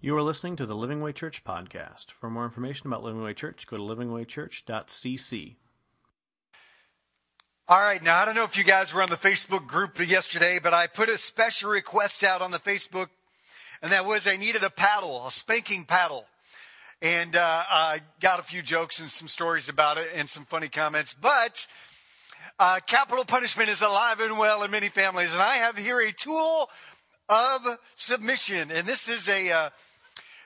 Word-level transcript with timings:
You 0.00 0.16
are 0.16 0.22
listening 0.22 0.54
to 0.56 0.64
the 0.64 0.76
Living 0.76 1.00
Way 1.00 1.12
Church 1.12 1.42
podcast. 1.42 2.12
For 2.12 2.30
more 2.30 2.44
information 2.44 2.86
about 2.86 3.02
Living 3.02 3.20
Way 3.20 3.34
Church, 3.34 3.66
go 3.66 3.76
to 3.76 3.82
livingwaychurch.cc. 3.82 5.56
All 7.66 7.80
right, 7.80 8.00
now 8.00 8.22
I 8.22 8.24
don't 8.24 8.36
know 8.36 8.44
if 8.44 8.56
you 8.56 8.62
guys 8.62 8.94
were 8.94 9.02
on 9.02 9.08
the 9.08 9.16
Facebook 9.16 9.66
group 9.66 9.98
yesterday, 9.98 10.60
but 10.62 10.72
I 10.72 10.86
put 10.86 11.08
a 11.08 11.18
special 11.18 11.70
request 11.70 12.22
out 12.22 12.42
on 12.42 12.52
the 12.52 12.60
Facebook, 12.60 13.08
and 13.82 13.90
that 13.90 14.06
was 14.06 14.28
I 14.28 14.36
needed 14.36 14.62
a 14.62 14.70
paddle, 14.70 15.26
a 15.26 15.32
spanking 15.32 15.84
paddle. 15.84 16.26
And 17.02 17.34
uh, 17.34 17.64
I 17.68 17.98
got 18.20 18.38
a 18.38 18.44
few 18.44 18.62
jokes 18.62 19.00
and 19.00 19.10
some 19.10 19.26
stories 19.26 19.68
about 19.68 19.98
it 19.98 20.10
and 20.14 20.28
some 20.28 20.44
funny 20.44 20.68
comments. 20.68 21.12
But 21.12 21.66
uh, 22.60 22.78
capital 22.86 23.24
punishment 23.24 23.68
is 23.68 23.82
alive 23.82 24.20
and 24.20 24.38
well 24.38 24.62
in 24.62 24.70
many 24.70 24.90
families, 24.90 25.32
and 25.32 25.42
I 25.42 25.54
have 25.54 25.76
here 25.76 25.98
a 25.98 26.12
tool 26.12 26.70
of 27.28 27.66
submission. 27.94 28.70
And 28.70 28.86
this 28.86 29.08
is 29.08 29.28
a 29.28 29.52
uh, 29.52 29.70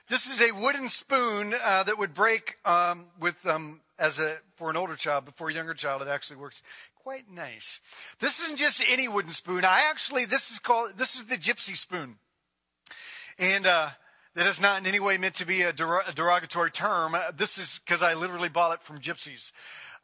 this 0.09 0.27
is 0.27 0.41
a 0.41 0.53
wooden 0.53 0.89
spoon 0.89 1.55
uh, 1.63 1.83
that 1.83 1.97
would 1.97 2.13
break 2.13 2.57
um, 2.65 3.07
with 3.19 3.45
um, 3.45 3.81
as 3.97 4.19
a 4.19 4.37
for 4.55 4.69
an 4.69 4.77
older 4.77 4.95
child, 4.95 5.25
but 5.25 5.35
for 5.35 5.49
a 5.49 5.53
younger 5.53 5.73
child, 5.73 6.01
it 6.01 6.07
actually 6.07 6.37
works 6.37 6.61
quite 6.95 7.29
nice. 7.31 7.79
This 8.19 8.41
isn't 8.41 8.57
just 8.57 8.83
any 8.89 9.07
wooden 9.07 9.31
spoon. 9.31 9.65
I 9.65 9.87
actually 9.89 10.25
this 10.25 10.51
is 10.51 10.59
called 10.59 10.97
this 10.97 11.15
is 11.15 11.25
the 11.25 11.37
gypsy 11.37 11.75
spoon, 11.75 12.17
and 13.39 13.65
uh, 13.65 13.89
that 14.35 14.47
is 14.47 14.59
not 14.59 14.79
in 14.79 14.87
any 14.87 14.99
way 14.99 15.17
meant 15.17 15.35
to 15.35 15.45
be 15.45 15.61
a, 15.61 15.71
derogatory 15.71 16.71
term. 16.71 17.15
This 17.37 17.57
is 17.57 17.79
because 17.85 18.01
I 18.01 18.13
literally 18.13 18.49
bought 18.49 18.73
it 18.73 18.83
from 18.83 18.99
gypsies. 18.99 19.51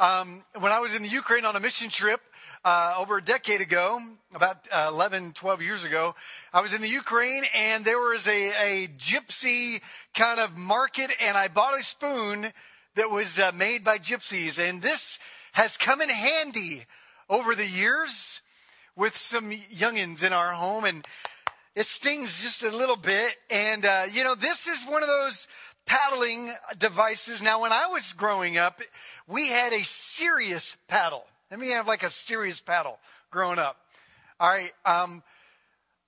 Um, 0.01 0.45
when 0.57 0.71
I 0.71 0.79
was 0.79 0.95
in 0.95 1.03
the 1.03 1.09
Ukraine 1.09 1.43
on 1.43 1.57
a 1.57 1.59
mission 1.59 1.89
trip 1.89 2.21
uh, 2.63 2.95
over 2.97 3.17
a 3.17 3.21
decade 3.21 3.59
ago, 3.59 3.99
about 4.33 4.65
uh, 4.71 4.89
11, 4.93 5.33
12 5.33 5.61
years 5.61 5.83
ago, 5.83 6.15
I 6.53 6.61
was 6.61 6.73
in 6.73 6.81
the 6.81 6.87
Ukraine 6.87 7.43
and 7.53 7.83
there 7.83 7.99
was 7.99 8.25
a, 8.25 8.31
a 8.31 8.87
gypsy 8.97 9.81
kind 10.15 10.39
of 10.39 10.55
market 10.55 11.11
and 11.21 11.35
I 11.35 11.49
bought 11.49 11.77
a 11.77 11.83
spoon 11.83 12.47
that 12.95 13.11
was 13.11 13.39
uh, 13.39 13.51
made 13.53 13.83
by 13.83 13.97
gypsies. 13.97 14.57
And 14.57 14.81
this 14.81 15.19
has 15.51 15.75
come 15.75 15.99
in 15.99 16.07
handy 16.07 16.85
over 17.29 17.53
the 17.53 17.67
years 17.67 18.39
with 18.95 19.17
some 19.17 19.51
youngins 19.51 20.23
in 20.23 20.31
our 20.31 20.53
home 20.53 20.85
and 20.85 21.05
it 21.75 21.85
stings 21.85 22.41
just 22.41 22.63
a 22.63 22.75
little 22.75 22.95
bit. 22.95 23.35
And, 23.49 23.85
uh, 23.85 24.03
you 24.11 24.23
know, 24.23 24.35
this 24.35 24.65
is 24.65 24.85
one 24.85 25.03
of 25.03 25.09
those 25.09 25.47
paddling 25.89 26.51
devices. 26.77 27.41
Now, 27.41 27.61
when 27.61 27.71
I 27.71 27.87
was 27.87 28.13
growing 28.13 28.57
up, 28.57 28.79
we 29.27 29.47
had 29.47 29.73
a 29.73 29.83
serious 29.83 30.77
paddle. 30.87 31.25
Let 31.49 31.59
me 31.59 31.71
have 31.71 31.87
like 31.87 32.03
a 32.03 32.11
serious 32.11 32.61
paddle 32.61 32.99
growing 33.31 33.57
up. 33.57 33.75
All 34.39 34.49
right. 34.49 34.71
Um, 34.85 35.23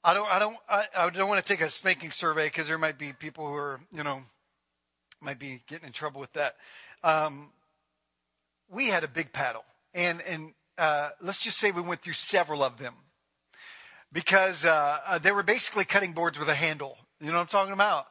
I 0.03 0.13
don't, 0.13 0.31
I 0.31 0.39
don't, 0.39 0.57
I, 0.69 0.85
I 0.95 1.09
don't 1.09 1.27
want 1.27 1.43
to 1.43 1.53
take 1.53 1.65
a 1.65 1.69
spanking 1.69 2.11
survey 2.11 2.45
because 2.45 2.67
there 2.67 2.77
might 2.77 2.99
be 2.99 3.11
people 3.11 3.47
who 3.47 3.55
are, 3.55 3.79
you 3.91 4.03
know, 4.03 4.21
might 5.19 5.39
be 5.39 5.61
getting 5.67 5.87
in 5.87 5.93
trouble 5.93 6.21
with 6.21 6.33
that. 6.33 6.55
Um, 7.03 7.49
we 8.69 8.87
had 8.89 9.03
a 9.03 9.07
big 9.07 9.33
paddle 9.33 9.63
and, 9.95 10.21
and, 10.29 10.53
uh, 10.77 11.09
let's 11.21 11.43
just 11.43 11.57
say 11.57 11.71
we 11.71 11.81
went 11.81 12.01
through 12.01 12.13
several 12.13 12.63
of 12.63 12.77
them 12.77 12.93
because, 14.13 14.63
uh, 14.63 14.99
uh, 15.07 15.17
they 15.17 15.31
were 15.31 15.43
basically 15.43 15.85
cutting 15.85 16.13
boards 16.13 16.39
with 16.39 16.49
a 16.49 16.55
handle. 16.55 16.97
You 17.19 17.27
know 17.27 17.33
what 17.33 17.41
I'm 17.41 17.47
talking 17.47 17.73
about? 17.73 18.05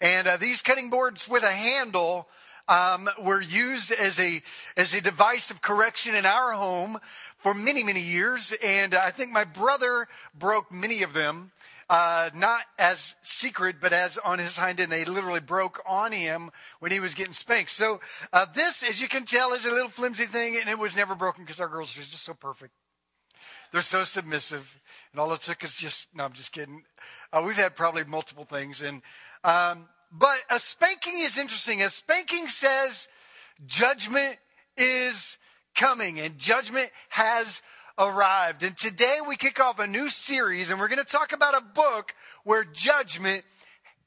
And 0.00 0.26
uh, 0.26 0.36
these 0.36 0.62
cutting 0.62 0.90
boards 0.90 1.28
with 1.28 1.42
a 1.42 1.52
handle 1.52 2.28
um, 2.68 3.08
were 3.22 3.40
used 3.40 3.92
as 3.92 4.18
a 4.18 4.40
as 4.76 4.94
a 4.94 5.00
device 5.00 5.50
of 5.50 5.62
correction 5.62 6.14
in 6.14 6.26
our 6.26 6.52
home 6.52 6.98
for 7.38 7.54
many 7.54 7.84
many 7.84 8.00
years. 8.00 8.54
And 8.62 8.94
I 8.94 9.10
think 9.10 9.30
my 9.30 9.44
brother 9.44 10.06
broke 10.38 10.72
many 10.72 11.02
of 11.02 11.12
them. 11.12 11.52
Uh, 11.90 12.30
not 12.34 12.62
as 12.78 13.14
secret, 13.20 13.76
but 13.78 13.92
as 13.92 14.16
on 14.16 14.38
his 14.38 14.56
hind 14.56 14.80
end, 14.80 14.90
they 14.90 15.04
literally 15.04 15.40
broke 15.40 15.82
on 15.86 16.12
him 16.12 16.50
when 16.80 16.90
he 16.90 16.98
was 16.98 17.12
getting 17.12 17.34
spanked. 17.34 17.70
So 17.70 18.00
uh, 18.32 18.46
this, 18.54 18.82
as 18.82 19.02
you 19.02 19.08
can 19.08 19.26
tell, 19.26 19.52
is 19.52 19.66
a 19.66 19.70
little 19.70 19.90
flimsy 19.90 20.24
thing, 20.24 20.56
and 20.58 20.70
it 20.70 20.78
was 20.78 20.96
never 20.96 21.14
broken 21.14 21.44
because 21.44 21.60
our 21.60 21.68
girls 21.68 21.94
are 21.98 22.00
just 22.00 22.24
so 22.24 22.32
perfect. 22.32 22.72
They're 23.70 23.82
so 23.82 24.04
submissive, 24.04 24.80
and 25.12 25.20
all 25.20 25.32
it 25.34 25.42
took 25.42 25.62
is 25.62 25.74
just 25.74 26.08
no. 26.14 26.24
I'm 26.24 26.32
just 26.32 26.52
kidding. 26.52 26.84
Uh, 27.32 27.42
we've 27.44 27.56
had 27.56 27.74
probably 27.74 28.04
multiple 28.04 28.44
things, 28.44 28.82
and 28.82 29.02
um, 29.44 29.88
but 30.10 30.38
a 30.50 30.58
spanking 30.58 31.14
is 31.18 31.38
interesting. 31.38 31.82
A 31.82 31.90
spanking 31.90 32.48
says 32.48 33.08
judgment 33.66 34.38
is 34.76 35.38
coming 35.74 36.20
and 36.20 36.38
judgment 36.38 36.90
has 37.10 37.62
arrived. 37.98 38.62
And 38.62 38.76
today 38.76 39.18
we 39.26 39.36
kick 39.36 39.60
off 39.60 39.78
a 39.78 39.86
new 39.86 40.08
series 40.08 40.70
and 40.70 40.80
we're 40.80 40.88
going 40.88 40.98
to 40.98 41.04
talk 41.04 41.32
about 41.32 41.56
a 41.56 41.60
book 41.60 42.14
where 42.44 42.64
judgment 42.64 43.44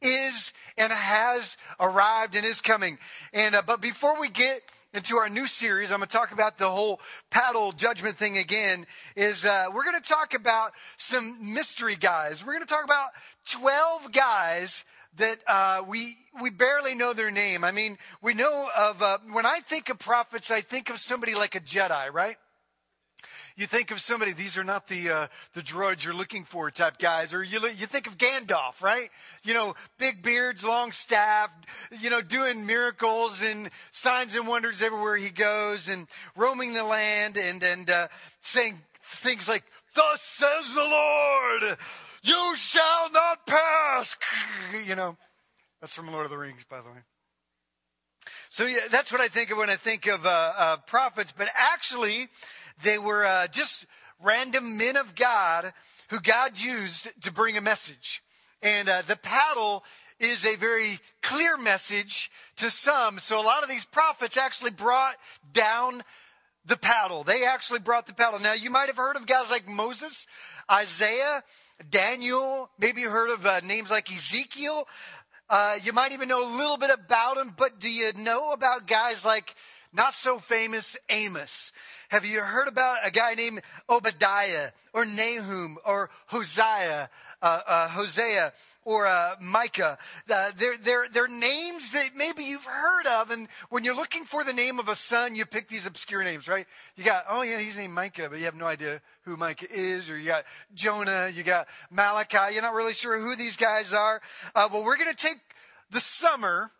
is 0.01 0.53
and 0.77 0.91
has 0.91 1.57
arrived 1.79 2.35
and 2.35 2.45
is 2.45 2.61
coming. 2.61 2.97
And, 3.33 3.55
uh, 3.55 3.63
but 3.65 3.81
before 3.81 4.19
we 4.19 4.29
get 4.29 4.61
into 4.93 5.17
our 5.17 5.29
new 5.29 5.45
series, 5.45 5.91
I'm 5.91 5.99
going 5.99 6.07
to 6.07 6.17
talk 6.17 6.31
about 6.31 6.57
the 6.57 6.69
whole 6.69 6.99
paddle 7.29 7.71
judgment 7.71 8.17
thing 8.17 8.37
again. 8.37 8.85
Is 9.15 9.45
uh, 9.45 9.65
we're 9.73 9.83
going 9.83 10.01
to 10.01 10.07
talk 10.07 10.33
about 10.33 10.71
some 10.97 11.53
mystery 11.53 11.95
guys. 11.95 12.45
We're 12.45 12.53
going 12.53 12.65
to 12.65 12.73
talk 12.73 12.85
about 12.85 13.09
12 13.49 14.11
guys 14.11 14.85
that 15.17 15.39
uh, 15.47 15.83
we 15.87 16.15
we 16.41 16.49
barely 16.49 16.95
know 16.95 17.13
their 17.13 17.31
name. 17.31 17.63
I 17.63 17.71
mean, 17.71 17.97
we 18.21 18.33
know 18.33 18.69
of 18.77 19.01
uh, 19.01 19.17
when 19.31 19.45
I 19.45 19.59
think 19.59 19.89
of 19.89 19.99
prophets, 19.99 20.51
I 20.51 20.61
think 20.61 20.89
of 20.89 20.99
somebody 20.99 21.35
like 21.35 21.55
a 21.55 21.59
Jedi, 21.59 22.11
right? 22.13 22.37
You 23.55 23.65
think 23.65 23.89
of 23.89 23.99
somebody; 23.99 24.33
these 24.33 24.55
are 24.55 24.63
not 24.63 24.87
the 24.87 25.09
uh, 25.09 25.27
the 25.55 25.61
droids 25.61 26.03
you're 26.03 26.13
looking 26.13 26.43
for 26.43 26.69
type 26.69 26.99
guys, 26.99 27.33
or 27.33 27.43
you 27.43 27.59
you 27.69 27.87
think 27.87 28.05
of 28.05 28.15
Gandalf, 28.17 28.83
right? 28.83 29.09
You 29.43 29.55
know, 29.55 29.73
big 29.97 30.21
beards, 30.21 30.63
long 30.63 30.91
staff, 30.91 31.49
you 31.99 32.11
know, 32.11 32.21
doing 32.21 32.67
miracles 32.67 33.41
and 33.41 33.71
signs 33.91 34.35
and 34.35 34.47
wonders 34.47 34.83
everywhere 34.83 35.15
he 35.15 35.31
goes, 35.31 35.87
and 35.87 36.07
roaming 36.35 36.75
the 36.75 36.83
land, 36.83 37.35
and 37.35 37.63
and 37.63 37.89
uh, 37.89 38.07
saying 38.41 38.79
things 39.01 39.49
like, 39.49 39.63
"Thus 39.95 40.21
says 40.21 40.73
the 40.75 40.81
Lord." 40.81 41.77
You 42.23 42.55
shall 42.55 43.11
not 43.11 43.45
pass. 43.45 44.15
You 44.85 44.95
know, 44.95 45.17
that's 45.81 45.95
from 45.95 46.11
Lord 46.11 46.25
of 46.25 46.31
the 46.31 46.37
Rings, 46.37 46.65
by 46.69 46.81
the 46.81 46.89
way. 46.89 46.99
So 48.49 48.65
yeah, 48.65 48.87
that's 48.91 49.11
what 49.11 49.21
I 49.21 49.27
think 49.27 49.51
of 49.51 49.57
when 49.57 49.69
I 49.69 49.75
think 49.75 50.07
of 50.07 50.25
uh, 50.25 50.53
uh, 50.57 50.77
prophets. 50.87 51.33
But 51.35 51.47
actually, 51.55 52.27
they 52.83 52.97
were 52.97 53.25
uh, 53.25 53.47
just 53.47 53.85
random 54.21 54.77
men 54.77 54.97
of 54.97 55.15
God 55.15 55.71
who 56.09 56.19
God 56.19 56.59
used 56.59 57.09
to 57.23 57.31
bring 57.31 57.57
a 57.57 57.61
message. 57.61 58.21
And 58.61 58.89
uh, 58.89 59.01
the 59.07 59.17
paddle 59.17 59.83
is 60.19 60.45
a 60.45 60.55
very 60.55 60.99
clear 61.21 61.57
message 61.57 62.31
to 62.57 62.69
some. 62.69 63.19
So 63.19 63.39
a 63.39 63.43
lot 63.43 63.63
of 63.63 63.69
these 63.69 63.85
prophets 63.85 64.37
actually 64.37 64.71
brought 64.71 65.15
down 65.53 66.03
the 66.65 66.77
paddle. 66.77 67.23
They 67.23 67.45
actually 67.45 67.79
brought 67.79 68.07
the 68.07 68.13
paddle. 68.13 68.39
Now, 68.39 68.53
you 68.53 68.69
might 68.69 68.87
have 68.87 68.97
heard 68.97 69.15
of 69.15 69.25
guys 69.25 69.49
like 69.49 69.67
Moses, 69.67 70.27
Isaiah, 70.69 71.43
Daniel, 71.89 72.69
maybe 72.77 73.01
you 73.01 73.09
heard 73.09 73.29
of 73.29 73.45
uh, 73.45 73.61
names 73.61 73.89
like 73.89 74.11
Ezekiel. 74.11 74.87
Uh, 75.49 75.77
you 75.81 75.93
might 75.93 76.11
even 76.11 76.27
know 76.27 76.43
a 76.43 76.57
little 76.57 76.77
bit 76.77 76.89
about 76.89 77.37
him, 77.37 77.53
but 77.55 77.79
do 77.79 77.89
you 77.89 78.11
know 78.13 78.51
about 78.51 78.85
guys 78.85 79.23
like 79.23 79.55
not 79.93 80.13
so 80.13 80.39
famous 80.39 80.97
Amos? 81.09 81.71
Have 82.09 82.25
you 82.25 82.41
heard 82.41 82.67
about 82.67 82.97
a 83.05 83.11
guy 83.11 83.33
named 83.35 83.61
Obadiah 83.89 84.71
or 84.91 85.05
Nahum 85.05 85.77
or 85.85 86.09
Hosea, 86.25 87.09
Hosea 87.41 88.53
or 88.85 89.05
uh, 89.05 89.35
Micah? 89.41 89.97
Uh, 90.29 90.51
they're, 90.57 90.77
they're, 90.77 91.05
they're 91.11 91.27
names 91.27 91.91
that 91.91 92.09
maybe 92.15 92.43
you've 92.43 92.65
heard 92.65 93.05
of. 93.07 93.31
And 93.31 93.47
when 93.69 93.83
you're 93.83 93.95
looking 93.95 94.23
for 94.23 94.43
the 94.43 94.53
name 94.53 94.79
of 94.79 94.87
a 94.87 94.95
son, 94.95 95.35
you 95.35 95.45
pick 95.45 95.67
these 95.67 95.85
obscure 95.85 96.23
names, 96.23 96.47
right? 96.47 96.65
You 96.95 97.03
got, 97.03 97.25
oh 97.29 97.43
yeah, 97.43 97.59
he's 97.59 97.77
named 97.77 97.93
Micah, 97.93 98.27
but 98.29 98.39
you 98.39 98.45
have 98.45 98.55
no 98.55 98.65
idea 98.65 99.01
who 99.23 99.37
Micah 99.37 99.67
is. 99.69 100.09
Or 100.09 100.17
you 100.17 100.27
got 100.27 100.45
Jonah, 100.73 101.29
you 101.33 101.43
got 101.43 101.67
Malachi. 101.91 102.53
You're 102.53 102.63
not 102.63 102.73
really 102.73 102.93
sure 102.93 103.19
who 103.19 103.35
these 103.35 103.57
guys 103.57 103.93
are. 103.93 104.21
Uh, 104.55 104.69
well, 104.71 104.83
we're 104.83 104.97
going 104.97 105.13
to 105.13 105.15
take 105.15 105.39
the 105.91 105.99
summer 105.99 106.71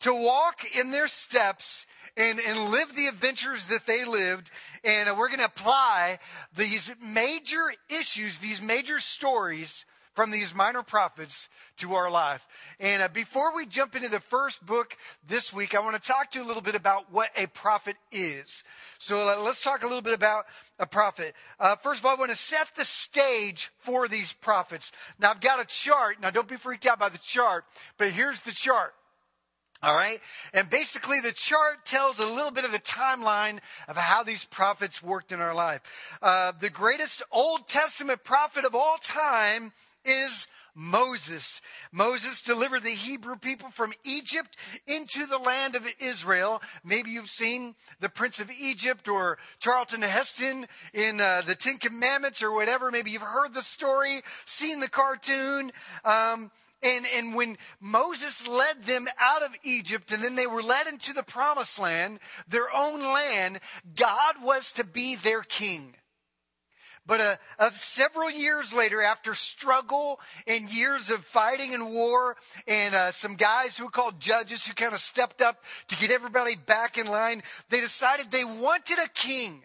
to 0.00 0.12
walk 0.12 0.64
in 0.76 0.90
their 0.90 1.06
steps 1.06 1.86
and, 2.16 2.40
and 2.40 2.70
live 2.70 2.94
the 2.94 3.06
adventures 3.06 3.64
that 3.66 3.86
they 3.86 4.04
lived. 4.04 4.50
And 4.84 5.08
uh, 5.08 5.14
we're 5.16 5.28
going 5.28 5.38
to 5.38 5.44
apply 5.44 6.18
these 6.56 6.92
major 7.00 7.72
issues, 7.88 8.38
these 8.38 8.60
major 8.60 8.98
stories 8.98 9.84
from 10.14 10.30
these 10.30 10.54
minor 10.54 10.82
prophets 10.82 11.48
to 11.78 11.94
our 11.94 12.10
life. 12.10 12.46
And 12.78 13.02
uh, 13.02 13.08
before 13.08 13.54
we 13.54 13.66
jump 13.66 13.96
into 13.96 14.08
the 14.08 14.20
first 14.20 14.64
book 14.64 14.96
this 15.26 15.52
week, 15.52 15.74
I 15.74 15.80
want 15.80 16.00
to 16.00 16.08
talk 16.08 16.30
to 16.32 16.38
you 16.38 16.44
a 16.44 16.48
little 16.48 16.62
bit 16.62 16.74
about 16.74 17.12
what 17.12 17.30
a 17.36 17.46
prophet 17.46 17.96
is. 18.10 18.64
So 18.98 19.20
uh, 19.22 19.40
let's 19.42 19.62
talk 19.62 19.82
a 19.82 19.86
little 19.86 20.02
bit 20.02 20.14
about 20.14 20.46
a 20.78 20.86
prophet. 20.86 21.34
Uh, 21.58 21.76
first 21.76 22.00
of 22.00 22.06
all, 22.06 22.16
I 22.16 22.18
want 22.18 22.30
to 22.30 22.36
set 22.36 22.74
the 22.76 22.84
stage 22.84 23.70
for 23.78 24.08
these 24.08 24.32
prophets. 24.32 24.92
Now, 25.18 25.30
I've 25.30 25.40
got 25.40 25.60
a 25.60 25.64
chart. 25.64 26.20
Now, 26.20 26.30
don't 26.30 26.48
be 26.48 26.56
freaked 26.56 26.86
out 26.86 26.98
by 26.98 27.08
the 27.08 27.18
chart, 27.18 27.64
but 27.98 28.10
here's 28.10 28.40
the 28.40 28.52
chart. 28.52 28.94
All 29.82 29.94
right. 29.96 30.20
And 30.54 30.70
basically 30.70 31.20
the 31.20 31.32
chart 31.32 31.84
tells 31.84 32.20
a 32.20 32.24
little 32.24 32.52
bit 32.52 32.64
of 32.64 32.70
the 32.70 32.78
timeline 32.78 33.58
of 33.88 33.96
how 33.96 34.22
these 34.22 34.44
prophets 34.44 35.02
worked 35.02 35.32
in 35.32 35.40
our 35.40 35.54
life. 35.54 35.80
Uh, 36.22 36.52
the 36.60 36.70
greatest 36.70 37.20
Old 37.32 37.66
Testament 37.66 38.22
prophet 38.22 38.64
of 38.64 38.76
all 38.76 38.96
time 39.02 39.72
is 40.04 40.46
Moses. 40.74 41.60
Moses 41.90 42.40
delivered 42.40 42.82
the 42.82 42.90
Hebrew 42.90 43.36
people 43.36 43.68
from 43.68 43.92
Egypt 44.04 44.56
into 44.86 45.26
the 45.26 45.38
land 45.38 45.76
of 45.76 45.86
Israel. 46.00 46.62
Maybe 46.84 47.10
you've 47.10 47.28
seen 47.28 47.74
The 48.00 48.08
Prince 48.08 48.40
of 48.40 48.50
Egypt 48.50 49.08
or 49.08 49.38
Charlton 49.58 50.02
Heston 50.02 50.66
in 50.94 51.20
uh, 51.20 51.42
The 51.46 51.54
Ten 51.54 51.78
Commandments 51.78 52.42
or 52.42 52.52
whatever. 52.52 52.90
Maybe 52.90 53.10
you've 53.10 53.22
heard 53.22 53.54
the 53.54 53.62
story, 53.62 54.22
seen 54.46 54.80
the 54.80 54.88
cartoon. 54.88 55.72
Um, 56.04 56.50
and, 56.82 57.06
and 57.14 57.34
when 57.34 57.58
Moses 57.80 58.46
led 58.48 58.84
them 58.84 59.06
out 59.20 59.42
of 59.42 59.56
Egypt 59.62 60.10
and 60.10 60.22
then 60.22 60.34
they 60.34 60.46
were 60.46 60.62
led 60.62 60.86
into 60.86 61.12
the 61.12 61.22
promised 61.22 61.78
land, 61.78 62.18
their 62.48 62.74
own 62.74 63.00
land, 63.00 63.60
God 63.94 64.36
was 64.42 64.72
to 64.72 64.84
be 64.84 65.14
their 65.14 65.42
king. 65.42 65.94
But 67.04 67.20
uh, 67.20 67.36
uh, 67.58 67.70
several 67.72 68.30
years 68.30 68.72
later, 68.72 69.02
after 69.02 69.34
struggle 69.34 70.20
and 70.46 70.70
years 70.70 71.10
of 71.10 71.24
fighting 71.24 71.74
and 71.74 71.92
war, 71.92 72.36
and 72.68 72.94
uh, 72.94 73.10
some 73.10 73.34
guys 73.34 73.76
who 73.76 73.84
were 73.84 73.90
called 73.90 74.20
judges 74.20 74.66
who 74.66 74.74
kind 74.74 74.94
of 74.94 75.00
stepped 75.00 75.42
up 75.42 75.64
to 75.88 75.96
get 75.96 76.12
everybody 76.12 76.54
back 76.54 76.98
in 76.98 77.06
line, 77.06 77.42
they 77.70 77.80
decided 77.80 78.30
they 78.30 78.44
wanted 78.44 78.98
a 78.98 79.08
king. 79.14 79.64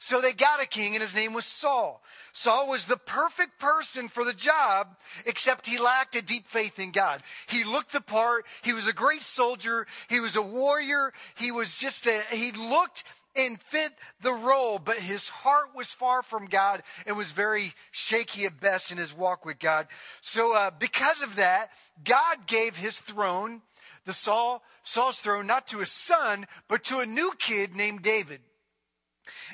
So 0.00 0.20
they 0.20 0.32
got 0.32 0.62
a 0.62 0.66
king, 0.66 0.94
and 0.94 1.02
his 1.02 1.14
name 1.14 1.32
was 1.32 1.44
Saul. 1.44 2.02
Saul 2.32 2.68
was 2.68 2.84
the 2.84 2.96
perfect 2.96 3.58
person 3.58 4.08
for 4.08 4.24
the 4.24 4.32
job, 4.32 4.96
except 5.26 5.66
he 5.66 5.76
lacked 5.76 6.14
a 6.14 6.22
deep 6.22 6.46
faith 6.46 6.78
in 6.78 6.92
God. 6.92 7.20
He 7.48 7.64
looked 7.64 7.92
the 7.92 8.00
part. 8.00 8.46
He 8.62 8.72
was 8.72 8.86
a 8.86 8.92
great 8.92 9.22
soldier. 9.22 9.88
He 10.08 10.20
was 10.20 10.36
a 10.36 10.42
warrior. 10.42 11.12
He 11.36 11.50
was 11.50 11.76
just 11.76 12.06
a, 12.06 12.20
he 12.30 12.52
looked 12.52 13.02
and 13.38 13.60
fit 13.60 13.92
the 14.20 14.32
role, 14.32 14.78
but 14.78 14.98
his 14.98 15.28
heart 15.28 15.68
was 15.74 15.92
far 15.92 16.22
from 16.22 16.46
God 16.46 16.82
and 17.06 17.16
was 17.16 17.32
very 17.32 17.72
shaky 17.92 18.44
at 18.44 18.60
best 18.60 18.90
in 18.90 18.98
his 18.98 19.16
walk 19.16 19.44
with 19.44 19.58
God. 19.58 19.86
So, 20.20 20.54
uh, 20.54 20.70
because 20.76 21.22
of 21.22 21.36
that, 21.36 21.68
God 22.04 22.46
gave 22.46 22.76
his 22.76 22.98
throne, 22.98 23.62
the 24.04 24.12
Saul, 24.12 24.62
Saul's 24.82 25.20
throne, 25.20 25.46
not 25.46 25.68
to 25.68 25.78
his 25.78 25.92
son, 25.92 26.46
but 26.66 26.84
to 26.84 26.98
a 26.98 27.06
new 27.06 27.32
kid 27.38 27.76
named 27.76 28.02
David. 28.02 28.40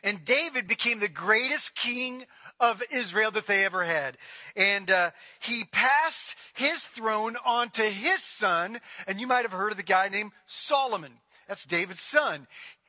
And 0.02 0.24
David 0.24 0.66
became 0.66 1.00
the 1.00 1.08
greatest 1.08 1.74
king 1.74 2.24
of 2.60 2.82
Israel 2.92 3.32
that 3.32 3.46
they 3.46 3.64
ever 3.64 3.84
had. 3.84 4.16
And 4.56 4.90
uh, 4.90 5.10
he 5.40 5.64
passed 5.72 6.36
his 6.54 6.84
throne 6.84 7.36
on 7.44 7.70
to 7.70 7.82
his 7.82 8.22
son, 8.22 8.78
and 9.06 9.20
you 9.20 9.26
might 9.26 9.42
have 9.42 9.52
heard 9.52 9.72
of 9.72 9.76
the 9.76 9.82
guy 9.82 10.08
named 10.08 10.32
Solomon. 10.46 11.12
That's 11.48 11.64
David's 11.64 12.00
son. 12.00 12.46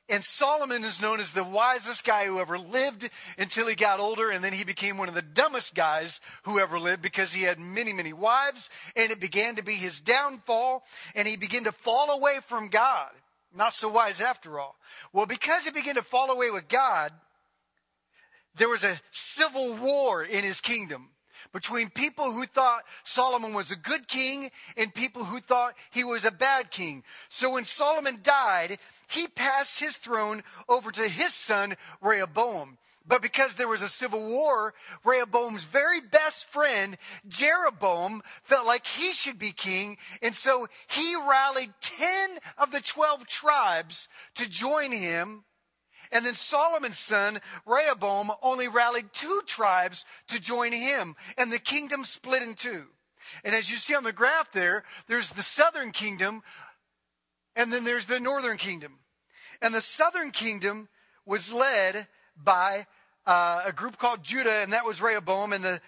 And 0.07 0.23
Solomon 0.23 0.83
is 0.83 1.01
known 1.01 1.19
as 1.19 1.31
the 1.31 1.43
wisest 1.43 2.05
guy 2.05 2.25
who 2.25 2.39
ever 2.39 2.59
lived 2.59 3.09
until 3.39 3.67
he 3.67 3.75
got 3.75 3.99
older, 3.99 4.29
and 4.29 4.43
then 4.43 4.53
he 4.53 4.63
became 4.63 4.97
one 4.97 5.09
of 5.09 5.15
the 5.15 5.21
dumbest 5.23 5.73
guys 5.73 6.19
who 6.43 6.59
ever 6.59 6.77
lived 6.77 7.01
because 7.01 7.33
he 7.33 7.41
had 7.41 7.59
many, 7.59 7.91
many 7.91 8.13
wives, 8.13 8.69
and 8.95 9.11
it 9.11 9.19
began 9.19 9.55
to 9.55 9.63
be 9.63 9.73
his 9.73 10.01
downfall, 10.01 10.83
and 11.15 11.27
he 11.27 11.37
began 11.37 11.63
to 11.63 11.71
fall 11.71 12.11
away 12.11 12.37
from 12.45 12.67
God. 12.67 13.09
Not 13.55 13.73
so 13.73 13.89
wise 13.89 14.21
after 14.21 14.59
all. 14.59 14.75
Well, 15.11 15.25
because 15.25 15.65
he 15.65 15.71
began 15.71 15.95
to 15.95 16.03
fall 16.03 16.29
away 16.29 16.51
with 16.51 16.67
God, 16.67 17.11
there 18.55 18.69
was 18.69 18.83
a 18.83 18.99
civil 19.11 19.75
war 19.75 20.23
in 20.23 20.43
his 20.43 20.61
kingdom 20.61 21.09
between 21.51 21.89
people 21.89 22.31
who 22.31 22.45
thought 22.45 22.83
Solomon 23.03 23.53
was 23.53 23.71
a 23.71 23.75
good 23.75 24.07
king 24.07 24.49
and 24.77 24.93
people 24.93 25.23
who 25.23 25.39
thought 25.39 25.75
he 25.91 26.03
was 26.03 26.25
a 26.25 26.31
bad 26.31 26.71
king. 26.71 27.03
So 27.29 27.53
when 27.53 27.65
Solomon 27.65 28.19
died, 28.23 28.77
he 29.07 29.27
passed 29.27 29.79
his 29.79 29.97
throne 29.97 30.43
over 30.67 30.91
to 30.91 31.07
his 31.07 31.33
son, 31.33 31.75
Rehoboam. 32.01 32.77
But 33.07 33.21
because 33.21 33.53
there 33.53 33.67
was 33.67 33.83
a 33.83 33.89
civil 33.89 34.25
war, 34.25 34.73
Rehoboam's 35.03 35.63
very 35.63 36.01
best 36.01 36.49
friend, 36.49 36.97
Jeroboam, 37.27 38.21
felt 38.43 38.65
like 38.65 38.87
he 38.87 39.13
should 39.13 39.37
be 39.37 39.51
king. 39.51 39.97
And 40.23 40.35
so 40.35 40.67
he 40.87 41.15
rallied 41.15 41.73
10 41.81 42.39
of 42.57 42.71
the 42.71 42.81
12 42.81 43.27
tribes 43.27 44.07
to 44.35 44.49
join 44.49 44.91
him 44.91 45.43
and 46.15 46.25
then 46.25 46.33
Solomon's 46.33 46.97
son, 46.97 47.41
Rehoboam, 47.65 48.31
only 48.41 48.69
rallied 48.69 49.11
two 49.11 49.41
tribes 49.45 50.05
to 50.29 50.39
join 50.39 50.71
him, 50.71 51.17
and 51.37 51.51
the 51.51 51.59
kingdom 51.59 52.05
split 52.05 52.41
in 52.41 52.53
two. 52.53 52.85
And 53.43 53.53
as 53.53 53.69
you 53.69 53.75
see 53.75 53.95
on 53.95 54.05
the 54.05 54.13
graph 54.13 54.49
there, 54.53 54.85
there's 55.07 55.31
the 55.31 55.43
southern 55.43 55.91
kingdom, 55.91 56.41
and 57.57 57.73
then 57.73 57.83
there's 57.83 58.05
the 58.05 58.21
northern 58.21 58.55
kingdom. 58.55 58.99
And 59.61 59.75
the 59.75 59.81
southern 59.81 60.31
kingdom 60.31 60.87
was 61.25 61.51
led 61.51 62.07
by 62.41 62.85
uh, 63.27 63.63
a 63.65 63.73
group 63.73 63.97
called 63.97 64.23
Judah, 64.23 64.61
and 64.61 64.71
that 64.71 64.85
was 64.85 65.01
Rehoboam, 65.01 65.51
and 65.51 65.65
the 65.65 65.81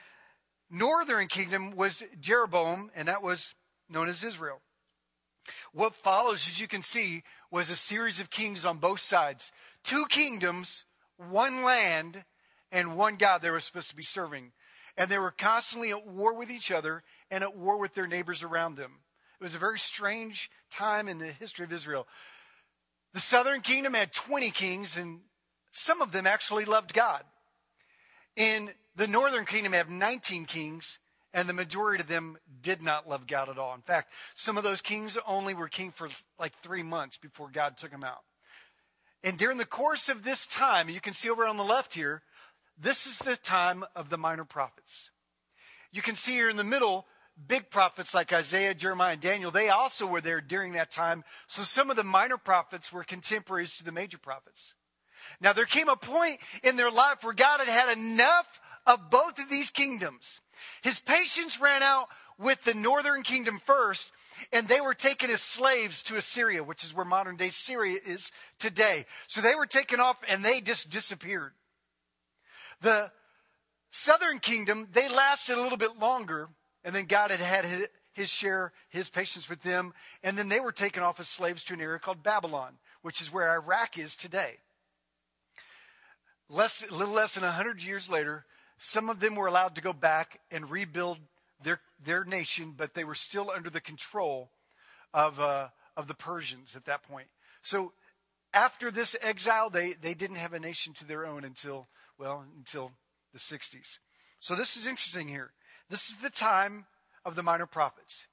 northern 0.69 1.27
kingdom 1.29 1.73
was 1.73 2.03
Jeroboam, 2.19 2.91
and 2.97 3.07
that 3.07 3.23
was 3.23 3.55
known 3.87 4.09
as 4.09 4.25
Israel. 4.25 4.59
What 5.71 5.95
follows, 5.95 6.49
as 6.49 6.59
you 6.59 6.67
can 6.67 6.81
see, 6.81 7.23
was 7.49 7.69
a 7.69 7.77
series 7.77 8.19
of 8.19 8.29
kings 8.29 8.65
on 8.65 8.77
both 8.77 8.99
sides 8.99 9.53
two 9.87 10.05
kingdoms, 10.09 10.83
one 11.15 11.63
land, 11.63 12.25
and 12.71 12.97
one 12.97 13.15
God 13.15 13.41
they 13.41 13.49
were 13.49 13.59
supposed 13.61 13.89
to 13.89 13.95
be 13.95 14.03
serving. 14.03 14.51
And 14.97 15.09
they 15.09 15.17
were 15.17 15.31
constantly 15.31 15.91
at 15.91 16.05
war 16.05 16.33
with 16.33 16.51
each 16.51 16.71
other 16.71 17.03
and 17.31 17.43
at 17.43 17.55
war 17.55 17.77
with 17.77 17.93
their 17.93 18.07
neighbors 18.07 18.43
around 18.43 18.75
them. 18.75 18.91
It 19.39 19.43
was 19.43 19.55
a 19.55 19.59
very 19.59 19.79
strange 19.79 20.51
time 20.69 21.07
in 21.07 21.19
the 21.19 21.27
history 21.27 21.63
of 21.63 21.71
Israel. 21.71 22.07
The 23.13 23.19
southern 23.19 23.61
kingdom 23.61 23.93
had 23.93 24.11
20 24.11 24.51
kings, 24.51 24.97
and 24.97 25.21
some 25.71 26.01
of 26.01 26.11
them 26.11 26.27
actually 26.27 26.65
loved 26.65 26.93
God. 26.93 27.23
In 28.35 28.71
the 28.95 29.07
northern 29.07 29.45
kingdom 29.45 29.73
had 29.73 29.89
19 29.89 30.45
kings, 30.45 30.99
and 31.33 31.47
the 31.47 31.53
majority 31.53 32.01
of 32.01 32.09
them 32.09 32.37
did 32.61 32.81
not 32.81 33.07
love 33.07 33.25
God 33.27 33.47
at 33.47 33.57
all. 33.57 33.73
In 33.73 33.81
fact, 33.81 34.11
some 34.35 34.57
of 34.57 34.63
those 34.63 34.81
kings 34.81 35.17
only 35.25 35.53
were 35.53 35.69
king 35.69 35.91
for 35.91 36.09
like 36.39 36.53
three 36.61 36.83
months 36.83 37.17
before 37.17 37.49
God 37.49 37.77
took 37.77 37.91
them 37.91 38.03
out. 38.03 38.23
And 39.23 39.37
during 39.37 39.57
the 39.57 39.65
course 39.65 40.09
of 40.09 40.23
this 40.23 40.45
time, 40.45 40.89
you 40.89 41.01
can 41.01 41.13
see 41.13 41.29
over 41.29 41.45
on 41.45 41.57
the 41.57 41.63
left 41.63 41.93
here, 41.93 42.21
this 42.79 43.07
is 43.07 43.17
the 43.19 43.35
time 43.35 43.83
of 43.95 44.09
the 44.09 44.17
minor 44.17 44.45
prophets. 44.45 45.09
You 45.91 46.01
can 46.01 46.15
see 46.15 46.33
here 46.33 46.49
in 46.49 46.57
the 46.57 46.63
middle, 46.63 47.07
big 47.47 47.69
prophets 47.69 48.13
like 48.13 48.33
Isaiah, 48.33 48.73
Jeremiah, 48.73 49.13
and 49.13 49.21
Daniel, 49.21 49.51
they 49.51 49.69
also 49.69 50.05
were 50.05 50.21
there 50.21 50.41
during 50.41 50.73
that 50.73 50.91
time. 50.91 51.23
So 51.47 51.63
some 51.63 51.89
of 51.89 51.95
the 51.95 52.03
minor 52.03 52.37
prophets 52.37 52.93
were 52.93 53.03
contemporaries 53.03 53.77
to 53.77 53.83
the 53.83 53.91
major 53.91 54.17
prophets. 54.17 54.75
Now 55.41 55.53
there 55.53 55.65
came 55.65 55.89
a 55.89 55.95
point 55.95 56.37
in 56.63 56.75
their 56.75 56.91
life 56.91 57.23
where 57.23 57.33
God 57.33 57.59
had 57.59 57.67
had 57.67 57.97
enough 57.97 58.59
of 58.85 59.09
both 59.09 59.39
of 59.39 59.49
these 59.49 59.69
kingdoms. 59.69 60.39
His 60.81 60.99
patience 60.99 61.59
ran 61.59 61.83
out 61.83 62.07
with 62.37 62.63
the 62.63 62.73
northern 62.73 63.23
kingdom 63.23 63.59
first, 63.65 64.11
and 64.53 64.67
they 64.67 64.81
were 64.81 64.93
taken 64.93 65.29
as 65.29 65.41
slaves 65.41 66.03
to 66.03 66.17
Assyria, 66.17 66.63
which 66.63 66.83
is 66.83 66.93
where 66.93 67.05
modern 67.05 67.35
day 67.35 67.49
Syria 67.49 67.97
is 68.05 68.31
today. 68.59 69.05
So 69.27 69.41
they 69.41 69.55
were 69.55 69.65
taken 69.65 69.99
off 69.99 70.17
and 70.27 70.43
they 70.43 70.61
just 70.61 70.89
disappeared. 70.89 71.53
The 72.81 73.11
southern 73.89 74.39
kingdom, 74.39 74.87
they 74.91 75.09
lasted 75.09 75.57
a 75.57 75.61
little 75.61 75.77
bit 75.77 75.97
longer, 75.97 76.49
and 76.83 76.95
then 76.95 77.05
God 77.05 77.31
had 77.31 77.39
had 77.39 77.65
his, 77.65 77.87
his 78.13 78.29
share, 78.29 78.71
his 78.89 79.09
patience 79.09 79.49
with 79.49 79.61
them, 79.63 79.93
and 80.23 80.37
then 80.37 80.49
they 80.49 80.59
were 80.59 80.71
taken 80.71 81.01
off 81.01 81.19
as 81.19 81.27
slaves 81.27 81.63
to 81.65 81.73
an 81.73 81.81
area 81.81 81.99
called 81.99 82.21
Babylon, 82.21 82.77
which 83.01 83.21
is 83.21 83.33
where 83.33 83.49
Iraq 83.49 83.97
is 83.97 84.15
today. 84.15 84.57
Less, 86.49 86.87
a 86.89 86.95
little 86.95 87.13
less 87.13 87.33
than 87.33 87.43
100 87.43 87.83
years 87.83 88.09
later, 88.09 88.45
some 88.77 89.09
of 89.09 89.19
them 89.19 89.35
were 89.35 89.47
allowed 89.47 89.75
to 89.75 89.81
go 89.81 89.91
back 89.91 90.39
and 90.51 90.69
rebuild 90.69 91.17
their, 91.61 91.81
their 92.03 92.23
nation, 92.23 92.73
but 92.75 92.93
they 92.93 93.03
were 93.03 93.15
still 93.15 93.51
under 93.51 93.69
the 93.69 93.81
control 93.81 94.51
of, 95.13 95.39
uh, 95.39 95.69
of 95.95 96.07
the 96.07 96.13
Persians 96.13 96.75
at 96.75 96.85
that 96.85 97.03
point. 97.03 97.27
So 97.61 97.93
after 98.53 98.91
this 98.91 99.15
exile, 99.21 99.69
they, 99.69 99.93
they 99.93 100.13
didn't 100.13 100.37
have 100.37 100.53
a 100.53 100.59
nation 100.59 100.93
to 100.93 101.05
their 101.05 101.25
own 101.25 101.43
until, 101.43 101.87
well, 102.17 102.45
until 102.57 102.91
the 103.33 103.39
60s. 103.39 103.99
So 104.39 104.55
this 104.55 104.77
is 104.77 104.87
interesting 104.87 105.27
here. 105.27 105.51
This 105.89 106.09
is 106.09 106.17
the 106.17 106.29
time 106.29 106.85
of 107.25 107.35
the 107.35 107.43
minor 107.43 107.65
prophets. 107.65 108.27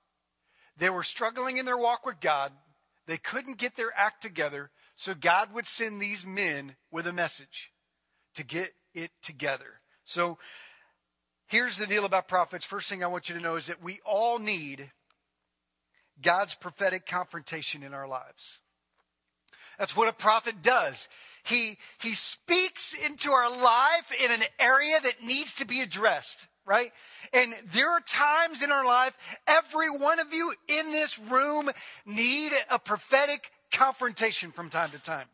They 0.76 0.90
were 0.90 1.02
struggling 1.02 1.57
in 1.57 1.66
their 1.66 1.76
walk 1.76 2.04
with 2.04 2.21
God. 2.21 2.52
They 3.07 3.16
couldn't 3.16 3.59
get 3.59 3.76
their 3.76 3.93
act 3.97 4.23
together. 4.23 4.71
So 4.97 5.14
God 5.14 5.52
would 5.52 5.66
send 5.66 6.00
these 6.00 6.26
men 6.26 6.76
with 6.90 7.07
a 7.07 7.12
message 7.12 7.71
to 8.35 8.45
get 8.45 8.71
it 8.95 9.11
together. 9.23 9.81
So 10.04 10.38
Here's 11.47 11.77
the 11.77 11.87
deal 11.87 12.05
about 12.05 12.29
prophets. 12.29 12.65
First 12.65 12.89
thing 12.89 13.05
I 13.05 13.09
want 13.09 13.29
you 13.29 13.35
to 13.35 13.41
know 13.41 13.57
is 13.57 13.67
that 13.67 13.83
we 13.83 14.01
all 14.05 14.39
need 14.39 14.91
God's 16.23 16.55
prophetic 16.55 17.07
confrontation 17.07 17.83
in 17.83 17.93
our 17.93 18.09
lives. 18.09 18.61
That's 19.79 19.97
what 19.97 20.09
a 20.09 20.13
prophet 20.13 20.63
does. 20.63 21.09
He, 21.45 21.77
he 22.01 22.15
speaks 22.15 22.95
into 22.95 23.31
our 23.33 23.51
life 23.51 24.13
in 24.23 24.31
an 24.31 24.43
area 24.59 24.97
that 25.03 25.25
needs 25.25 25.55
to 25.55 25.67
be 25.67 25.81
addressed, 25.81 26.47
right? 26.65 26.93
And 27.33 27.53
there 27.73 27.91
are 27.91 28.01
times 28.01 28.63
in 28.63 28.71
our 28.71 28.85
life, 28.85 29.17
every 29.47 29.91
one 29.91 30.21
of 30.21 30.33
you 30.33 30.55
in 30.69 30.93
this 30.93 31.19
room 31.19 31.71
need 32.07 32.53
a 32.71 32.79
prophetic 32.79 33.51
confrontation 33.73 34.53
from 34.53 34.71
time 34.71 34.91
to 34.91 34.99
time. 34.99 35.27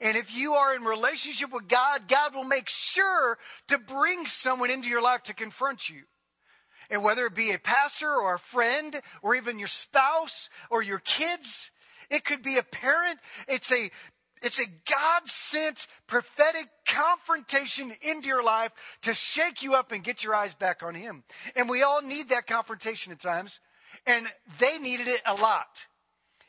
And 0.00 0.16
if 0.16 0.34
you 0.34 0.54
are 0.54 0.74
in 0.74 0.84
relationship 0.84 1.52
with 1.52 1.68
God, 1.68 2.08
God 2.08 2.34
will 2.34 2.44
make 2.44 2.68
sure 2.68 3.38
to 3.68 3.78
bring 3.78 4.26
someone 4.26 4.70
into 4.70 4.88
your 4.88 5.02
life 5.02 5.22
to 5.24 5.34
confront 5.34 5.88
you. 5.88 6.02
And 6.90 7.02
whether 7.02 7.26
it 7.26 7.34
be 7.34 7.52
a 7.52 7.58
pastor 7.58 8.10
or 8.12 8.34
a 8.34 8.38
friend 8.38 9.00
or 9.22 9.34
even 9.34 9.58
your 9.58 9.68
spouse 9.68 10.50
or 10.70 10.82
your 10.82 10.98
kids, 10.98 11.70
it 12.10 12.24
could 12.24 12.42
be 12.42 12.58
a 12.58 12.62
parent. 12.62 13.18
It's 13.48 13.72
a 13.72 13.90
it's 14.42 14.58
a 14.58 14.66
God 14.90 15.26
sent 15.26 15.86
prophetic 16.08 16.68
confrontation 16.86 17.92
into 18.02 18.28
your 18.28 18.42
life 18.42 18.72
to 19.02 19.14
shake 19.14 19.62
you 19.62 19.74
up 19.74 19.92
and 19.92 20.02
get 20.02 20.24
your 20.24 20.34
eyes 20.34 20.54
back 20.54 20.82
on 20.82 20.94
Him. 20.94 21.22
And 21.54 21.68
we 21.68 21.82
all 21.82 22.02
need 22.02 22.28
that 22.30 22.48
confrontation 22.48 23.12
at 23.12 23.20
times. 23.20 23.60
And 24.06 24.26
they 24.58 24.78
needed 24.78 25.06
it 25.06 25.22
a 25.24 25.34
lot. 25.34 25.86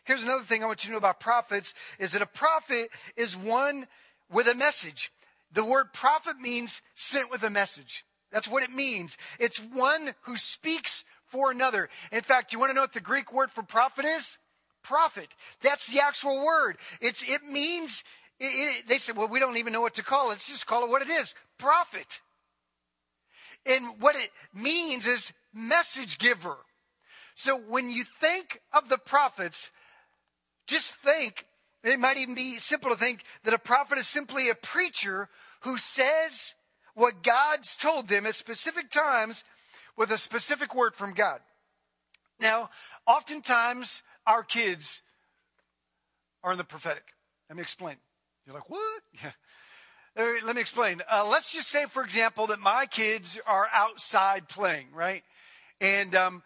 Here's 0.05 0.23
another 0.23 0.43
thing 0.43 0.63
I 0.63 0.67
want 0.67 0.83
you 0.83 0.89
to 0.89 0.91
know 0.93 0.97
about 0.97 1.19
prophets 1.19 1.73
is 1.97 2.11
that 2.11 2.21
a 2.21 2.27
prophet 2.27 2.89
is 3.15 3.37
one 3.37 3.87
with 4.31 4.47
a 4.47 4.55
message. 4.55 5.11
The 5.53 5.63
word 5.63 5.93
prophet 5.93 6.39
means 6.39 6.81
sent 6.95 7.31
with 7.31 7.43
a 7.43 7.49
message. 7.49 8.05
That's 8.31 8.47
what 8.47 8.63
it 8.63 8.71
means. 8.71 9.17
It's 9.39 9.59
one 9.59 10.13
who 10.23 10.35
speaks 10.35 11.05
for 11.27 11.51
another. 11.51 11.89
In 12.11 12.21
fact, 12.21 12.51
you 12.51 12.59
want 12.59 12.71
to 12.71 12.75
know 12.75 12.81
what 12.81 12.93
the 12.93 12.99
Greek 12.99 13.31
word 13.31 13.51
for 13.51 13.63
prophet 13.63 14.05
is? 14.05 14.37
Prophet. 14.81 15.27
That's 15.61 15.87
the 15.87 16.01
actual 16.01 16.43
word. 16.43 16.77
It's, 16.99 17.23
it 17.27 17.43
means, 17.43 18.03
it, 18.39 18.45
it, 18.45 18.89
they 18.89 18.97
said, 18.97 19.15
well, 19.15 19.27
we 19.27 19.39
don't 19.39 19.57
even 19.57 19.71
know 19.71 19.81
what 19.81 19.93
to 19.95 20.03
call 20.03 20.27
it. 20.27 20.29
Let's 20.29 20.49
just 20.49 20.67
call 20.67 20.83
it 20.83 20.89
what 20.89 21.01
it 21.01 21.09
is. 21.09 21.33
Prophet. 21.57 22.19
And 23.65 24.01
what 24.01 24.15
it 24.15 24.29
means 24.53 25.07
is 25.07 25.31
message 25.53 26.17
giver. 26.17 26.57
So 27.35 27.57
when 27.57 27.89
you 27.89 28.03
think 28.03 28.59
of 28.73 28.89
the 28.89 28.97
prophets, 28.97 29.71
just 30.67 30.93
think, 30.95 31.45
it 31.83 31.99
might 31.99 32.17
even 32.17 32.35
be 32.35 32.55
simple 32.55 32.91
to 32.91 32.97
think 32.97 33.23
that 33.43 33.53
a 33.53 33.59
prophet 33.59 33.97
is 33.97 34.07
simply 34.07 34.49
a 34.49 34.55
preacher 34.55 35.29
who 35.61 35.77
says 35.77 36.55
what 36.95 37.23
God's 37.23 37.75
told 37.75 38.07
them 38.07 38.25
at 38.25 38.35
specific 38.35 38.89
times 38.89 39.43
with 39.97 40.11
a 40.11 40.17
specific 40.17 40.75
word 40.75 40.95
from 40.95 41.13
God. 41.13 41.39
Now, 42.39 42.69
oftentimes 43.05 44.01
our 44.25 44.43
kids 44.43 45.01
are 46.43 46.51
in 46.51 46.57
the 46.57 46.63
prophetic. 46.63 47.03
Let 47.49 47.57
me 47.57 47.61
explain. 47.61 47.95
You're 48.45 48.55
like, 48.55 48.69
what? 48.69 49.01
Yeah. 49.23 49.31
Let 50.15 50.55
me 50.55 50.61
explain. 50.61 51.01
Uh, 51.09 51.27
let's 51.27 51.51
just 51.51 51.69
say, 51.69 51.85
for 51.85 52.03
example, 52.03 52.45
that 52.47 52.59
my 52.59 52.85
kids 52.85 53.39
are 53.47 53.67
outside 53.73 54.47
playing, 54.47 54.89
right? 54.93 55.23
And 55.81 56.13
um, 56.13 56.43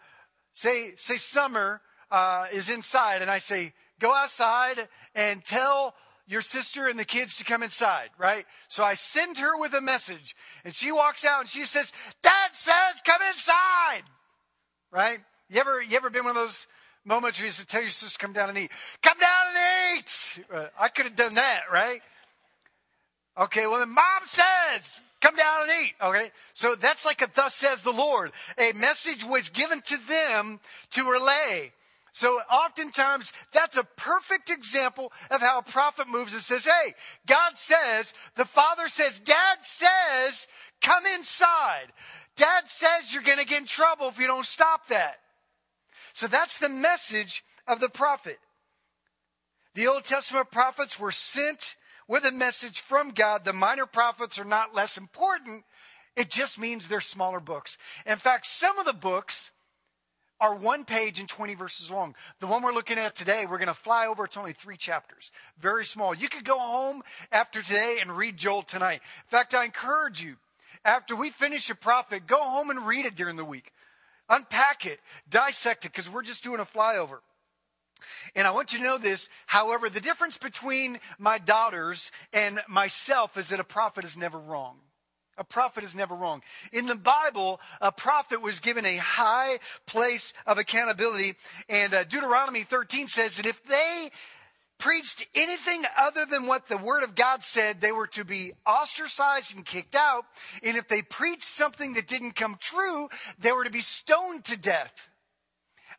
say, 0.54 0.92
say 0.96 1.18
summer 1.18 1.82
uh, 2.10 2.46
is 2.50 2.70
inside, 2.70 3.20
and 3.20 3.30
I 3.30 3.36
say, 3.36 3.74
go 4.00 4.14
outside 4.14 4.88
and 5.14 5.44
tell 5.44 5.94
your 6.26 6.42
sister 6.42 6.86
and 6.86 6.98
the 6.98 7.04
kids 7.04 7.36
to 7.38 7.44
come 7.44 7.62
inside, 7.62 8.10
right? 8.18 8.44
So 8.68 8.84
I 8.84 8.94
send 8.94 9.38
her 9.38 9.58
with 9.58 9.72
a 9.72 9.80
message 9.80 10.36
and 10.64 10.74
she 10.74 10.92
walks 10.92 11.24
out 11.24 11.40
and 11.40 11.48
she 11.48 11.64
says, 11.64 11.92
Dad 12.22 12.50
says 12.52 13.02
come 13.04 13.22
inside, 13.22 14.02
right? 14.92 15.18
You 15.48 15.60
ever, 15.60 15.82
you 15.82 15.96
ever 15.96 16.10
been 16.10 16.24
one 16.24 16.36
of 16.36 16.42
those 16.42 16.66
moments 17.04 17.40
where 17.40 17.46
you 17.46 17.52
to 17.52 17.66
tell 17.66 17.80
your 17.80 17.90
sister 17.90 18.18
come 18.18 18.34
down 18.34 18.50
and 18.50 18.58
eat? 18.58 18.70
Come 19.02 19.18
down 19.18 19.46
and 19.48 19.98
eat! 19.98 20.44
Uh, 20.52 20.66
I 20.78 20.88
could 20.88 21.06
have 21.06 21.16
done 21.16 21.34
that, 21.36 21.62
right? 21.72 22.00
Okay, 23.38 23.66
well 23.66 23.78
then 23.78 23.94
mom 23.94 24.22
says, 24.26 25.00
come 25.22 25.34
down 25.34 25.62
and 25.62 25.70
eat. 25.86 25.94
Okay, 26.02 26.30
so 26.52 26.74
that's 26.74 27.06
like 27.06 27.22
a 27.22 27.30
thus 27.34 27.54
says 27.54 27.80
the 27.80 27.90
Lord. 27.92 28.32
A 28.58 28.72
message 28.72 29.24
was 29.24 29.48
given 29.48 29.80
to 29.80 29.96
them 30.06 30.60
to 30.90 31.10
relay. 31.10 31.72
So 32.18 32.40
oftentimes 32.50 33.32
that's 33.52 33.76
a 33.76 33.84
perfect 33.84 34.50
example 34.50 35.12
of 35.30 35.40
how 35.40 35.60
a 35.60 35.62
prophet 35.62 36.08
moves 36.08 36.32
and 36.32 36.42
says, 36.42 36.64
Hey, 36.64 36.94
God 37.28 37.56
says, 37.56 38.12
the 38.34 38.44
father 38.44 38.88
says, 38.88 39.20
Dad 39.20 39.58
says, 39.62 40.48
come 40.82 41.04
inside. 41.14 41.86
Dad 42.34 42.68
says 42.68 43.14
you're 43.14 43.22
going 43.22 43.38
to 43.38 43.44
get 43.44 43.60
in 43.60 43.66
trouble 43.66 44.08
if 44.08 44.18
you 44.18 44.26
don't 44.26 44.44
stop 44.44 44.88
that. 44.88 45.18
So 46.12 46.26
that's 46.26 46.58
the 46.58 46.68
message 46.68 47.44
of 47.68 47.78
the 47.78 47.88
prophet. 47.88 48.40
The 49.76 49.86
Old 49.86 50.02
Testament 50.02 50.50
prophets 50.50 50.98
were 50.98 51.12
sent 51.12 51.76
with 52.08 52.24
a 52.24 52.32
message 52.32 52.80
from 52.80 53.10
God. 53.10 53.44
The 53.44 53.52
minor 53.52 53.86
prophets 53.86 54.40
are 54.40 54.44
not 54.44 54.74
less 54.74 54.98
important. 54.98 55.62
It 56.16 56.30
just 56.30 56.58
means 56.58 56.88
they're 56.88 57.00
smaller 57.00 57.38
books. 57.38 57.78
In 58.06 58.16
fact, 58.16 58.46
some 58.46 58.76
of 58.80 58.86
the 58.86 58.92
books 58.92 59.52
are 60.40 60.56
one 60.56 60.84
page 60.84 61.20
and 61.20 61.28
20 61.28 61.54
verses 61.54 61.90
long. 61.90 62.14
The 62.40 62.46
one 62.46 62.62
we're 62.62 62.72
looking 62.72 62.98
at 62.98 63.14
today, 63.14 63.44
we're 63.48 63.58
going 63.58 63.68
to 63.68 63.74
fly 63.74 64.06
over. 64.06 64.24
It's 64.24 64.36
only 64.36 64.52
three 64.52 64.76
chapters. 64.76 65.30
Very 65.58 65.84
small. 65.84 66.14
You 66.14 66.28
could 66.28 66.44
go 66.44 66.58
home 66.58 67.02
after 67.32 67.62
today 67.62 67.98
and 68.00 68.16
read 68.16 68.36
Joel 68.36 68.62
tonight. 68.62 69.00
In 69.02 69.30
fact, 69.30 69.54
I 69.54 69.64
encourage 69.64 70.22
you, 70.22 70.36
after 70.84 71.16
we 71.16 71.30
finish 71.30 71.70
a 71.70 71.74
prophet, 71.74 72.26
go 72.26 72.38
home 72.38 72.70
and 72.70 72.86
read 72.86 73.04
it 73.04 73.16
during 73.16 73.36
the 73.36 73.44
week. 73.44 73.72
Unpack 74.28 74.86
it, 74.86 75.00
dissect 75.28 75.84
it, 75.84 75.92
because 75.92 76.10
we're 76.10 76.22
just 76.22 76.44
doing 76.44 76.60
a 76.60 76.64
flyover. 76.64 77.18
And 78.36 78.46
I 78.46 78.52
want 78.52 78.72
you 78.72 78.78
to 78.78 78.84
know 78.84 78.98
this. 78.98 79.28
However, 79.46 79.88
the 79.88 80.00
difference 80.00 80.38
between 80.38 81.00
my 81.18 81.38
daughters 81.38 82.12
and 82.32 82.60
myself 82.68 83.36
is 83.36 83.48
that 83.48 83.60
a 83.60 83.64
prophet 83.64 84.04
is 84.04 84.16
never 84.16 84.38
wrong. 84.38 84.76
A 85.38 85.44
prophet 85.44 85.84
is 85.84 85.94
never 85.94 86.14
wrong. 86.14 86.42
In 86.72 86.86
the 86.86 86.96
Bible, 86.96 87.60
a 87.80 87.92
prophet 87.92 88.42
was 88.42 88.60
given 88.60 88.84
a 88.84 88.96
high 88.96 89.58
place 89.86 90.32
of 90.46 90.58
accountability. 90.58 91.34
And 91.68 91.94
uh, 91.94 92.04
Deuteronomy 92.04 92.64
13 92.64 93.06
says 93.06 93.36
that 93.36 93.46
if 93.46 93.64
they 93.64 94.10
preached 94.78 95.26
anything 95.34 95.84
other 95.96 96.24
than 96.24 96.46
what 96.46 96.68
the 96.68 96.78
Word 96.78 97.02
of 97.02 97.14
God 97.14 97.42
said, 97.42 97.80
they 97.80 97.92
were 97.92 98.06
to 98.08 98.24
be 98.24 98.52
ostracized 98.66 99.54
and 99.54 99.64
kicked 99.64 99.94
out. 99.94 100.24
And 100.62 100.76
if 100.76 100.88
they 100.88 101.02
preached 101.02 101.44
something 101.44 101.94
that 101.94 102.06
didn't 102.06 102.32
come 102.32 102.56
true, 102.58 103.08
they 103.38 103.52
were 103.52 103.64
to 103.64 103.70
be 103.70 103.80
stoned 103.80 104.44
to 104.46 104.58
death. 104.58 105.08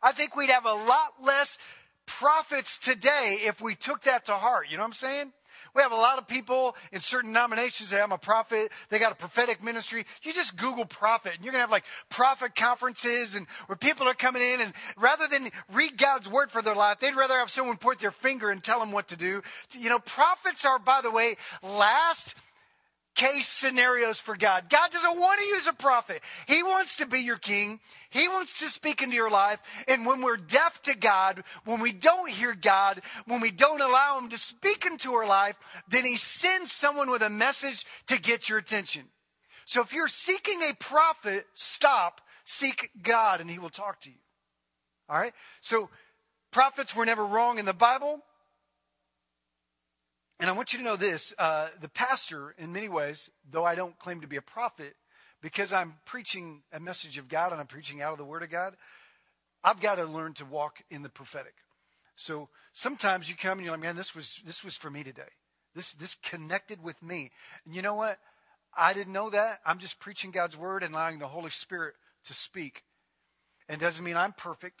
I 0.02 0.12
think 0.12 0.34
we'd 0.34 0.50
have 0.50 0.66
a 0.66 0.72
lot 0.72 1.12
less 1.22 1.58
prophets 2.06 2.78
today 2.78 3.38
if 3.42 3.60
we 3.60 3.74
took 3.74 4.02
that 4.02 4.26
to 4.26 4.32
heart. 4.32 4.66
You 4.70 4.76
know 4.76 4.82
what 4.82 4.88
I'm 4.88 4.94
saying? 4.94 5.32
We 5.74 5.82
have 5.82 5.92
a 5.92 5.96
lot 5.96 6.18
of 6.18 6.26
people 6.26 6.76
in 6.92 7.00
certain 7.00 7.30
denominations 7.30 7.90
that 7.90 8.02
I'm 8.02 8.12
a 8.12 8.18
prophet. 8.18 8.70
They 8.88 8.98
got 8.98 9.12
a 9.12 9.16
prophetic 9.16 9.62
ministry. 9.62 10.04
You 10.22 10.32
just 10.32 10.56
Google 10.56 10.84
prophet 10.84 11.32
and 11.36 11.44
you're 11.44 11.52
going 11.52 11.60
to 11.60 11.64
have 11.64 11.70
like 11.70 11.84
prophet 12.08 12.54
conferences 12.54 13.34
and 13.34 13.46
where 13.66 13.76
people 13.76 14.06
are 14.08 14.14
coming 14.14 14.42
in 14.42 14.60
and 14.60 14.72
rather 14.96 15.26
than 15.28 15.50
read 15.72 15.96
God's 15.96 16.28
word 16.28 16.50
for 16.50 16.62
their 16.62 16.74
life, 16.74 17.00
they'd 17.00 17.14
rather 17.14 17.38
have 17.38 17.50
someone 17.50 17.76
point 17.76 18.00
their 18.00 18.10
finger 18.10 18.50
and 18.50 18.62
tell 18.62 18.80
them 18.80 18.92
what 18.92 19.08
to 19.08 19.16
do. 19.16 19.42
You 19.76 19.90
know, 19.90 19.98
prophets 19.98 20.64
are, 20.64 20.78
by 20.78 21.00
the 21.02 21.10
way, 21.10 21.36
last 21.62 22.34
case 23.20 23.46
scenarios 23.46 24.18
for 24.18 24.34
God. 24.34 24.70
God 24.70 24.90
doesn't 24.90 25.20
want 25.20 25.40
to 25.40 25.46
use 25.46 25.66
a 25.66 25.74
prophet. 25.74 26.22
He 26.46 26.62
wants 26.62 26.96
to 26.96 27.06
be 27.06 27.20
your 27.20 27.36
king. 27.36 27.78
He 28.08 28.26
wants 28.28 28.60
to 28.60 28.68
speak 28.68 29.02
into 29.02 29.14
your 29.14 29.30
life. 29.30 29.60
And 29.86 30.06
when 30.06 30.22
we're 30.22 30.38
deaf 30.38 30.80
to 30.84 30.96
God, 30.96 31.44
when 31.66 31.80
we 31.80 31.92
don't 31.92 32.30
hear 32.30 32.54
God, 32.54 33.02
when 33.26 33.42
we 33.42 33.50
don't 33.50 33.82
allow 33.82 34.18
Him 34.18 34.30
to 34.30 34.38
speak 34.38 34.86
into 34.86 35.12
our 35.12 35.26
life, 35.26 35.56
then 35.86 36.06
He 36.06 36.16
sends 36.16 36.72
someone 36.72 37.10
with 37.10 37.20
a 37.20 37.28
message 37.28 37.84
to 38.06 38.18
get 38.18 38.48
your 38.48 38.58
attention. 38.58 39.02
So 39.66 39.82
if 39.82 39.92
you're 39.92 40.08
seeking 40.08 40.62
a 40.62 40.74
prophet, 40.76 41.46
stop, 41.52 42.22
seek 42.46 42.88
God, 43.02 43.42
and 43.42 43.50
He 43.50 43.58
will 43.58 43.68
talk 43.68 44.00
to 44.00 44.08
you. 44.08 44.16
All 45.10 45.20
right? 45.20 45.34
So 45.60 45.90
prophets 46.52 46.96
were 46.96 47.04
never 47.04 47.26
wrong 47.26 47.58
in 47.58 47.66
the 47.66 47.74
Bible. 47.74 48.22
And 50.40 50.48
I 50.48 50.54
want 50.54 50.72
you 50.72 50.78
to 50.78 50.84
know 50.84 50.96
this 50.96 51.34
uh, 51.38 51.68
the 51.82 51.90
pastor, 51.90 52.54
in 52.56 52.72
many 52.72 52.88
ways, 52.88 53.28
though 53.50 53.64
I 53.64 53.74
don't 53.74 53.98
claim 53.98 54.22
to 54.22 54.26
be 54.26 54.36
a 54.36 54.42
prophet, 54.42 54.96
because 55.42 55.70
I'm 55.70 55.96
preaching 56.06 56.62
a 56.72 56.80
message 56.80 57.18
of 57.18 57.28
God 57.28 57.52
and 57.52 57.60
I'm 57.60 57.66
preaching 57.66 58.00
out 58.00 58.12
of 58.12 58.18
the 58.18 58.24
Word 58.24 58.42
of 58.42 58.50
God, 58.50 58.74
I've 59.62 59.80
got 59.80 59.96
to 59.96 60.04
learn 60.04 60.32
to 60.34 60.46
walk 60.46 60.78
in 60.90 61.02
the 61.02 61.10
prophetic. 61.10 61.54
So 62.16 62.48
sometimes 62.72 63.28
you 63.28 63.36
come 63.36 63.58
and 63.58 63.66
you're 63.66 63.74
like, 63.74 63.82
man, 63.82 63.96
this 63.96 64.14
was 64.14 64.40
this 64.46 64.64
was 64.64 64.76
for 64.76 64.90
me 64.90 65.04
today. 65.04 65.22
This 65.74 65.92
this 65.92 66.14
connected 66.14 66.82
with 66.82 67.02
me. 67.02 67.30
And 67.66 67.74
you 67.74 67.82
know 67.82 67.94
what? 67.94 68.18
I 68.74 68.94
didn't 68.94 69.12
know 69.12 69.28
that. 69.28 69.58
I'm 69.66 69.78
just 69.78 70.00
preaching 70.00 70.30
God's 70.30 70.56
word 70.56 70.82
and 70.82 70.94
allowing 70.94 71.18
the 71.18 71.28
Holy 71.28 71.50
Spirit 71.50 71.94
to 72.24 72.32
speak. 72.32 72.82
And 73.68 73.78
doesn't 73.78 74.04
mean 74.04 74.16
I'm 74.16 74.32
perfect. 74.32 74.80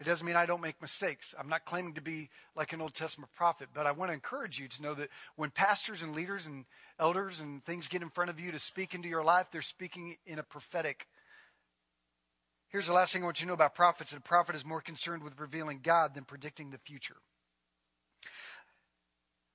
It 0.00 0.06
doesn't 0.06 0.26
mean 0.26 0.36
I 0.36 0.46
don't 0.46 0.60
make 0.60 0.80
mistakes. 0.80 1.34
I'm 1.38 1.48
not 1.48 1.64
claiming 1.64 1.94
to 1.94 2.00
be 2.00 2.30
like 2.54 2.72
an 2.72 2.80
Old 2.80 2.94
Testament 2.94 3.32
prophet, 3.34 3.68
but 3.74 3.84
I 3.84 3.90
want 3.90 4.10
to 4.10 4.14
encourage 4.14 4.58
you 4.58 4.68
to 4.68 4.82
know 4.82 4.94
that 4.94 5.08
when 5.34 5.50
pastors 5.50 6.04
and 6.04 6.14
leaders 6.14 6.46
and 6.46 6.66
elders 7.00 7.40
and 7.40 7.64
things 7.64 7.88
get 7.88 8.02
in 8.02 8.10
front 8.10 8.30
of 8.30 8.38
you 8.38 8.52
to 8.52 8.60
speak 8.60 8.94
into 8.94 9.08
your 9.08 9.24
life, 9.24 9.48
they're 9.50 9.60
speaking 9.60 10.16
in 10.24 10.38
a 10.38 10.44
prophetic. 10.44 11.08
Here's 12.68 12.86
the 12.86 12.92
last 12.92 13.12
thing 13.12 13.22
I 13.22 13.24
want 13.24 13.40
you 13.40 13.46
to 13.46 13.48
know 13.48 13.54
about 13.54 13.74
prophets 13.74 14.10
that 14.10 14.18
a 14.18 14.22
prophet 14.22 14.54
is 14.54 14.64
more 14.64 14.80
concerned 14.80 15.24
with 15.24 15.40
revealing 15.40 15.80
God 15.82 16.14
than 16.14 16.24
predicting 16.24 16.70
the 16.70 16.78
future. 16.78 17.16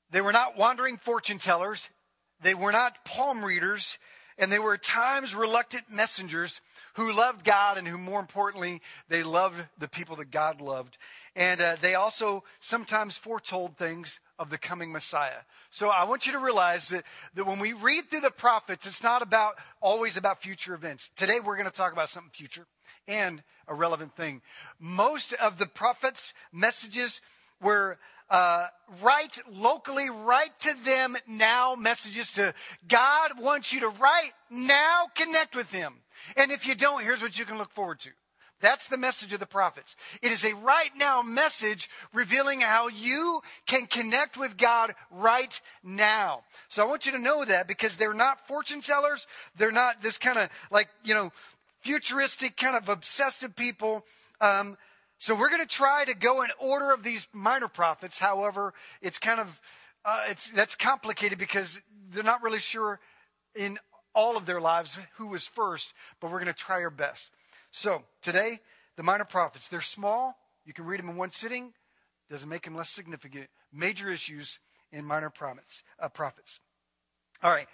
They 0.09 0.21
were 0.21 0.33
not 0.33 0.57
wandering 0.57 0.97
fortune 0.97 1.39
tellers, 1.39 1.89
they 2.41 2.53
were 2.53 2.73
not 2.73 3.05
palm 3.05 3.45
readers, 3.45 3.97
and 4.37 4.51
they 4.51 4.59
were 4.59 4.77
times 4.77 5.35
reluctant 5.35 5.85
messengers 5.91 6.61
who 6.95 7.13
loved 7.13 7.43
God 7.43 7.77
and 7.77 7.87
who, 7.87 7.97
more 7.97 8.19
importantly, 8.19 8.81
they 9.09 9.23
loved 9.23 9.63
the 9.77 9.87
people 9.87 10.15
that 10.17 10.31
God 10.31 10.61
loved. 10.61 10.97
And 11.35 11.61
uh, 11.61 11.75
they 11.81 11.95
also 11.95 12.43
sometimes 12.59 13.17
foretold 13.17 13.77
things 13.77 14.19
of 14.37 14.49
the 14.49 14.57
coming 14.57 14.91
Messiah. 14.91 15.41
So 15.69 15.89
I 15.89 16.03
want 16.05 16.25
you 16.25 16.33
to 16.33 16.39
realize 16.39 16.89
that, 16.89 17.03
that 17.35 17.45
when 17.45 17.59
we 17.59 17.73
read 17.73 18.09
through 18.09 18.21
the 18.21 18.31
prophets, 18.31 18.85
it's 18.85 19.03
not 19.03 19.21
about 19.21 19.55
always 19.81 20.17
about 20.17 20.41
future 20.41 20.73
events. 20.73 21.09
Today 21.15 21.39
we're 21.39 21.57
going 21.57 21.69
to 21.69 21.75
talk 21.75 21.93
about 21.93 22.09
something 22.09 22.31
future 22.31 22.65
and 23.07 23.43
a 23.67 23.73
relevant 23.73 24.15
thing. 24.15 24.41
Most 24.79 25.33
of 25.33 25.57
the 25.57 25.65
prophets' 25.65 26.33
messages 26.51 27.21
were 27.61 27.97
uh, 28.29 28.67
right 29.01 29.37
locally, 29.51 30.09
right 30.09 30.57
to 30.59 30.73
them 30.83 31.15
now 31.27 31.75
messages 31.75 32.31
to 32.33 32.53
God 32.87 33.39
wants 33.39 33.73
you 33.73 33.81
to 33.81 33.89
right 33.89 34.31
now, 34.49 35.07
connect 35.15 35.55
with 35.55 35.71
Him. 35.71 35.95
And 36.37 36.51
if 36.51 36.67
you 36.67 36.75
don't, 36.75 37.03
here's 37.03 37.21
what 37.21 37.37
you 37.37 37.45
can 37.45 37.57
look 37.57 37.71
forward 37.71 37.99
to. 38.01 38.09
That's 38.63 38.87
the 38.87 38.97
message 38.97 39.33
of 39.33 39.41
the 39.41 39.45
prophets. 39.45 39.97
It 40.21 40.31
is 40.31 40.45
a 40.45 40.55
right 40.55 40.91
now 40.95 41.21
message 41.21 41.89
revealing 42.13 42.61
how 42.61 42.87
you 42.87 43.41
can 43.65 43.87
connect 43.87 44.37
with 44.37 44.55
God 44.55 44.95
right 45.11 45.59
now. 45.83 46.43
So 46.69 46.81
I 46.81 46.87
want 46.87 47.05
you 47.05 47.11
to 47.11 47.19
know 47.19 47.43
that 47.43 47.67
because 47.67 47.97
they're 47.97 48.13
not 48.13 48.47
fortune 48.47 48.79
tellers. 48.79 49.27
They're 49.57 49.69
not 49.69 50.01
this 50.01 50.17
kind 50.17 50.37
of 50.37 50.49
like, 50.71 50.87
you 51.03 51.13
know, 51.13 51.33
futuristic 51.81 52.55
kind 52.55 52.77
of 52.77 52.87
obsessive 52.87 53.53
people. 53.53 54.05
Um, 54.39 54.77
so 55.23 55.33
we're 55.33 55.47
going 55.47 55.61
to 55.61 55.65
try 55.65 56.03
to 56.03 56.17
go 56.17 56.41
in 56.41 56.49
order 56.59 56.91
of 56.91 57.01
these 57.01 57.29
minor 57.31 57.69
prophets. 57.69 58.19
However, 58.19 58.73
it's 59.01 59.17
kind 59.17 59.39
of 59.39 59.61
uh, 60.03 60.25
it's 60.27 60.49
that's 60.49 60.75
complicated 60.75 61.37
because 61.37 61.81
they're 62.11 62.25
not 62.25 62.43
really 62.43 62.59
sure 62.59 62.99
in 63.55 63.79
all 64.13 64.35
of 64.35 64.45
their 64.45 64.59
lives 64.59 64.99
who 65.15 65.27
was 65.27 65.47
first, 65.47 65.93
but 66.19 66.29
we're 66.29 66.39
going 66.39 66.47
to 66.47 66.53
try 66.53 66.81
our 66.81 66.89
best. 66.89 67.29
So 67.71 68.03
today, 68.21 68.59
the 68.97 69.03
minor 69.03 69.23
prophets, 69.23 69.69
they're 69.69 69.79
small. 69.79 70.35
You 70.65 70.73
can 70.73 70.83
read 70.83 70.99
them 70.99 71.07
in 71.07 71.15
one 71.15 71.31
sitting. 71.31 71.71
Doesn't 72.29 72.49
make 72.49 72.63
them 72.63 72.75
less 72.75 72.89
significant. 72.89 73.47
Major 73.71 74.09
issues 74.09 74.59
in 74.91 75.05
minor 75.05 75.29
prophets. 75.29 75.83
Uh, 76.01 76.09
prophets. 76.09 76.59
All 77.41 77.49
right. 77.49 77.67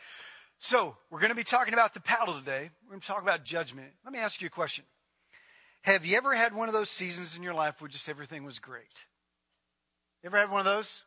So 0.60 0.98
we're 1.10 1.20
going 1.20 1.32
to 1.32 1.36
be 1.36 1.44
talking 1.44 1.74
about 1.74 1.96
the 1.96 2.00
paddle 2.00 2.36
today. 2.36 2.70
We're 2.84 2.92
going 2.92 3.02
to 3.02 3.08
talk 3.08 3.24
about 3.24 3.44
judgment. 3.44 3.90
Let 4.06 4.14
me 4.14 4.20
ask 4.20 4.40
you 4.40 4.46
a 4.46 4.52
question. 4.52 4.86
Have 5.84 6.06
you 6.06 6.18
ever 6.18 6.36
had 6.36 6.54
one 6.54 6.68
of 6.68 6.74
those 6.74 6.90
seasons 6.90 7.38
in 7.38 7.44
your 7.44 7.54
life 7.54 7.82
where 7.82 7.88
just 7.88 8.10
everything 8.10 8.44
was 8.44 8.60
great? 8.60 9.06
You 10.24 10.28
ever 10.28 10.38
had 10.38 10.52
one 10.52 10.60
of 10.60 10.66
those? 10.66 11.04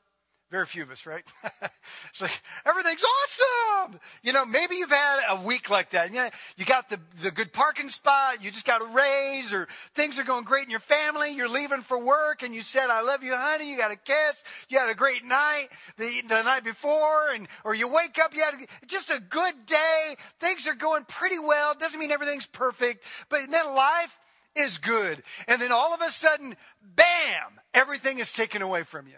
Very 0.52 0.66
few 0.66 0.82
of 0.82 0.90
us, 0.90 1.06
right? 1.06 1.24
it's 2.10 2.20
like 2.20 2.42
everything's 2.66 3.02
awesome. 3.02 3.98
You 4.22 4.34
know, 4.34 4.44
maybe 4.44 4.76
you've 4.76 4.90
had 4.90 5.20
a 5.30 5.42
week 5.42 5.70
like 5.70 5.90
that. 5.90 6.12
You, 6.12 6.26
you 6.58 6.66
got 6.66 6.90
the, 6.90 7.00
the 7.22 7.30
good 7.30 7.54
parking 7.54 7.88
spot. 7.88 8.44
You 8.44 8.50
just 8.50 8.66
got 8.66 8.82
a 8.82 8.84
raise 8.84 9.54
or 9.54 9.66
things 9.94 10.18
are 10.18 10.24
going 10.24 10.44
great 10.44 10.64
in 10.64 10.70
your 10.70 10.80
family. 10.80 11.34
You're 11.34 11.48
leaving 11.48 11.80
for 11.80 11.98
work 11.98 12.42
and 12.42 12.54
you 12.54 12.60
said, 12.60 12.90
I 12.90 13.00
love 13.00 13.22
you, 13.22 13.34
honey. 13.34 13.70
You 13.70 13.78
got 13.78 13.92
a 13.92 13.96
kiss. 13.96 14.44
You 14.68 14.78
had 14.78 14.90
a 14.90 14.94
great 14.94 15.24
night 15.24 15.68
the, 15.96 16.20
the 16.28 16.42
night 16.42 16.64
before 16.64 17.32
and, 17.34 17.48
or 17.64 17.74
you 17.74 17.88
wake 17.88 18.18
up, 18.22 18.34
you 18.34 18.42
had 18.42 18.52
a, 18.52 18.86
just 18.86 19.08
a 19.08 19.20
good 19.20 19.54
day. 19.64 20.16
Things 20.38 20.68
are 20.68 20.74
going 20.74 21.04
pretty 21.04 21.38
well. 21.38 21.74
Doesn't 21.74 21.98
mean 21.98 22.10
everything's 22.10 22.46
perfect, 22.46 23.06
but 23.30 23.40
then 23.50 23.74
life 23.74 24.18
is 24.56 24.78
good. 24.78 25.22
And 25.48 25.60
then 25.60 25.72
all 25.72 25.94
of 25.94 26.00
a 26.00 26.10
sudden, 26.10 26.56
bam, 26.82 27.60
everything 27.74 28.18
is 28.18 28.32
taken 28.32 28.62
away 28.62 28.82
from 28.82 29.06
you 29.06 29.16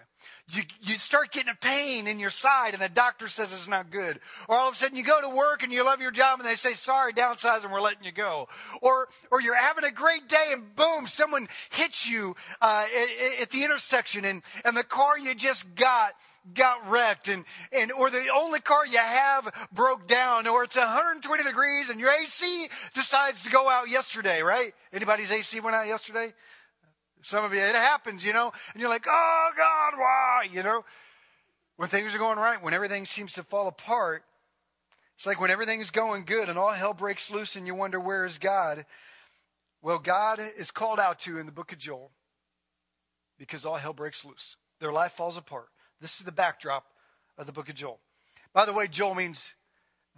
you, 0.52 0.62
you 0.82 0.94
start 0.96 1.32
getting 1.32 1.50
a 1.50 1.56
pain 1.56 2.06
in 2.06 2.18
your 2.18 2.30
side 2.30 2.74
and 2.74 2.82
the 2.82 2.88
doctor 2.88 3.28
says 3.28 3.52
it's 3.52 3.66
not 3.66 3.90
good. 3.90 4.20
Or 4.46 4.56
all 4.56 4.68
of 4.68 4.74
a 4.74 4.76
sudden 4.76 4.96
you 4.96 5.02
go 5.02 5.20
to 5.22 5.34
work 5.34 5.62
and 5.62 5.72
you 5.72 5.84
love 5.84 6.02
your 6.02 6.10
job 6.10 6.38
and 6.38 6.46
they 6.46 6.54
say, 6.54 6.74
sorry, 6.74 7.14
downsize 7.14 7.64
and 7.64 7.72
we're 7.72 7.80
letting 7.80 8.04
you 8.04 8.12
go. 8.12 8.48
Or, 8.82 9.08
or 9.30 9.40
you're 9.40 9.58
having 9.58 9.84
a 9.84 9.90
great 9.90 10.28
day 10.28 10.52
and 10.52 10.76
boom, 10.76 11.06
someone 11.06 11.48
hits 11.70 12.06
you, 12.06 12.36
uh, 12.60 12.84
at, 12.84 13.42
at 13.42 13.50
the 13.50 13.64
intersection 13.64 14.26
and, 14.26 14.42
and 14.66 14.76
the 14.76 14.84
car 14.84 15.18
you 15.18 15.34
just 15.34 15.74
got 15.74 16.12
got 16.52 16.90
wrecked 16.90 17.28
and, 17.28 17.42
and 17.72 17.90
or 17.92 18.10
the 18.10 18.22
only 18.36 18.60
car 18.60 18.84
you 18.84 18.98
have 18.98 19.50
broke 19.72 20.06
down 20.06 20.46
or 20.46 20.64
it's 20.64 20.76
120 20.76 21.42
degrees 21.42 21.88
and 21.88 21.98
your 21.98 22.10
AC 22.10 22.68
decides 22.92 23.42
to 23.44 23.50
go 23.50 23.66
out 23.70 23.88
yesterday, 23.88 24.42
right? 24.42 24.72
Anybody's 24.92 25.32
AC 25.32 25.58
went 25.60 25.74
out 25.74 25.86
yesterday? 25.86 26.34
Some 27.24 27.42
of 27.42 27.54
you, 27.54 27.60
it 27.60 27.74
happens, 27.74 28.24
you 28.24 28.34
know, 28.34 28.52
and 28.72 28.80
you're 28.80 28.90
like, 28.90 29.06
oh 29.08 29.50
God, 29.56 29.94
why? 29.96 30.46
You 30.52 30.62
know, 30.62 30.84
when 31.76 31.88
things 31.88 32.14
are 32.14 32.18
going 32.18 32.38
right, 32.38 32.62
when 32.62 32.74
everything 32.74 33.06
seems 33.06 33.32
to 33.32 33.42
fall 33.42 33.66
apart, 33.66 34.24
it's 35.14 35.26
like 35.26 35.40
when 35.40 35.50
everything's 35.50 35.90
going 35.90 36.24
good 36.24 36.50
and 36.50 36.58
all 36.58 36.72
hell 36.72 36.92
breaks 36.92 37.30
loose 37.30 37.56
and 37.56 37.66
you 37.66 37.74
wonder, 37.74 37.98
where 37.98 38.26
is 38.26 38.36
God? 38.36 38.84
Well, 39.80 39.98
God 39.98 40.38
is 40.58 40.70
called 40.70 41.00
out 41.00 41.18
to 41.20 41.38
in 41.38 41.46
the 41.46 41.52
book 41.52 41.72
of 41.72 41.78
Joel 41.78 42.10
because 43.38 43.64
all 43.64 43.76
hell 43.76 43.94
breaks 43.94 44.24
loose. 44.24 44.56
Their 44.80 44.92
life 44.92 45.12
falls 45.12 45.38
apart. 45.38 45.68
This 46.00 46.18
is 46.18 46.26
the 46.26 46.32
backdrop 46.32 46.84
of 47.38 47.46
the 47.46 47.52
book 47.52 47.70
of 47.70 47.74
Joel. 47.74 48.00
By 48.52 48.66
the 48.66 48.72
way, 48.74 48.86
Joel 48.86 49.14
means 49.14 49.54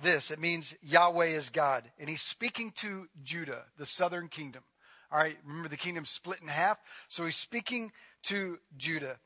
this 0.03 0.33
it 0.33 0.41
means 0.41 0.75
Yahweh 0.83 1.27
is 1.27 1.51
God. 1.51 1.85
And 2.01 2.09
he's 2.09 2.23
speaking 2.23 2.73
to 2.77 3.07
Judah, 3.23 3.65
the 3.79 3.87
southern 3.87 4.29
kingdom. 4.29 4.65
All 5.11 5.19
right, 5.19 5.37
remember 5.47 5.69
the 5.69 5.77
kingdom 5.77 6.05
split 6.05 6.41
in 6.43 6.49
half? 6.49 6.79
So 7.09 7.25
he's 7.25 7.37
speaking 7.37 7.93
to 8.25 8.59
Judah. 8.77 9.19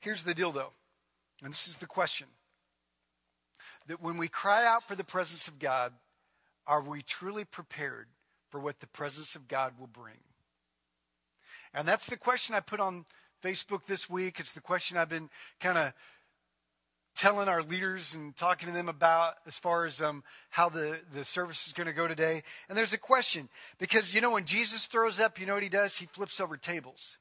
Here's 0.00 0.22
the 0.22 0.34
deal, 0.34 0.52
though, 0.52 0.72
and 1.42 1.52
this 1.52 1.66
is 1.66 1.76
the 1.76 1.86
question 1.86 2.28
that 3.88 4.02
when 4.02 4.16
we 4.16 4.28
cry 4.28 4.66
out 4.66 4.86
for 4.86 4.94
the 4.94 5.02
presence 5.02 5.48
of 5.48 5.58
God, 5.58 5.92
are 6.66 6.82
we 6.82 7.02
truly 7.02 7.44
prepared 7.44 8.06
for 8.50 8.60
what 8.60 8.80
the 8.80 8.86
presence 8.86 9.34
of 9.34 9.48
God 9.48 9.72
will 9.78 9.86
bring? 9.88 10.18
And 11.74 11.88
that's 11.88 12.06
the 12.06 12.16
question 12.16 12.54
I 12.54 12.60
put 12.60 12.80
on 12.80 13.06
Facebook 13.42 13.86
this 13.86 14.08
week. 14.08 14.38
It's 14.40 14.52
the 14.52 14.60
question 14.60 14.96
I've 14.96 15.08
been 15.08 15.30
kind 15.60 15.78
of 15.78 15.92
telling 17.18 17.48
our 17.48 17.62
leaders 17.62 18.14
and 18.14 18.34
talking 18.36 18.68
to 18.68 18.74
them 18.74 18.88
about 18.88 19.34
as 19.44 19.58
far 19.58 19.84
as 19.84 20.00
um, 20.00 20.22
how 20.50 20.68
the, 20.68 21.00
the 21.12 21.24
service 21.24 21.66
is 21.66 21.72
going 21.72 21.88
to 21.88 21.92
go 21.92 22.06
today. 22.06 22.42
And 22.68 22.78
there's 22.78 22.92
a 22.92 22.98
question 22.98 23.48
because, 23.78 24.14
you 24.14 24.20
know, 24.20 24.32
when 24.32 24.44
Jesus 24.44 24.86
throws 24.86 25.18
up, 25.18 25.40
you 25.40 25.46
know 25.46 25.54
what 25.54 25.64
he 25.64 25.68
does? 25.68 25.96
He 25.96 26.06
flips 26.06 26.40
over 26.40 26.56
tables. 26.56 27.18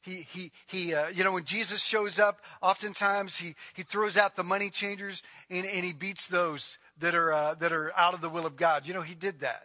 He, 0.00 0.26
he, 0.32 0.52
he 0.66 0.94
uh, 0.94 1.08
you 1.08 1.22
know, 1.22 1.32
when 1.32 1.44
Jesus 1.44 1.84
shows 1.84 2.18
up, 2.18 2.40
oftentimes 2.62 3.36
he, 3.36 3.54
he 3.74 3.82
throws 3.82 4.16
out 4.16 4.36
the 4.36 4.44
money 4.44 4.70
changers 4.70 5.22
and, 5.50 5.66
and 5.66 5.84
he 5.84 5.92
beats 5.92 6.26
those 6.26 6.78
that 6.98 7.14
are, 7.14 7.32
uh, 7.32 7.54
that 7.56 7.72
are 7.72 7.92
out 7.96 8.14
of 8.14 8.22
the 8.22 8.30
will 8.30 8.46
of 8.46 8.56
God. 8.56 8.86
You 8.86 8.94
know, 8.94 9.02
he 9.02 9.14
did 9.14 9.40
that. 9.40 9.64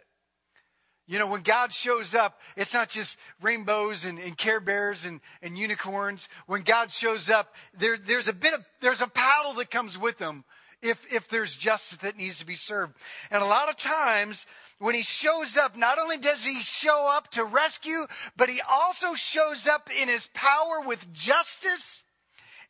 You 1.10 1.18
know, 1.18 1.26
when 1.26 1.40
God 1.42 1.72
shows 1.72 2.14
up, 2.14 2.40
it's 2.56 2.72
not 2.72 2.88
just 2.88 3.18
rainbows 3.42 4.04
and, 4.04 4.16
and 4.20 4.38
care 4.38 4.60
bears 4.60 5.04
and, 5.04 5.20
and 5.42 5.58
unicorns. 5.58 6.28
When 6.46 6.62
God 6.62 6.92
shows 6.92 7.28
up, 7.28 7.56
there, 7.76 7.96
there's 7.96 8.28
a 8.28 8.32
bit 8.32 8.54
of, 8.54 8.64
there's 8.80 9.00
a 9.00 9.08
paddle 9.08 9.54
that 9.54 9.72
comes 9.72 9.98
with 9.98 10.20
him 10.20 10.44
if, 10.82 11.12
if 11.12 11.28
there's 11.28 11.56
justice 11.56 11.98
that 11.98 12.16
needs 12.16 12.38
to 12.38 12.46
be 12.46 12.54
served. 12.54 12.94
And 13.32 13.42
a 13.42 13.46
lot 13.46 13.68
of 13.68 13.76
times, 13.76 14.46
when 14.78 14.94
he 14.94 15.02
shows 15.02 15.56
up, 15.56 15.76
not 15.76 15.98
only 15.98 16.16
does 16.16 16.44
he 16.44 16.60
show 16.60 17.10
up 17.10 17.28
to 17.32 17.42
rescue, 17.42 18.06
but 18.36 18.48
he 18.48 18.60
also 18.70 19.14
shows 19.14 19.66
up 19.66 19.90
in 20.00 20.06
his 20.06 20.30
power 20.32 20.80
with 20.86 21.12
justice 21.12 22.04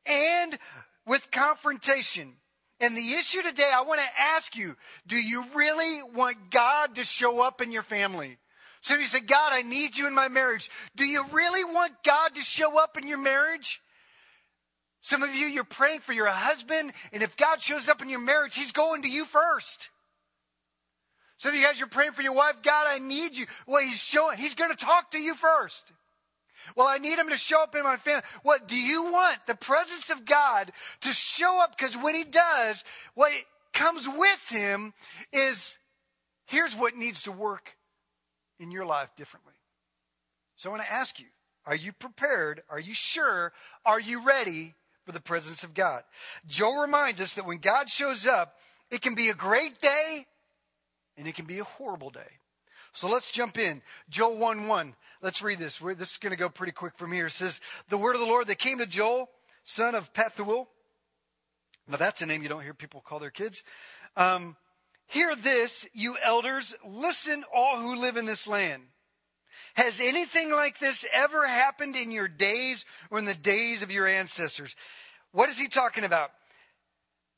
and 0.06 0.58
with 1.06 1.30
confrontation. 1.30 2.36
And 2.80 2.96
the 2.96 3.12
issue 3.12 3.42
today, 3.42 3.70
I 3.74 3.82
want 3.82 4.00
to 4.00 4.22
ask 4.34 4.56
you 4.56 4.76
do 5.06 5.16
you 5.16 5.44
really 5.54 6.02
want 6.14 6.50
God 6.50 6.94
to 6.94 7.04
show 7.04 7.44
up 7.44 7.60
in 7.60 7.72
your 7.72 7.82
family? 7.82 8.38
So 8.80 8.94
you 8.96 9.06
say, 9.06 9.20
God, 9.20 9.52
I 9.52 9.62
need 9.62 9.98
you 9.98 10.06
in 10.06 10.14
my 10.14 10.28
marriage. 10.28 10.70
Do 10.96 11.04
you 11.04 11.24
really 11.32 11.64
want 11.64 11.92
God 12.02 12.34
to 12.34 12.40
show 12.40 12.82
up 12.82 12.96
in 12.96 13.06
your 13.06 13.18
marriage? 13.18 13.82
Some 15.02 15.22
of 15.22 15.34
you, 15.34 15.46
you're 15.46 15.64
praying 15.64 16.00
for 16.00 16.12
your 16.12 16.26
husband, 16.26 16.92
and 17.12 17.22
if 17.22 17.36
God 17.36 17.60
shows 17.60 17.88
up 17.88 18.02
in 18.02 18.08
your 18.08 18.20
marriage, 18.20 18.54
he's 18.54 18.72
going 18.72 19.02
to 19.02 19.08
you 19.08 19.24
first. 19.24 19.90
Some 21.38 21.50
of 21.50 21.56
you 21.56 21.66
guys, 21.66 21.78
you're 21.78 21.88
praying 21.88 22.12
for 22.12 22.20
your 22.20 22.34
wife, 22.34 22.56
God, 22.62 22.86
I 22.86 22.98
need 22.98 23.36
you. 23.36 23.46
Well, 23.66 23.82
he's 23.82 24.02
showing, 24.02 24.36
he's 24.36 24.54
going 24.54 24.70
to 24.70 24.76
talk 24.76 25.10
to 25.12 25.18
you 25.18 25.34
first. 25.34 25.90
Well, 26.76 26.86
I 26.86 26.98
need 26.98 27.18
him 27.18 27.28
to 27.30 27.36
show 27.36 27.62
up 27.62 27.74
in 27.74 27.82
my 27.82 27.96
family. 27.96 28.22
What 28.42 28.68
do 28.68 28.76
you 28.76 29.04
want? 29.04 29.38
The 29.46 29.54
presence 29.54 30.10
of 30.10 30.24
God 30.24 30.72
to 31.00 31.12
show 31.12 31.62
up 31.62 31.76
because 31.76 31.96
when 31.96 32.14
he 32.14 32.24
does, 32.24 32.84
what 33.14 33.32
comes 33.72 34.06
with 34.08 34.48
him 34.48 34.92
is 35.32 35.78
here's 36.46 36.74
what 36.74 36.96
needs 36.96 37.22
to 37.22 37.32
work 37.32 37.76
in 38.58 38.70
your 38.70 38.84
life 38.84 39.10
differently. 39.16 39.54
So 40.56 40.68
I 40.68 40.72
want 40.72 40.84
to 40.84 40.92
ask 40.92 41.18
you, 41.18 41.26
are 41.66 41.74
you 41.74 41.92
prepared? 41.92 42.62
Are 42.68 42.80
you 42.80 42.94
sure? 42.94 43.52
Are 43.84 44.00
you 44.00 44.22
ready 44.22 44.74
for 45.04 45.12
the 45.12 45.20
presence 45.20 45.64
of 45.64 45.74
God? 45.74 46.02
Joel 46.46 46.82
reminds 46.82 47.20
us 47.20 47.34
that 47.34 47.46
when 47.46 47.58
God 47.58 47.88
shows 47.88 48.26
up, 48.26 48.56
it 48.90 49.02
can 49.02 49.14
be 49.14 49.28
a 49.28 49.34
great 49.34 49.80
day 49.80 50.26
and 51.16 51.26
it 51.26 51.34
can 51.34 51.46
be 51.46 51.58
a 51.58 51.64
horrible 51.64 52.10
day. 52.10 52.40
So 52.92 53.08
let's 53.08 53.30
jump 53.30 53.56
in. 53.58 53.82
Joel 54.08 54.36
1 54.36 54.66
1. 54.66 54.94
Let's 55.22 55.42
read 55.42 55.58
this. 55.58 55.80
We're, 55.80 55.94
this 55.94 56.12
is 56.12 56.16
going 56.16 56.32
to 56.32 56.38
go 56.38 56.48
pretty 56.48 56.72
quick 56.72 56.96
from 56.96 57.12
here. 57.12 57.26
It 57.26 57.32
says, 57.32 57.60
The 57.88 57.98
word 57.98 58.14
of 58.14 58.20
the 58.20 58.26
Lord 58.26 58.46
that 58.46 58.58
came 58.58 58.78
to 58.78 58.86
Joel, 58.86 59.28
son 59.64 59.94
of 59.94 60.12
Pethuel. 60.12 60.66
Now 61.88 61.96
that's 61.96 62.22
a 62.22 62.26
name 62.26 62.42
you 62.42 62.48
don't 62.48 62.62
hear 62.62 62.74
people 62.74 63.00
call 63.00 63.18
their 63.18 63.30
kids. 63.30 63.62
Um, 64.16 64.56
Hear 65.10 65.34
this, 65.34 65.88
you 65.92 66.16
elders. 66.22 66.72
Listen, 66.86 67.42
all 67.52 67.78
who 67.78 68.00
live 68.00 68.16
in 68.16 68.26
this 68.26 68.46
land. 68.46 68.84
Has 69.74 70.00
anything 70.00 70.52
like 70.52 70.78
this 70.78 71.04
ever 71.12 71.48
happened 71.48 71.96
in 71.96 72.12
your 72.12 72.28
days 72.28 72.84
or 73.10 73.18
in 73.18 73.24
the 73.24 73.34
days 73.34 73.82
of 73.82 73.90
your 73.90 74.06
ancestors? 74.06 74.76
What 75.32 75.48
is 75.48 75.58
he 75.58 75.66
talking 75.66 76.04
about? 76.04 76.30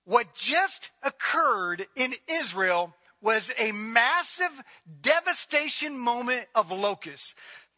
What 0.04 0.34
just 0.34 0.90
occurred 1.02 1.86
in 1.96 2.12
Israel 2.30 2.94
was 3.22 3.54
a 3.58 3.72
massive 3.72 4.62
devastation 5.00 5.98
moment 5.98 6.44
of 6.54 6.70
locusts. 6.72 7.34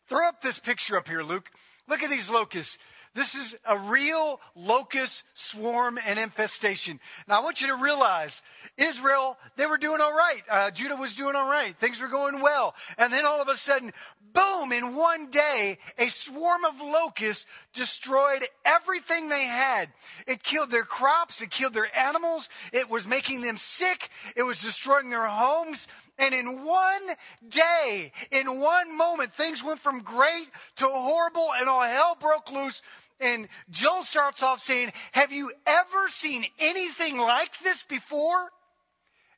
Throw 0.06 0.28
up 0.28 0.42
this 0.42 0.58
picture 0.58 0.96
up 0.96 1.08
here, 1.08 1.22
Luke. 1.22 1.50
Look 1.88 2.02
at 2.02 2.10
these 2.10 2.30
locusts. 2.30 2.78
This 3.14 3.34
is 3.34 3.56
a 3.64 3.78
real 3.78 4.40
locust 4.56 5.24
swarm 5.34 5.98
and 6.06 6.18
infestation. 6.18 6.98
Now, 7.28 7.40
I 7.40 7.44
want 7.44 7.60
you 7.60 7.68
to 7.68 7.76
realize 7.76 8.42
Israel, 8.76 9.38
they 9.56 9.66
were 9.66 9.78
doing 9.78 10.00
all 10.00 10.12
right. 10.12 10.42
Uh, 10.50 10.70
Judah 10.70 10.96
was 10.96 11.14
doing 11.14 11.36
all 11.36 11.48
right. 11.48 11.74
Things 11.76 12.00
were 12.00 12.08
going 12.08 12.40
well. 12.40 12.74
And 12.98 13.12
then 13.12 13.24
all 13.24 13.40
of 13.40 13.48
a 13.48 13.56
sudden, 13.56 13.92
boom, 14.34 14.72
in 14.72 14.94
one 14.94 15.30
day, 15.30 15.78
a 15.98 16.08
swarm 16.08 16.64
of 16.64 16.80
locusts 16.80 17.46
destroyed 17.72 18.42
everything 18.64 19.28
they 19.28 19.44
had. 19.44 19.88
It 20.26 20.42
killed 20.42 20.70
their 20.70 20.84
crops, 20.84 21.40
it 21.40 21.50
killed 21.50 21.72
their 21.72 21.96
animals, 21.96 22.48
it 22.72 22.90
was 22.90 23.06
making 23.06 23.40
them 23.40 23.56
sick, 23.56 24.10
it 24.36 24.42
was 24.42 24.60
destroying 24.60 25.08
their 25.08 25.26
homes. 25.26 25.88
And 26.18 26.34
in 26.34 26.64
one 26.64 27.02
day, 27.48 28.12
in 28.30 28.60
one 28.60 28.96
moment, 28.96 29.32
things 29.32 29.64
went 29.64 29.80
from 29.80 30.00
great 30.00 30.48
to 30.76 30.86
horrible 30.86 31.48
and 31.58 31.68
all 31.68 31.82
hell 31.82 32.16
broke 32.20 32.52
loose. 32.52 32.82
And 33.20 33.48
Joel 33.70 34.02
starts 34.02 34.42
off 34.42 34.62
saying, 34.62 34.92
Have 35.12 35.32
you 35.32 35.52
ever 35.66 36.08
seen 36.08 36.44
anything 36.58 37.18
like 37.18 37.58
this 37.60 37.82
before? 37.82 38.50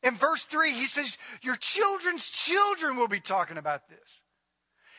In 0.02 0.14
verse 0.14 0.44
3, 0.44 0.72
he 0.72 0.86
says, 0.86 1.18
Your 1.42 1.56
children's 1.56 2.28
children 2.28 2.96
will 2.96 3.08
be 3.08 3.20
talking 3.20 3.58
about 3.58 3.88
this. 3.88 4.22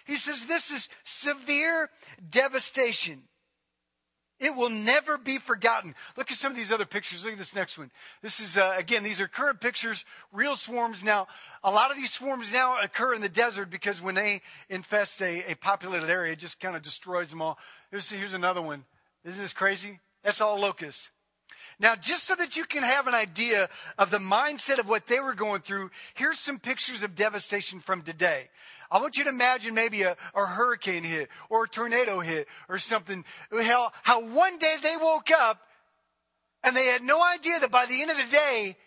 He 0.07 0.15
says, 0.15 0.45
This 0.45 0.71
is 0.71 0.89
severe 1.03 1.89
devastation. 2.29 3.23
It 4.39 4.55
will 4.55 4.69
never 4.69 5.17
be 5.17 5.39
forgotten. 5.39 5.95
Look 6.15 6.31
at 6.31 6.37
some 6.37 6.51
of 6.51 6.57
these 6.57 6.71
other 6.71 6.85
pictures. 6.85 7.23
Look 7.23 7.33
at 7.33 7.39
this 7.39 7.55
next 7.55 7.77
one. 7.77 7.89
This 8.21 8.39
is, 8.39 8.55
uh, 8.55 8.75
again, 8.77 9.01
these 9.01 9.19
are 9.19 9.27
current 9.27 9.59
pictures, 9.59 10.05
real 10.31 10.55
swarms. 10.55 11.03
Now, 11.03 11.27
a 11.63 11.71
lot 11.71 11.89
of 11.89 11.97
these 11.97 12.11
swarms 12.11 12.53
now 12.53 12.79
occur 12.79 13.15
in 13.15 13.21
the 13.21 13.29
desert 13.29 13.71
because 13.71 13.99
when 13.99 14.13
they 14.13 14.41
infest 14.69 15.21
a, 15.23 15.51
a 15.51 15.55
populated 15.55 16.09
area, 16.09 16.33
it 16.33 16.39
just 16.39 16.59
kind 16.59 16.75
of 16.75 16.83
destroys 16.83 17.31
them 17.31 17.41
all. 17.41 17.57
Here's, 17.89 18.11
here's 18.11 18.33
another 18.33 18.61
one. 18.61 18.85
Isn't 19.25 19.41
this 19.41 19.53
crazy? 19.53 19.99
That's 20.23 20.39
all 20.39 20.59
locusts. 20.59 21.09
Now, 21.79 21.95
just 21.95 22.23
so 22.23 22.35
that 22.35 22.57
you 22.57 22.65
can 22.65 22.81
have 22.81 23.05
an 23.07 23.13
idea 23.13 23.69
of 23.99 24.09
the 24.09 24.17
mindset 24.17 24.79
of 24.79 24.89
what 24.89 25.05
they 25.05 25.19
were 25.19 25.35
going 25.35 25.61
through, 25.61 25.91
here's 26.15 26.39
some 26.39 26.57
pictures 26.57 27.03
of 27.03 27.15
devastation 27.15 27.79
from 27.79 28.01
today. 28.01 28.49
I 28.89 28.99
want 28.99 29.17
you 29.17 29.25
to 29.25 29.29
imagine 29.29 29.75
maybe 29.75 30.01
a, 30.01 30.15
a 30.33 30.45
hurricane 30.45 31.03
hit 31.03 31.29
or 31.49 31.65
a 31.65 31.67
tornado 31.67 32.19
hit 32.19 32.47
or 32.67 32.79
something. 32.79 33.25
How, 33.51 33.91
how 34.01 34.25
one 34.25 34.57
day 34.57 34.75
they 34.81 34.95
woke 34.99 35.29
up 35.31 35.61
and 36.63 36.75
they 36.75 36.85
had 36.87 37.03
no 37.03 37.23
idea 37.23 37.59
that 37.59 37.71
by 37.71 37.85
the 37.85 38.01
end 38.01 38.09
of 38.09 38.17
the 38.17 38.31
day, 38.31 38.77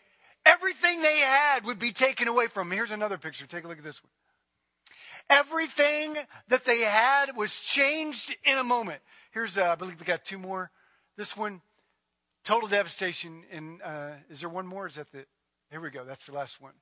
everything 0.44 1.00
they 1.00 1.18
had 1.18 1.64
would 1.66 1.78
be 1.78 1.92
taken 1.92 2.26
away 2.26 2.48
from 2.48 2.68
them. 2.68 2.76
Here's 2.76 2.90
another 2.90 3.18
picture. 3.18 3.46
Take 3.46 3.64
a 3.64 3.68
look 3.68 3.78
at 3.78 3.84
this 3.84 4.02
one. 4.02 4.10
Everything 5.28 6.16
that 6.48 6.64
they 6.64 6.80
had 6.80 7.36
was 7.36 7.60
changed 7.60 8.34
in 8.44 8.58
a 8.58 8.64
moment. 8.64 9.00
Here's, 9.30 9.56
uh, 9.56 9.70
I 9.70 9.74
believe 9.76 10.00
we 10.00 10.06
got 10.06 10.24
two 10.24 10.38
more. 10.38 10.72
This 11.16 11.36
one, 11.36 11.60
total 12.50 12.68
devastation. 12.68 13.44
And 13.52 13.80
uh, 13.82 14.10
is 14.28 14.40
there 14.40 14.48
one 14.48 14.66
more? 14.66 14.88
Is 14.88 14.96
that 14.96 15.12
the? 15.12 15.24
Here 15.70 15.80
we 15.80 15.90
go. 15.90 16.04
That's 16.04 16.26
the 16.26 16.32
last 16.32 16.60
one. 16.60 16.72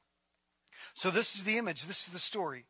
So 0.95 1.11
this 1.11 1.35
is 1.35 1.45
the 1.45 1.59
image. 1.59 1.85
This 1.85 2.07
is 2.07 2.13
the 2.13 2.19
story. 2.19 2.65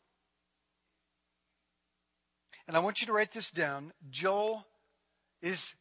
And 2.66 2.76
I 2.76 2.80
want 2.80 3.00
you 3.00 3.06
to 3.06 3.12
write 3.12 3.32
this 3.32 3.52
down. 3.52 3.92
Joel 4.10 4.66
is 5.40 5.76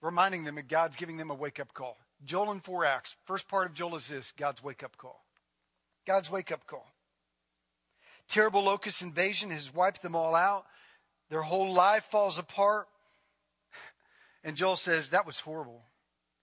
reminding 0.00 0.44
them 0.44 0.54
that 0.54 0.68
God's 0.68 0.96
giving 0.96 1.18
them 1.18 1.30
a 1.30 1.34
wake 1.34 1.60
up 1.60 1.74
call. 1.74 1.98
Joel 2.24 2.52
in 2.52 2.60
four 2.60 2.86
acts. 2.86 3.16
First 3.26 3.46
part 3.46 3.66
of 3.66 3.74
Joel 3.74 3.96
is 3.96 4.08
this 4.08 4.32
God's 4.32 4.64
wake 4.64 4.82
up 4.82 4.96
call. 4.96 5.22
God's 6.06 6.30
wake 6.30 6.50
up 6.50 6.66
call. 6.66 6.86
Terrible 8.28 8.64
locust 8.64 9.02
invasion 9.02 9.50
has 9.50 9.74
wiped 9.74 10.00
them 10.00 10.16
all 10.16 10.34
out. 10.34 10.64
Their 11.28 11.42
whole 11.42 11.74
life 11.74 12.04
falls 12.04 12.38
apart. 12.38 12.88
And 14.42 14.56
Joel 14.56 14.76
says, 14.76 15.10
That 15.10 15.26
was 15.26 15.40
horrible. 15.40 15.82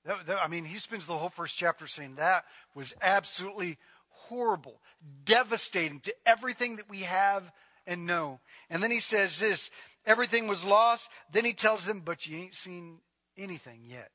That, 0.07 0.25
that, 0.27 0.41
I 0.41 0.47
mean, 0.47 0.63
he 0.63 0.77
spends 0.77 1.05
the 1.05 1.17
whole 1.17 1.29
first 1.29 1.57
chapter 1.57 1.85
saying 1.85 2.15
that 2.15 2.45
was 2.73 2.93
absolutely 3.01 3.77
horrible, 4.07 4.81
devastating 5.25 5.99
to 6.01 6.15
everything 6.25 6.77
that 6.77 6.89
we 6.89 7.01
have 7.01 7.51
and 7.85 8.07
know. 8.07 8.39
And 8.69 8.81
then 8.81 8.89
he 8.89 9.01
says 9.01 9.37
this 9.37 9.69
everything 10.05 10.47
was 10.47 10.63
lost. 10.63 11.09
Then 11.31 11.43
he 11.43 11.53
tells 11.53 11.85
them, 11.85 12.01
but 12.03 12.25
you 12.25 12.37
ain't 12.37 12.55
seen 12.55 12.99
anything 13.37 13.81
yet 13.83 14.11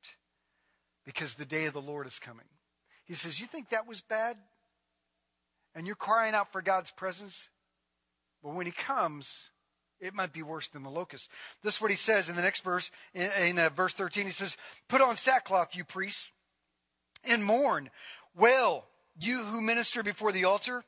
because 1.05 1.35
the 1.35 1.45
day 1.45 1.67
of 1.67 1.75
the 1.75 1.81
Lord 1.81 2.07
is 2.07 2.19
coming. 2.19 2.47
He 3.05 3.15
says, 3.15 3.39
You 3.39 3.47
think 3.47 3.69
that 3.69 3.87
was 3.87 4.01
bad? 4.01 4.37
And 5.75 5.87
you're 5.87 5.97
crying 5.97 6.35
out 6.35 6.53
for 6.53 6.63
God's 6.63 6.91
presence? 6.91 7.51
But 8.43 8.55
when 8.55 8.67
he 8.67 8.73
comes, 8.73 9.51
it 10.03 10.15
might 10.15 10.33
be 10.33 10.43
worse 10.43 10.69
than 10.69 10.83
the 10.83 10.91
locust. 10.91 11.31
This 11.63 11.77
is 11.77 11.81
what 11.81 11.91
he 11.91 11.97
says 11.97 12.29
in 12.29 12.37
the 12.37 12.43
next 12.43 12.65
verse, 12.65 12.91
in, 13.15 13.31
in 13.41 13.59
uh, 13.59 13.71
verse 13.71 13.95
13. 13.95 14.27
He 14.27 14.33
says, 14.33 14.57
Put 14.89 15.01
on 15.01 15.17
sackcloth, 15.17 15.77
you 15.77 15.85
priests, 15.85 16.33
and 17.25 17.45
mourn. 17.45 17.89
Well, 18.37 18.85
you 19.19 19.45
who 19.45 19.61
minister 19.61 20.03
before 20.03 20.33
the 20.33 20.45
altar, 20.45 20.85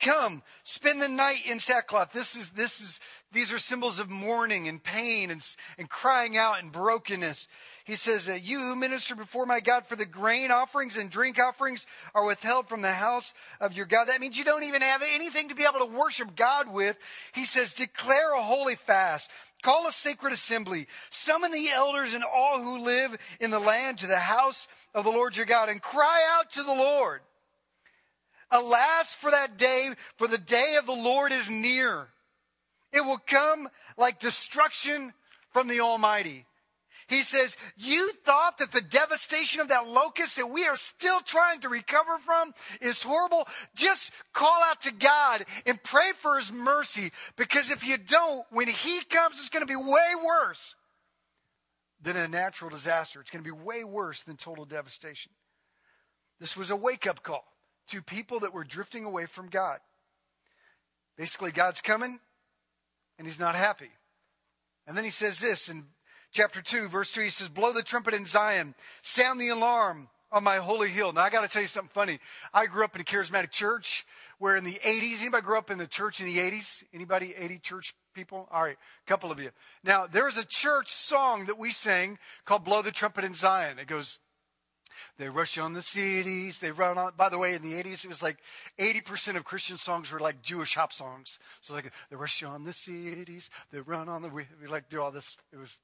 Come, 0.00 0.44
spend 0.62 1.02
the 1.02 1.08
night 1.08 1.44
in 1.44 1.58
sackcloth. 1.58 2.12
This 2.12 2.36
is, 2.36 2.50
this 2.50 2.80
is, 2.80 3.00
these 3.32 3.52
are 3.52 3.58
symbols 3.58 3.98
of 3.98 4.08
mourning 4.08 4.68
and 4.68 4.82
pain 4.82 5.30
and, 5.32 5.44
and 5.76 5.90
crying 5.90 6.36
out 6.36 6.62
and 6.62 6.70
brokenness. 6.70 7.48
He 7.84 7.96
says, 7.96 8.28
You 8.48 8.60
who 8.60 8.76
minister 8.76 9.16
before 9.16 9.44
my 9.44 9.58
God 9.58 9.86
for 9.86 9.96
the 9.96 10.06
grain 10.06 10.52
offerings 10.52 10.96
and 10.96 11.10
drink 11.10 11.40
offerings 11.40 11.86
are 12.14 12.24
withheld 12.24 12.68
from 12.68 12.80
the 12.80 12.92
house 12.92 13.34
of 13.60 13.72
your 13.72 13.86
God. 13.86 14.04
That 14.04 14.20
means 14.20 14.38
you 14.38 14.44
don't 14.44 14.62
even 14.62 14.82
have 14.82 15.02
anything 15.14 15.48
to 15.48 15.56
be 15.56 15.64
able 15.64 15.84
to 15.84 15.98
worship 15.98 16.36
God 16.36 16.72
with. 16.72 16.96
He 17.32 17.44
says, 17.44 17.74
Declare 17.74 18.34
a 18.34 18.42
holy 18.42 18.76
fast. 18.76 19.30
Call 19.62 19.88
a 19.88 19.92
sacred 19.92 20.32
assembly. 20.32 20.86
Summon 21.10 21.50
the 21.50 21.70
elders 21.70 22.14
and 22.14 22.22
all 22.22 22.62
who 22.62 22.84
live 22.84 23.18
in 23.40 23.50
the 23.50 23.58
land 23.58 23.98
to 23.98 24.06
the 24.06 24.18
house 24.18 24.68
of 24.94 25.04
the 25.04 25.10
Lord 25.10 25.36
your 25.36 25.46
God 25.46 25.68
and 25.68 25.82
cry 25.82 26.24
out 26.38 26.52
to 26.52 26.62
the 26.62 26.74
Lord. 26.74 27.22
Alas 28.50 29.14
for 29.14 29.30
that 29.30 29.58
day, 29.58 29.90
for 30.16 30.26
the 30.26 30.38
day 30.38 30.76
of 30.78 30.86
the 30.86 30.92
Lord 30.92 31.32
is 31.32 31.50
near. 31.50 32.08
It 32.92 33.02
will 33.02 33.18
come 33.18 33.68
like 33.96 34.20
destruction 34.20 35.12
from 35.52 35.68
the 35.68 35.80
Almighty. 35.80 36.46
He 37.08 37.22
says, 37.22 37.56
You 37.76 38.10
thought 38.24 38.58
that 38.58 38.72
the 38.72 38.82
devastation 38.82 39.60
of 39.60 39.68
that 39.68 39.88
locust 39.88 40.36
that 40.36 40.46
we 40.46 40.66
are 40.66 40.76
still 40.76 41.20
trying 41.20 41.60
to 41.60 41.68
recover 41.68 42.18
from 42.18 42.52
is 42.80 43.02
horrible? 43.02 43.48
Just 43.74 44.12
call 44.32 44.62
out 44.64 44.82
to 44.82 44.92
God 44.92 45.44
and 45.66 45.82
pray 45.82 46.12
for 46.16 46.36
His 46.36 46.52
mercy 46.52 47.10
because 47.36 47.70
if 47.70 47.86
you 47.86 47.96
don't, 47.96 48.44
when 48.50 48.68
He 48.68 49.00
comes, 49.04 49.38
it's 49.38 49.48
going 49.48 49.66
to 49.66 49.72
be 49.72 49.76
way 49.76 50.12
worse 50.24 50.74
than 52.02 52.16
a 52.16 52.28
natural 52.28 52.70
disaster. 52.70 53.20
It's 53.20 53.30
going 53.30 53.44
to 53.44 53.50
be 53.50 53.58
way 53.58 53.84
worse 53.84 54.22
than 54.22 54.36
total 54.36 54.66
devastation. 54.66 55.32
This 56.40 56.56
was 56.56 56.70
a 56.70 56.76
wake 56.76 57.06
up 57.06 57.22
call 57.22 57.44
to 57.88 58.02
people 58.02 58.40
that 58.40 58.54
were 58.54 58.64
drifting 58.64 59.04
away 59.04 59.26
from 59.26 59.48
God. 59.48 59.78
Basically, 61.16 61.50
God's 61.50 61.80
coming 61.80 62.20
and 63.18 63.26
he's 63.26 63.38
not 63.38 63.54
happy. 63.54 63.90
And 64.86 64.96
then 64.96 65.04
he 65.04 65.10
says 65.10 65.40
this 65.40 65.68
in 65.68 65.84
chapter 66.32 66.62
2, 66.62 66.88
verse 66.88 67.10
3 67.10 67.24
he 67.24 67.30
says, 67.30 67.48
Blow 67.48 67.72
the 67.72 67.82
trumpet 67.82 68.14
in 68.14 68.24
Zion, 68.24 68.74
sound 69.02 69.40
the 69.40 69.48
alarm 69.48 70.08
on 70.30 70.44
my 70.44 70.56
holy 70.56 70.88
hill. 70.88 71.12
Now, 71.12 71.22
I 71.22 71.30
got 71.30 71.42
to 71.42 71.48
tell 71.48 71.62
you 71.62 71.68
something 71.68 71.90
funny. 71.92 72.18
I 72.52 72.66
grew 72.66 72.84
up 72.84 72.94
in 72.94 73.00
a 73.00 73.04
charismatic 73.04 73.50
church 73.50 74.06
where 74.38 74.56
in 74.56 74.64
the 74.64 74.78
80s, 74.84 75.20
anybody 75.20 75.42
grew 75.42 75.58
up 75.58 75.70
in 75.70 75.78
the 75.78 75.86
church 75.86 76.20
in 76.20 76.26
the 76.26 76.38
80s? 76.38 76.84
Anybody 76.92 77.34
80 77.36 77.58
church 77.58 77.94
people? 78.14 78.48
All 78.50 78.62
right, 78.62 78.76
a 78.76 79.08
couple 79.08 79.32
of 79.32 79.40
you. 79.40 79.50
Now, 79.84 80.06
there's 80.06 80.36
a 80.36 80.44
church 80.44 80.90
song 80.90 81.46
that 81.46 81.58
we 81.58 81.70
sing 81.70 82.18
called 82.44 82.64
Blow 82.64 82.82
the 82.82 82.92
Trumpet 82.92 83.24
in 83.24 83.34
Zion. 83.34 83.78
It 83.78 83.86
goes, 83.86 84.18
they 85.18 85.28
rush 85.28 85.58
on 85.58 85.72
the 85.72 85.82
cities. 85.82 86.58
They 86.58 86.70
run 86.70 86.98
on. 86.98 87.12
By 87.16 87.28
the 87.28 87.38
way, 87.38 87.54
in 87.54 87.62
the 87.62 87.74
80s, 87.74 88.04
it 88.04 88.08
was 88.08 88.22
like 88.22 88.38
80% 88.78 89.36
of 89.36 89.44
Christian 89.44 89.76
songs 89.76 90.12
were 90.12 90.20
like 90.20 90.42
Jewish 90.42 90.74
hop 90.74 90.92
songs. 90.92 91.38
So 91.60 91.74
like, 91.74 91.90
they 92.10 92.16
rush 92.16 92.42
on 92.42 92.64
the 92.64 92.72
cities. 92.72 93.50
They 93.72 93.80
run 93.80 94.08
on 94.08 94.22
the. 94.22 94.28
We, 94.28 94.44
we 94.60 94.68
like 94.68 94.88
do 94.88 95.00
all 95.00 95.10
this. 95.10 95.36
It 95.52 95.58
was, 95.58 95.78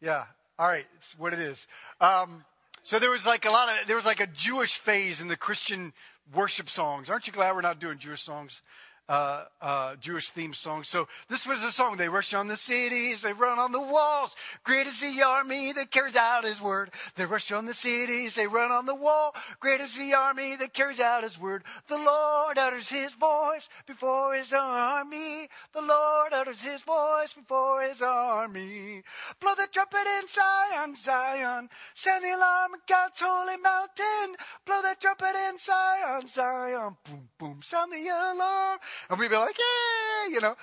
yeah. 0.00 0.24
All 0.58 0.68
right, 0.68 0.86
it's 0.98 1.18
what 1.18 1.32
it 1.32 1.38
is. 1.38 1.66
Um, 2.00 2.44
so 2.82 2.98
there 2.98 3.10
was 3.10 3.26
like 3.26 3.44
a 3.44 3.50
lot 3.50 3.68
of 3.68 3.86
there 3.86 3.96
was 3.96 4.06
like 4.06 4.20
a 4.20 4.26
Jewish 4.26 4.78
phase 4.78 5.20
in 5.20 5.28
the 5.28 5.36
Christian 5.36 5.92
worship 6.34 6.68
songs. 6.68 7.10
Aren't 7.10 7.26
you 7.26 7.32
glad 7.32 7.54
we're 7.54 7.60
not 7.60 7.80
doing 7.80 7.98
Jewish 7.98 8.22
songs? 8.22 8.62
Uh, 9.10 9.44
uh, 9.60 9.96
Jewish 9.96 10.30
theme 10.30 10.54
song. 10.54 10.84
So 10.84 11.08
this 11.28 11.44
was 11.44 11.64
a 11.64 11.72
song. 11.72 11.96
They 11.96 12.08
rush 12.08 12.32
on 12.32 12.46
the 12.46 12.56
cities, 12.56 13.22
they 13.22 13.32
run 13.32 13.58
on 13.58 13.72
the 13.72 13.80
walls. 13.80 14.36
Great 14.62 14.86
is 14.86 15.00
the 15.00 15.22
army 15.22 15.72
that 15.72 15.90
carries 15.90 16.14
out 16.14 16.44
his 16.44 16.62
word. 16.62 16.92
They 17.16 17.26
rush 17.26 17.50
on 17.50 17.66
the 17.66 17.74
cities, 17.74 18.36
they 18.36 18.46
run 18.46 18.70
on 18.70 18.86
the 18.86 18.94
wall. 18.94 19.34
Great 19.58 19.80
is 19.80 19.98
the 19.98 20.14
army 20.14 20.54
that 20.54 20.74
carries 20.74 21.00
out 21.00 21.24
his 21.24 21.40
word. 21.40 21.64
The 21.88 21.98
Lord 21.98 22.56
utters 22.56 22.88
his 22.88 23.12
voice 23.14 23.68
before 23.84 24.34
his 24.34 24.52
army. 24.52 25.48
The 25.74 25.82
Lord 25.82 26.29
utters 26.50 26.62
his 26.62 26.82
voice 26.82 27.32
before 27.32 27.82
his 27.82 28.02
army. 28.02 29.02
Blow 29.40 29.54
the 29.54 29.68
trumpet 29.72 30.06
in 30.20 30.28
Zion, 30.28 30.96
Zion. 30.96 31.68
Sound 31.94 32.24
the 32.24 32.36
alarm 32.36 32.74
in 32.74 32.80
God's 32.88 33.20
holy 33.20 33.56
mountain. 33.56 34.36
Blow 34.66 34.82
the 34.82 34.96
trumpet 34.98 35.34
in 35.48 35.58
Zion, 35.58 36.26
Zion. 36.26 36.96
Boom, 37.04 37.28
boom. 37.38 37.60
Sound 37.62 37.92
the 37.92 38.08
alarm. 38.08 38.78
And 39.08 39.18
we'd 39.18 39.30
be 39.30 39.36
like, 39.36 39.58
yeah, 39.58 40.34
you 40.34 40.40
know. 40.40 40.56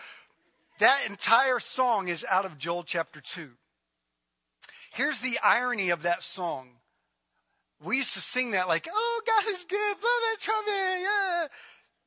That 0.80 1.00
entire 1.08 1.60
song 1.60 2.08
is 2.08 2.26
out 2.30 2.45
of 2.45 2.58
Joel 2.58 2.84
chapter 2.84 3.19
2. 3.19 3.50
Here's 4.91 5.19
the 5.19 5.39
irony 5.43 5.89
of 5.89 6.04
that 6.04 6.23
song. 6.23 6.69
We 7.84 7.97
used 7.97 8.13
to 8.13 8.21
sing 8.21 8.52
that 8.52 8.67
like, 8.67 8.88
oh, 8.91 9.21
God 9.26 9.43
is 9.54 9.63
good, 9.63 10.02
blow 10.02 10.10
that 10.10 10.38
trumpet, 10.39 11.02
yeah. 11.02 11.47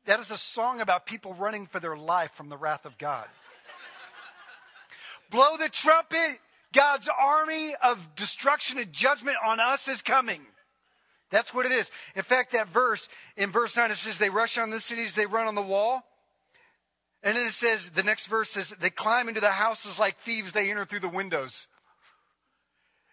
That 0.07 0.19
is 0.19 0.31
a 0.31 0.37
song 0.37 0.81
about 0.81 1.07
people 1.07 1.35
running 1.35 1.67
for 1.67 1.79
their 1.79 1.97
life 1.97 2.33
from 2.33 2.49
the 2.49 2.57
wrath 2.57 2.85
of 2.85 2.99
God. 2.99 3.29
Blow 5.31 5.57
the 5.57 5.69
trumpet, 5.69 6.39
God's 6.73 7.09
army 7.09 7.75
of 7.83 8.15
destruction 8.15 8.79
and 8.79 8.93
judgment 8.93 9.37
on 9.45 9.61
us 9.61 9.89
is 9.89 10.03
coming. 10.03 10.43
That's 11.31 11.55
what 11.55 11.67
it 11.67 11.73
is. 11.73 11.91
In 12.17 12.23
fact, 12.23 12.53
that 12.53 12.69
verse, 12.69 13.09
in 13.37 13.51
verse 13.51 13.77
9, 13.77 13.91
it 13.91 13.95
says, 13.95 14.19
They 14.19 14.31
rush 14.31 14.59
on 14.59 14.71
the 14.71 14.81
cities, 14.81 15.15
they 15.15 15.27
run 15.27 15.47
on 15.47 15.55
the 15.55 15.63
wall. 15.63 16.03
And 17.23 17.37
then 17.37 17.47
it 17.47 17.53
says, 17.53 17.91
the 17.91 18.03
next 18.03 18.27
verse 18.27 18.51
says, 18.51 18.71
They 18.71 18.91
climb 18.91 19.29
into 19.29 19.41
the 19.41 19.51
houses 19.51 19.99
like 19.99 20.17
thieves, 20.19 20.53
they 20.53 20.71
enter 20.71 20.85
through 20.85 21.01
the 21.01 21.09
windows. 21.09 21.67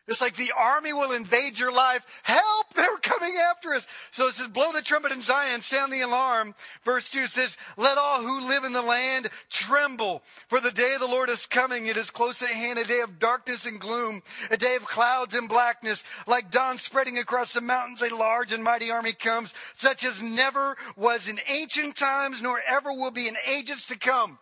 It's 0.08 0.22
like 0.22 0.38
the 0.38 0.54
army 0.58 0.94
will 0.94 1.12
invade 1.12 1.60
your 1.60 1.72
life. 1.72 2.06
Help! 2.24 2.68
They're 2.76 2.98
coming 3.02 3.34
after 3.50 3.74
us. 3.74 3.88
So 4.12 4.28
it 4.28 4.34
says, 4.34 4.48
blow 4.48 4.72
the 4.72 4.82
trumpet 4.82 5.12
in 5.12 5.22
Zion, 5.22 5.62
sound 5.62 5.92
the 5.92 6.02
alarm. 6.02 6.56
Verse 6.84 7.10
2 7.10 7.28
says, 7.28 7.58
let 7.76 7.98
all 7.98 8.22
who 8.22 8.48
live 8.48 8.64
in 8.64 8.74
the 8.74 8.82
land 8.82 9.28
tremble. 9.50 10.24
For 10.48 10.60
the 10.62 10.72
day 10.72 10.94
of 10.94 11.02
the 11.02 11.08
Lord 11.08 11.30
is 11.30 11.46
coming. 11.46 11.88
It 11.88 11.98
is 11.98 12.10
close 12.10 12.42
at 12.42 12.50
hand, 12.50 12.80
a 12.80 12.86
day 12.86 13.02
of 13.02 13.20
darkness 13.20 13.66
and 13.66 13.80
gloom, 13.80 14.22
a 14.50 14.58
day 14.58 14.76
of 14.76 14.86
clouds 14.86 15.34
and 15.34 15.50
blackness. 15.50 16.04
Like 16.26 16.52
dawn 16.52 16.78
spreading 16.78 17.18
across 17.18 17.54
the 17.54 17.62
mountains, 17.62 18.02
a 18.02 18.16
large 18.16 18.54
and 18.54 18.64
mighty 18.64 18.92
army 18.92 19.14
comes, 19.14 19.54
such 19.76 20.06
as 20.06 20.24
never 20.24 20.78
was 20.96 21.28
in 21.28 21.40
ancient 21.50 21.96
times, 21.96 22.42
nor 22.42 22.62
ever 22.68 22.94
will 22.94 23.12
be 23.12 23.28
in 23.28 23.36
ages 23.48 23.86
to 23.86 23.98
come. 23.98 24.40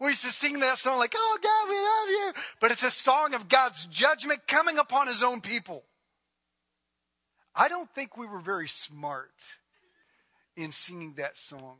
We 0.00 0.08
used 0.08 0.24
to 0.24 0.30
sing 0.30 0.60
that 0.60 0.78
song 0.78 0.98
like, 0.98 1.14
oh 1.16 1.38
God, 1.42 1.68
we 1.68 1.76
love 1.76 2.36
you. 2.36 2.42
But 2.60 2.70
it's 2.72 2.82
a 2.82 2.90
song 2.90 3.34
of 3.34 3.48
God's 3.48 3.86
judgment 3.86 4.46
coming 4.46 4.78
upon 4.78 5.06
his 5.06 5.22
own 5.22 5.40
people. 5.40 5.84
I 7.54 7.68
don't 7.68 7.88
think 7.94 8.16
we 8.16 8.26
were 8.26 8.40
very 8.40 8.68
smart 8.68 9.30
in 10.56 10.72
singing 10.72 11.14
that 11.16 11.38
song. 11.38 11.76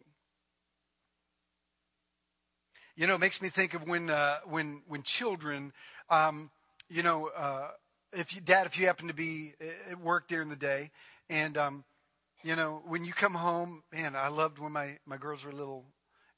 You 2.97 3.09
know, 3.09 3.17
it 3.17 3.21
makes 3.21 3.43
me 3.43 3.49
think 3.49 3.75
of 3.75 3.89
when 3.89 4.09
uh, 4.09 4.39
when 4.45 4.83
when 4.87 5.03
children, 5.03 5.73
um, 6.11 6.51
you 6.89 7.03
know, 7.03 7.29
uh, 7.37 7.71
if 8.13 8.35
you, 8.37 8.41
Dad, 8.41 8.67
if 8.67 8.79
you 8.79 8.87
happen 8.87 9.09
to 9.09 9.15
be 9.15 9.55
at 9.91 9.99
work 9.99 10.29
during 10.29 10.49
the 10.49 10.55
day, 10.55 10.93
and 11.29 11.59
um, 11.59 11.85
you 12.45 12.55
know, 12.55 12.83
when 12.87 13.05
you 13.05 13.13
come 13.13 13.35
home, 13.35 13.83
man, 13.93 14.15
I 14.15 14.29
loved 14.29 14.61
when 14.61 14.71
my 14.71 14.99
my 15.07 15.17
girls 15.17 15.45
were 15.45 15.51
little, 15.51 15.85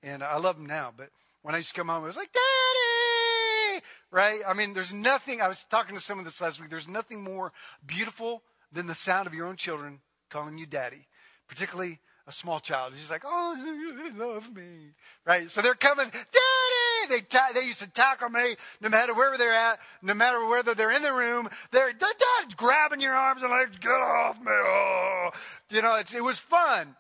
and 0.03 0.23
I 0.23 0.39
love 0.39 0.57
them 0.57 0.65
now, 0.65 0.95
but 0.97 1.11
when 1.47 1.55
I 1.55 1.59
used 1.59 1.69
to 1.69 1.75
come 1.77 1.87
home, 1.87 2.03
I 2.03 2.09
was 2.09 2.17
like, 2.17 2.33
Daddy! 2.33 3.85
Right? 4.11 4.41
I 4.49 4.53
mean, 4.53 4.75
there's 4.75 4.93
nothing, 4.93 5.41
I 5.41 5.47
was 5.47 5.65
talking 5.71 5.95
to 5.95 6.03
someone 6.03 6.25
this 6.25 6.41
last 6.41 6.61
week, 6.61 6.71
there's 6.71 6.89
nothing 6.89 7.23
more 7.23 7.53
beautiful 7.87 8.43
than 8.73 8.89
the 8.89 8.97
sound 8.97 9.29
of 9.29 9.35
your 9.35 9.47
own 9.47 9.55
children 9.55 10.01
calling 10.29 10.59
you 10.59 10.67
daddy, 10.67 11.07
particularly 11.47 12.01
a 12.27 12.33
small 12.33 12.59
child. 12.59 12.95
He's 12.97 13.11
like, 13.11 13.23
oh, 13.25 14.03
they 14.03 14.19
love 14.19 14.53
me. 14.57 14.95
Right? 15.25 15.49
So 15.49 15.63
they're 15.63 15.75
coming, 15.75 16.07
daddy! 16.11 17.15
They, 17.15 17.21
ta- 17.21 17.53
they 17.55 17.65
used 17.65 17.79
to 17.79 17.87
tackle 17.87 18.29
me 18.29 18.57
no 18.81 18.89
matter 18.89 19.15
wherever 19.15 19.39
they're 19.39 19.53
at, 19.53 19.79
no 20.03 20.15
matter 20.15 20.45
whether 20.49 20.75
they're 20.75 20.91
in 20.91 21.03
the 21.03 21.13
room. 21.13 21.49
They're, 21.71 21.93
they're 21.93 22.57
grabbing 22.57 23.01
your 23.01 23.15
arms 23.15 23.43
and 23.43 23.53
like, 23.53 23.81
get 23.81 23.93
off 23.93 24.41
me. 24.41 24.51
Oh. 24.51 25.31
You 25.71 25.83
know, 25.83 25.95
it 25.95 26.25
was 26.25 26.41
fun. 26.41 26.97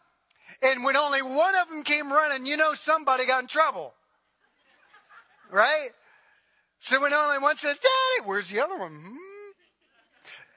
And 0.62 0.84
when 0.84 0.96
only 0.96 1.20
one 1.20 1.56
of 1.56 1.68
them 1.68 1.82
came 1.82 2.12
running, 2.12 2.46
you 2.46 2.56
know 2.56 2.74
somebody 2.74 3.26
got 3.26 3.42
in 3.42 3.48
trouble. 3.48 3.92
Right? 5.50 5.88
So 6.80 7.00
when 7.00 7.12
only 7.12 7.38
one 7.38 7.56
says, 7.56 7.78
Daddy, 7.78 8.26
where's 8.26 8.48
the 8.48 8.60
other 8.60 8.76
one? 8.76 8.92
Hmm? 8.92 9.16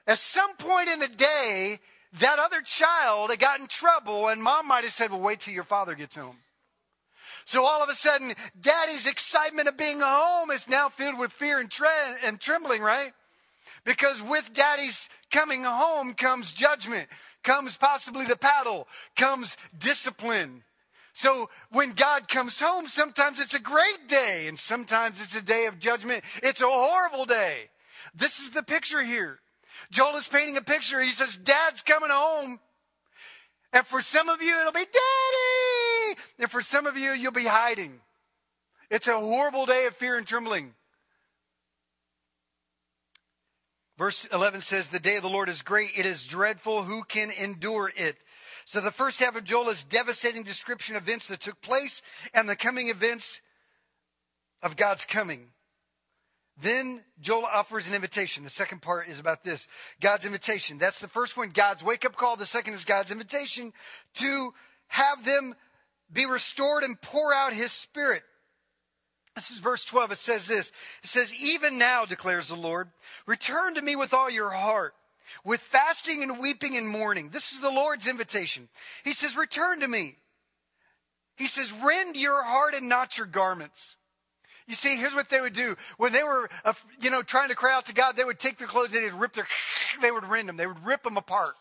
At 0.06 0.18
some 0.18 0.54
point 0.56 0.88
in 0.88 1.00
the 1.00 1.08
day, 1.08 1.78
that 2.18 2.38
other 2.38 2.62
child 2.62 3.30
had 3.30 3.38
got 3.38 3.60
in 3.60 3.66
trouble, 3.66 4.28
and 4.28 4.42
mom 4.42 4.66
might 4.66 4.84
have 4.84 4.92
said, 4.92 5.10
Well, 5.10 5.20
wait 5.20 5.40
till 5.40 5.54
your 5.54 5.64
father 5.64 5.94
gets 5.94 6.16
home. 6.16 6.38
So 7.44 7.64
all 7.64 7.82
of 7.82 7.88
a 7.88 7.94
sudden, 7.94 8.34
daddy's 8.60 9.06
excitement 9.06 9.68
of 9.68 9.76
being 9.76 10.00
home 10.00 10.50
is 10.50 10.68
now 10.68 10.88
filled 10.88 11.18
with 11.18 11.32
fear 11.32 11.58
and, 11.58 11.70
tre- 11.70 11.88
and 12.24 12.40
trembling, 12.40 12.82
right? 12.82 13.12
Because 13.84 14.22
with 14.22 14.52
daddy's 14.52 15.08
coming 15.30 15.64
home 15.64 16.14
comes 16.14 16.52
judgment, 16.52 17.08
comes 17.42 17.76
possibly 17.76 18.26
the 18.26 18.36
paddle, 18.36 18.88
comes 19.16 19.56
discipline. 19.78 20.62
So 21.12 21.50
when 21.70 21.92
God 21.92 22.28
comes 22.28 22.60
home, 22.60 22.86
sometimes 22.86 23.40
it's 23.40 23.54
a 23.54 23.60
great 23.60 24.08
day 24.08 24.46
and 24.48 24.58
sometimes 24.58 25.20
it's 25.20 25.34
a 25.34 25.42
day 25.42 25.66
of 25.66 25.78
judgment. 25.78 26.22
It's 26.42 26.62
a 26.62 26.68
horrible 26.68 27.24
day. 27.24 27.70
This 28.14 28.40
is 28.40 28.50
the 28.50 28.62
picture 28.62 29.02
here. 29.02 29.40
Joel 29.90 30.16
is 30.16 30.28
painting 30.28 30.56
a 30.56 30.62
picture. 30.62 31.00
He 31.00 31.10
says, 31.10 31.36
Dad's 31.36 31.82
coming 31.82 32.10
home. 32.10 32.60
And 33.72 33.86
for 33.86 34.02
some 34.02 34.28
of 34.28 34.42
you, 34.42 34.58
it'll 34.60 34.72
be 34.72 34.78
Daddy. 34.80 36.20
And 36.40 36.50
for 36.50 36.60
some 36.60 36.86
of 36.86 36.96
you, 36.96 37.10
you'll 37.12 37.32
be 37.32 37.44
hiding. 37.44 38.00
It's 38.90 39.08
a 39.08 39.18
horrible 39.18 39.66
day 39.66 39.86
of 39.86 39.96
fear 39.96 40.16
and 40.16 40.26
trembling. 40.26 40.74
Verse 43.96 44.24
11 44.32 44.62
says, 44.62 44.88
The 44.88 44.98
day 44.98 45.16
of 45.16 45.22
the 45.22 45.28
Lord 45.28 45.48
is 45.48 45.62
great. 45.62 45.90
It 45.96 46.06
is 46.06 46.24
dreadful. 46.24 46.82
Who 46.82 47.04
can 47.04 47.30
endure 47.30 47.92
it? 47.94 48.16
So 48.70 48.80
the 48.80 48.92
first 48.92 49.18
half 49.18 49.34
of 49.34 49.42
Joel 49.42 49.70
is 49.70 49.82
devastating 49.82 50.44
description 50.44 50.94
of 50.94 51.02
events 51.02 51.26
that 51.26 51.40
took 51.40 51.60
place 51.60 52.02
and 52.32 52.48
the 52.48 52.54
coming 52.54 52.88
events 52.88 53.40
of 54.62 54.76
God's 54.76 55.04
coming. 55.04 55.48
Then 56.62 57.02
Joel 57.20 57.46
offers 57.46 57.88
an 57.88 57.96
invitation. 57.96 58.44
The 58.44 58.48
second 58.48 58.80
part 58.80 59.08
is 59.08 59.18
about 59.18 59.42
this 59.42 59.66
God's 60.00 60.24
invitation. 60.24 60.78
That's 60.78 61.00
the 61.00 61.08
first 61.08 61.36
one, 61.36 61.48
God's 61.48 61.82
wake 61.82 62.04
up 62.04 62.14
call. 62.14 62.36
The 62.36 62.46
second 62.46 62.74
is 62.74 62.84
God's 62.84 63.10
invitation 63.10 63.72
to 64.14 64.54
have 64.86 65.24
them 65.24 65.56
be 66.12 66.26
restored 66.26 66.84
and 66.84 67.00
pour 67.02 67.34
out 67.34 67.52
his 67.52 67.72
spirit. 67.72 68.22
This 69.34 69.50
is 69.50 69.58
verse 69.58 69.84
12. 69.84 70.12
It 70.12 70.18
says 70.18 70.46
this 70.46 70.70
It 71.02 71.08
says, 71.08 71.34
Even 71.34 71.76
now, 71.76 72.04
declares 72.04 72.50
the 72.50 72.54
Lord, 72.54 72.90
return 73.26 73.74
to 73.74 73.82
me 73.82 73.96
with 73.96 74.14
all 74.14 74.30
your 74.30 74.50
heart 74.50 74.94
with 75.44 75.60
fasting 75.60 76.22
and 76.22 76.38
weeping 76.38 76.76
and 76.76 76.88
mourning. 76.88 77.30
This 77.30 77.52
is 77.52 77.60
the 77.60 77.70
Lord's 77.70 78.06
invitation. 78.06 78.68
He 79.04 79.12
says, 79.12 79.36
Return 79.36 79.80
to 79.80 79.88
me. 79.88 80.16
He 81.36 81.46
says, 81.46 81.72
Rend 81.72 82.16
your 82.16 82.42
heart 82.42 82.74
and 82.74 82.88
not 82.88 83.18
your 83.18 83.26
garments. 83.26 83.96
You 84.66 84.74
see, 84.74 84.96
here's 84.96 85.14
what 85.14 85.28
they 85.30 85.40
would 85.40 85.52
do. 85.52 85.76
When 85.96 86.12
they 86.12 86.22
were, 86.22 86.48
uh, 86.64 86.74
you 87.00 87.10
know, 87.10 87.22
trying 87.22 87.48
to 87.48 87.56
cry 87.56 87.74
out 87.74 87.86
to 87.86 87.94
God, 87.94 88.16
they 88.16 88.24
would 88.24 88.38
take 88.38 88.58
their 88.58 88.68
clothes, 88.68 88.94
and 88.94 89.02
they 89.02 89.10
would 89.10 89.20
rip 89.20 89.32
their, 89.32 89.46
they 90.00 90.12
would 90.12 90.24
rend 90.24 90.48
them, 90.48 90.56
they 90.56 90.66
would 90.66 90.84
rip 90.86 91.02
them 91.02 91.16
apart. 91.16 91.54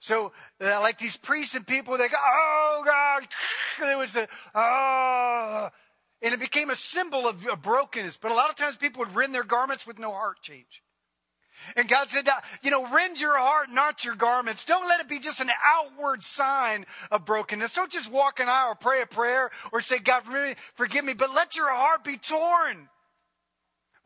So, 0.00 0.32
uh, 0.60 0.80
like 0.80 0.98
these 0.98 1.16
priests 1.16 1.54
and 1.54 1.66
people, 1.66 1.96
they 1.98 2.08
go, 2.08 2.16
oh 2.18 2.82
God, 2.84 3.28
there 3.78 3.98
was 3.98 4.14
the, 4.14 4.26
oh, 4.54 5.68
and 6.22 6.34
it 6.34 6.40
became 6.40 6.70
a 6.70 6.76
symbol 6.76 7.28
of 7.28 7.46
brokenness. 7.62 8.16
But 8.16 8.32
a 8.32 8.34
lot 8.34 8.50
of 8.50 8.56
times 8.56 8.76
people 8.76 9.00
would 9.00 9.14
rend 9.14 9.34
their 9.34 9.44
garments 9.44 9.86
with 9.86 9.98
no 9.98 10.10
heart 10.10 10.40
change. 10.42 10.82
And 11.76 11.88
God 11.88 12.10
said, 12.10 12.28
you 12.62 12.70
know, 12.70 12.86
rend 12.92 13.20
your 13.20 13.38
heart, 13.38 13.70
not 13.70 14.04
your 14.04 14.14
garments. 14.14 14.64
Don't 14.64 14.88
let 14.88 15.00
it 15.00 15.08
be 15.08 15.18
just 15.18 15.40
an 15.40 15.50
outward 15.64 16.22
sign 16.22 16.86
of 17.10 17.24
brokenness. 17.24 17.74
Don't 17.74 17.92
just 17.92 18.10
walk 18.10 18.40
an 18.40 18.48
aisle 18.48 18.72
or 18.72 18.74
pray 18.74 19.02
a 19.02 19.06
prayer 19.06 19.50
or 19.72 19.80
say, 19.80 19.98
God, 19.98 20.22
forgive 20.74 21.04
me, 21.04 21.14
but 21.14 21.34
let 21.34 21.56
your 21.56 21.72
heart 21.72 22.04
be 22.04 22.16
torn. 22.16 22.88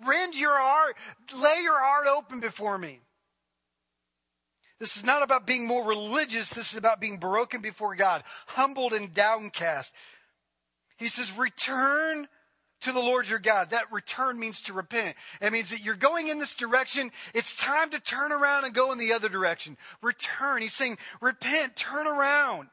Rend 0.05 0.35
your 0.39 0.57
heart. 0.57 0.97
Lay 1.35 1.61
your 1.63 1.79
heart 1.79 2.07
open 2.07 2.41
before 2.41 2.77
me. 2.77 3.01
This 4.81 4.97
is 4.97 5.05
not 5.05 5.23
about 5.23 5.47
being 5.47 5.67
more 5.67 5.87
religious. 5.87 6.51
This 6.51 6.73
is 6.73 6.79
about 6.79 7.01
being 7.01 7.19
broken 7.19 7.61
before 7.61 7.95
God, 7.95 8.23
humbled 8.49 8.93
and 8.93 9.15
downcast. 9.15 9.95
He 10.97 11.09
says, 11.09 11.37
return 11.39 12.29
to 12.85 12.93
the 12.93 13.01
Lord 13.01 13.29
your 13.29 13.39
God. 13.39 13.71
That 13.71 13.93
return 13.93 14.39
means 14.39 14.63
to 14.63 14.73
repent. 14.73 15.17
It 15.43 15.53
means 15.53 15.71
that 15.71 15.83
you're 15.83 15.97
going 15.97 16.29
in 16.29 16.39
this 16.39 16.55
direction. 16.55 17.11
It's 17.35 17.57
time 17.57 17.91
to 17.91 18.01
turn 18.01 18.33
around 18.33 18.65
and 18.65 18.73
go 18.75 18.93
in 18.93 18.99
the 18.99 19.13
other 19.13 19.29
direction. 19.29 19.77
Return. 20.03 20.63
He's 20.63 20.75
saying, 20.75 20.99
repent, 21.21 21.77
turn 21.77 22.07
around. 22.07 22.69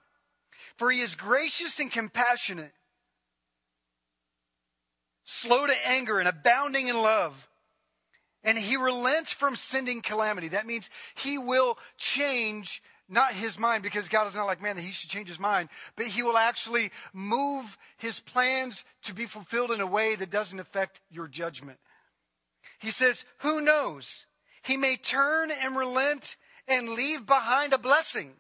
For 0.78 0.92
he 0.92 1.02
is 1.02 1.16
gracious 1.16 1.80
and 1.80 1.92
compassionate, 1.92 2.72
slow 5.24 5.68
to 5.68 5.74
anger, 5.88 6.20
and 6.20 6.28
abounding 6.28 6.88
in 6.88 6.96
love. 6.96 7.48
And 8.44 8.58
he 8.58 8.78
relents 8.78 9.34
from 9.34 9.56
sending 9.56 10.02
calamity. 10.02 10.50
That 10.50 10.66
means 10.66 10.90
he 11.16 11.38
will 11.38 11.78
change 11.98 12.82
not 13.12 13.34
his 13.34 13.60
mind 13.60 13.84
because 13.84 14.10
God 14.10 14.26
is 14.28 14.36
not 14.36 14.46
like 14.46 14.62
man 14.62 14.76
that 14.78 14.84
he 14.84 14.92
should 14.92 15.10
change 15.10 15.28
his 15.28 15.40
mind, 15.40 15.70
but 15.96 16.08
he 16.08 16.24
will 16.24 16.38
actually 16.38 16.92
move 17.14 17.78
his 17.98 18.20
plans 18.20 18.86
to 19.04 19.14
be 19.14 19.26
fulfilled 19.26 19.72
in 19.72 19.82
a 19.82 19.86
way 19.86 20.16
that 20.16 20.30
doesn't 20.30 20.60
affect 20.60 21.02
your 21.10 21.28
judgment. 21.28 21.78
He 22.80 22.90
says, 22.92 23.26
Who 23.40 23.62
knows? 23.62 24.26
He 24.64 24.78
may 24.78 24.96
turn 24.96 25.52
and 25.52 25.76
relent 25.76 26.38
and 26.68 26.90
leave 26.90 27.26
behind 27.26 27.74
a 27.74 27.78
blessing. 27.78 28.34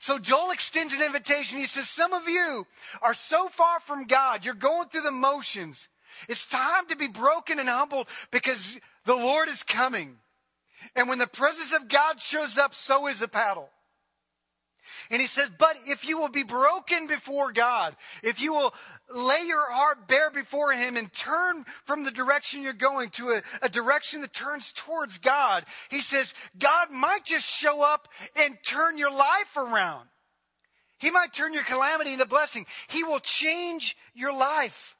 So 0.00 0.18
Joel 0.18 0.50
extends 0.50 0.94
an 0.94 1.02
invitation. 1.02 1.58
He 1.58 1.66
says, 1.66 1.88
Some 1.88 2.12
of 2.12 2.28
you 2.28 2.66
are 3.02 3.14
so 3.14 3.48
far 3.48 3.80
from 3.80 4.06
God, 4.06 4.44
you're 4.44 4.54
going 4.54 4.88
through 4.88 5.02
the 5.02 5.10
motions. 5.10 5.88
It's 6.28 6.46
time 6.46 6.86
to 6.88 6.96
be 6.96 7.06
broken 7.06 7.58
and 7.58 7.68
humbled 7.68 8.08
because 8.30 8.80
the 9.04 9.14
Lord 9.14 9.48
is 9.48 9.62
coming. 9.62 10.16
And 10.94 11.08
when 11.08 11.18
the 11.18 11.26
presence 11.26 11.74
of 11.74 11.88
God 11.88 12.20
shows 12.20 12.58
up, 12.58 12.74
so 12.74 13.06
is 13.06 13.22
a 13.22 13.28
paddle. 13.28 13.70
And 15.10 15.20
he 15.20 15.26
says, 15.26 15.50
but 15.58 15.76
if 15.86 16.08
you 16.08 16.18
will 16.18 16.30
be 16.30 16.42
broken 16.42 17.06
before 17.06 17.52
God, 17.52 17.96
if 18.22 18.40
you 18.40 18.52
will 18.52 18.74
lay 19.10 19.44
your 19.46 19.70
heart 19.70 20.08
bare 20.08 20.30
before 20.30 20.72
him 20.72 20.96
and 20.96 21.12
turn 21.12 21.64
from 21.84 22.04
the 22.04 22.10
direction 22.10 22.62
you're 22.62 22.72
going 22.72 23.10
to 23.10 23.30
a, 23.30 23.42
a, 23.62 23.68
direction 23.68 24.20
that 24.20 24.32
turns 24.32 24.72
towards 24.72 25.18
God, 25.18 25.64
he 25.90 26.00
says, 26.00 26.34
God 26.58 26.90
might 26.90 27.24
just 27.24 27.50
show 27.50 27.82
up 27.82 28.08
and 28.36 28.56
turn 28.64 28.98
your 28.98 29.10
life 29.10 29.56
around. 29.56 30.08
He 30.98 31.10
might 31.10 31.32
turn 31.32 31.54
your 31.54 31.64
calamity 31.64 32.12
into 32.12 32.26
blessing. 32.26 32.66
He 32.88 33.04
will 33.04 33.20
change 33.20 33.96
your 34.14 34.32
life. 34.32 34.96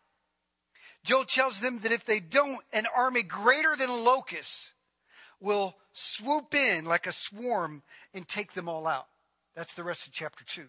Joel 1.05 1.25
tells 1.25 1.61
them 1.61 1.81
that 1.81 1.93
if 1.93 2.05
they 2.05 2.21
don't, 2.21 2.61
an 2.73 2.87
army 2.97 3.23
greater 3.23 3.75
than 3.77 4.05
locusts 4.05 4.73
will 5.40 5.77
swoop 5.92 6.55
in 6.55 6.85
like 6.85 7.07
a 7.07 7.12
swarm 7.12 7.83
and 8.14 8.27
take 8.27 8.55
them 8.55 8.68
all 8.68 8.87
out. 8.87 9.07
That's 9.55 9.74
the 9.74 9.85
rest 9.85 10.07
of 10.07 10.12
chapter 10.12 10.44
2. 10.44 10.66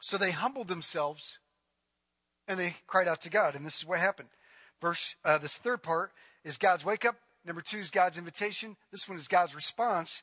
So 0.00 0.18
they 0.18 0.30
humbled 0.30 0.68
themselves 0.68 1.38
and 2.46 2.58
they 2.58 2.76
cried 2.86 3.08
out 3.08 3.20
to 3.22 3.30
God. 3.30 3.54
And 3.54 3.64
this 3.64 3.78
is 3.78 3.86
what 3.86 3.98
happened. 3.98 4.28
Verse, 4.80 5.16
uh, 5.24 5.38
this 5.38 5.56
third 5.56 5.82
part 5.82 6.12
is 6.44 6.56
God's 6.56 6.84
wake 6.84 7.04
up. 7.04 7.16
Number 7.44 7.60
two 7.60 7.78
is 7.78 7.90
God's 7.90 8.18
invitation. 8.18 8.76
This 8.90 9.08
one 9.08 9.18
is 9.18 9.28
God's 9.28 9.54
response. 9.54 10.22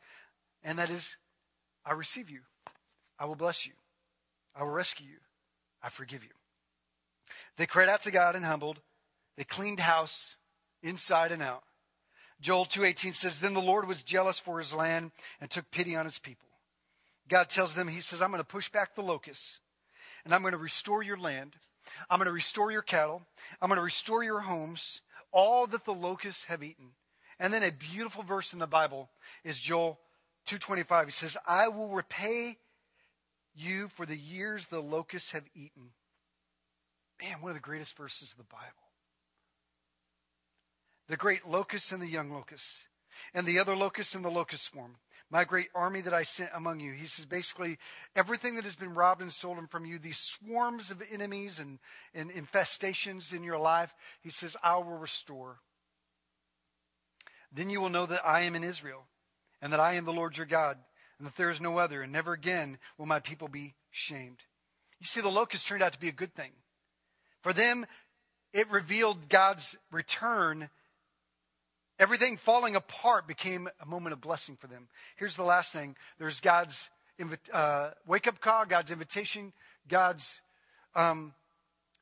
And 0.63 0.79
that 0.79 0.89
is, 0.89 1.17
I 1.85 1.93
receive 1.93 2.29
you. 2.29 2.41
I 3.19 3.25
will 3.25 3.35
bless 3.35 3.65
you. 3.65 3.73
I 4.55 4.63
will 4.63 4.71
rescue 4.71 5.07
you. 5.07 5.17
I 5.83 5.89
forgive 5.89 6.23
you. 6.23 6.29
They 7.57 7.65
cried 7.65 7.89
out 7.89 8.01
to 8.03 8.11
God 8.11 8.35
and 8.35 8.45
humbled. 8.45 8.79
They 9.37 9.43
cleaned 9.43 9.79
house 9.81 10.35
inside 10.81 11.31
and 11.31 11.41
out. 11.41 11.63
Joel 12.41 12.65
2:18 12.65 13.13
says 13.13 13.39
then 13.39 13.53
the 13.53 13.61
Lord 13.61 13.87
was 13.87 14.03
jealous 14.03 14.39
for 14.39 14.59
his 14.59 14.73
land 14.73 15.11
and 15.39 15.49
took 15.49 15.71
pity 15.71 15.95
on 15.95 16.05
his 16.05 16.19
people. 16.19 16.49
God 17.27 17.49
tells 17.49 17.73
them 17.73 17.87
he 17.87 18.01
says 18.01 18.21
I'm 18.21 18.31
going 18.31 18.41
to 18.41 18.47
push 18.47 18.69
back 18.69 18.95
the 18.95 19.01
locusts 19.01 19.59
and 20.23 20.33
I'm 20.33 20.41
going 20.41 20.51
to 20.51 20.57
restore 20.57 21.03
your 21.03 21.17
land. 21.17 21.55
I'm 22.09 22.17
going 22.19 22.27
to 22.27 22.33
restore 22.33 22.71
your 22.71 22.81
cattle. 22.81 23.25
I'm 23.61 23.69
going 23.69 23.77
to 23.77 23.83
restore 23.83 24.23
your 24.23 24.41
homes, 24.41 25.01
all 25.31 25.67
that 25.67 25.85
the 25.85 25.93
locusts 25.93 26.45
have 26.45 26.63
eaten. 26.63 26.91
And 27.39 27.53
then 27.53 27.63
a 27.63 27.71
beautiful 27.71 28.23
verse 28.23 28.53
in 28.53 28.59
the 28.59 28.67
Bible 28.67 29.09
is 29.43 29.59
Joel 29.59 29.99
2:25. 30.47 31.05
He 31.05 31.11
says, 31.11 31.37
"I 31.45 31.67
will 31.67 31.89
repay 31.89 32.57
you 33.53 33.87
for 33.89 34.05
the 34.05 34.17
years 34.17 34.67
the 34.67 34.81
locusts 34.81 35.31
have 35.31 35.47
eaten." 35.53 35.93
Man, 37.21 37.41
one 37.41 37.51
of 37.51 37.55
the 37.55 37.61
greatest 37.61 37.95
verses 37.95 38.31
of 38.31 38.37
the 38.37 38.43
Bible 38.43 38.84
the 41.07 41.17
great 41.17 41.45
locusts 41.45 41.91
and 41.91 42.01
the 42.01 42.07
young 42.07 42.31
locusts, 42.31 42.83
and 43.33 43.45
the 43.45 43.59
other 43.59 43.75
locusts 43.75 44.15
and 44.15 44.25
the 44.25 44.29
locust 44.29 44.65
swarm, 44.65 44.97
my 45.29 45.43
great 45.43 45.69
army 45.73 46.01
that 46.01 46.13
I 46.13 46.23
sent 46.23 46.51
among 46.53 46.79
you. 46.79 46.91
He 46.91 47.07
says 47.07 47.25
basically 47.25 47.77
everything 48.15 48.55
that 48.55 48.63
has 48.63 48.75
been 48.75 48.93
robbed 48.93 49.21
and 49.21 49.31
stolen 49.31 49.67
from 49.67 49.85
you, 49.85 49.97
these 49.97 50.17
swarms 50.17 50.91
of 50.91 51.01
enemies 51.11 51.59
and, 51.59 51.79
and 52.13 52.29
infestations 52.31 53.33
in 53.33 53.43
your 53.43 53.57
life, 53.57 53.93
he 54.21 54.29
says, 54.29 54.55
I 54.63 54.75
will 54.77 54.97
restore. 54.97 55.59
Then 57.51 57.69
you 57.69 57.81
will 57.81 57.89
know 57.89 58.05
that 58.05 58.25
I 58.25 58.41
am 58.41 58.55
in 58.55 58.63
Israel, 58.63 59.05
and 59.61 59.71
that 59.71 59.79
I 59.79 59.93
am 59.93 60.05
the 60.05 60.13
Lord 60.13 60.37
your 60.37 60.45
God, 60.45 60.77
and 61.17 61.27
that 61.27 61.37
there 61.37 61.49
is 61.49 61.61
no 61.61 61.77
other, 61.77 62.01
and 62.01 62.11
never 62.11 62.33
again 62.33 62.77
will 62.97 63.05
my 63.05 63.19
people 63.19 63.47
be 63.47 63.75
shamed. 63.91 64.39
You 64.99 65.05
see, 65.05 65.21
the 65.21 65.29
locusts 65.29 65.67
turned 65.67 65.83
out 65.83 65.93
to 65.93 65.99
be 65.99 66.09
a 66.09 66.13
good 66.13 66.33
thing. 66.33 66.51
For 67.41 67.53
them, 67.53 67.85
it 68.53 68.69
revealed 68.69 69.29
God's 69.29 69.77
return 69.91 70.69
Everything 71.97 72.35
falling 72.35 72.75
apart 72.75 73.27
became 73.27 73.69
a 73.79 73.85
moment 73.85 74.13
of 74.13 74.21
blessing 74.21 74.55
for 74.55 74.67
them. 74.67 74.87
Here's 75.15 75.35
the 75.35 75.43
last 75.43 75.71
thing 75.71 75.95
there's 76.19 76.41
God's 76.41 76.89
uh, 77.53 77.91
wake 78.05 78.27
up 78.27 78.41
call, 78.41 78.65
God's 78.65 78.91
invitation, 78.91 79.53
God's 79.87 80.41
um, 80.95 81.33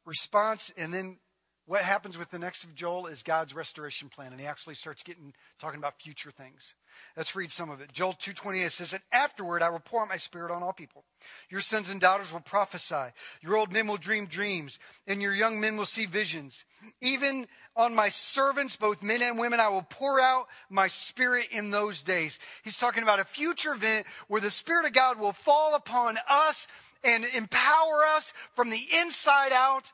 response, 0.05 0.71
and 0.77 0.93
then 0.93 1.17
what 1.65 1.81
happens 1.81 2.17
with 2.17 2.29
the 2.29 2.39
next 2.39 2.65
of 2.65 2.75
Joel 2.75 3.07
is 3.07 3.23
God's 3.23 3.55
restoration 3.55 4.09
plan, 4.09 4.31
and 4.31 4.41
he 4.41 4.45
actually 4.45 4.75
starts 4.75 5.01
getting 5.01 5.33
talking 5.59 5.79
about 5.79 6.01
future 6.01 6.29
things. 6.29 6.75
Let's 7.15 7.35
read 7.35 7.51
some 7.51 7.69
of 7.69 7.79
it. 7.79 7.93
Joel 7.93 8.13
2:28 8.13 8.71
says, 8.71 8.91
that 8.91 9.03
afterward 9.11 9.63
I 9.63 9.69
will 9.69 9.79
pour 9.79 10.01
out 10.01 10.09
my 10.09 10.17
spirit 10.17 10.51
on 10.51 10.61
all 10.61 10.73
people. 10.73 11.05
Your 11.49 11.61
sons 11.61 11.89
and 11.89 12.01
daughters 12.01 12.33
will 12.33 12.41
prophesy. 12.41 13.13
Your 13.41 13.55
old 13.55 13.71
men 13.71 13.87
will 13.87 13.97
dream 13.97 14.25
dreams, 14.25 14.77
and 15.07 15.21
your 15.21 15.33
young 15.33 15.61
men 15.61 15.77
will 15.77 15.85
see 15.85 16.05
visions. 16.05 16.65
Even 17.01 17.47
on 17.75 17.95
my 17.95 18.09
servants, 18.09 18.75
both 18.75 19.01
men 19.01 19.21
and 19.21 19.39
women, 19.39 19.59
I 19.59 19.69
will 19.69 19.83
pour 19.83 20.19
out 20.19 20.47
my 20.69 20.87
spirit 20.87 21.47
in 21.49 21.71
those 21.71 22.01
days." 22.01 22.39
He's 22.63 22.77
talking 22.77 23.03
about 23.03 23.21
a 23.21 23.25
future 23.25 23.73
event 23.73 24.05
where 24.27 24.41
the 24.41 24.51
spirit 24.51 24.85
of 24.85 24.93
God 24.93 25.17
will 25.17 25.33
fall 25.33 25.75
upon 25.75 26.19
us 26.27 26.67
and 27.05 27.23
empower 27.23 28.05
us 28.05 28.33
from 28.53 28.69
the 28.69 28.87
inside 28.93 29.53
out 29.53 29.93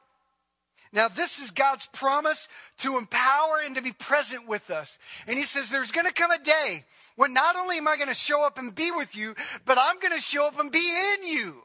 now, 0.92 1.08
this 1.08 1.40
is 1.40 1.52
God's 1.52 1.88
promise 1.94 2.48
to 2.80 2.98
empower 2.98 3.62
and 3.64 3.76
to 3.76 3.82
be 3.82 3.92
present 3.92 4.48
with 4.48 4.72
us. 4.72 4.98
And 5.28 5.38
He 5.38 5.44
says, 5.44 5.70
There's 5.70 5.92
going 5.92 6.08
to 6.08 6.14
come 6.14 6.32
a 6.32 6.40
day 6.40 6.84
when 7.16 7.34
not 7.34 7.56
only 7.56 7.78
am 7.78 7.88
I 7.88 7.96
going 7.96 8.10
to 8.10 8.16
show 8.16 8.44
up 8.44 8.58
and 8.58 8.74
be 8.74 8.90
with 8.92 9.16
you, 9.16 9.36
but 9.66 9.78
I'm 9.80 10.00
going 10.00 10.16
to 10.16 10.22
show 10.22 10.48
up 10.48 10.60
and 10.60 10.72
be 10.72 10.80
in 10.80 11.28
you. 11.28 11.62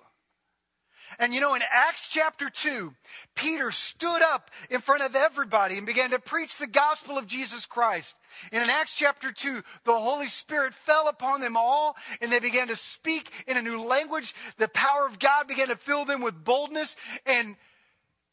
And 1.19 1.33
you 1.33 1.41
know, 1.41 1.55
in 1.55 1.63
Acts 1.71 2.09
chapter 2.11 2.51
2, 2.51 2.93
Peter 3.35 3.71
stood 3.71 4.21
up 4.23 4.51
in 4.69 4.81
front 4.81 5.03
of 5.03 5.15
everybody 5.15 5.79
and 5.79 5.87
began 5.87 6.11
to 6.11 6.19
preach 6.19 6.57
the 6.57 6.67
gospel 6.67 7.17
of 7.17 7.27
Jesus 7.27 7.67
Christ. 7.67 8.15
And 8.53 8.63
in 8.63 8.71
Acts 8.71 8.99
chapter 8.99 9.31
2, 9.31 9.63
the 9.85 9.99
Holy 9.99 10.27
Spirit 10.27 10.75
fell 10.75 11.09
upon 11.09 11.41
them 11.41 11.57
all 11.57 11.97
and 12.21 12.33
they 12.33 12.41
began 12.41 12.69
to 12.69 12.77
speak 12.77 13.31
in 13.47 13.57
a 13.57 13.63
new 13.63 13.83
language. 13.83 14.35
The 14.59 14.69
power 14.69 15.07
of 15.07 15.19
God 15.19 15.47
began 15.47 15.69
to 15.69 15.77
fill 15.77 16.05
them 16.05 16.21
with 16.21 16.45
boldness 16.45 16.97
and 17.27 17.57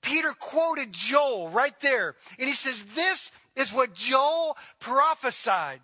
Peter 0.02 0.32
quoted 0.32 0.94
Joel 0.94 1.50
right 1.50 1.80
there. 1.82 2.16
And 2.40 2.48
he 2.48 2.54
says, 2.54 2.84
This 2.96 3.32
is 3.56 3.74
what 3.74 3.94
Joel 3.94 4.58
prophesied. 4.80 5.80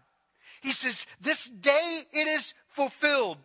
He 0.61 0.71
says, 0.71 1.05
This 1.21 1.45
day 1.45 2.01
it 2.11 2.27
is 2.27 2.53
fulfilled. 2.69 3.37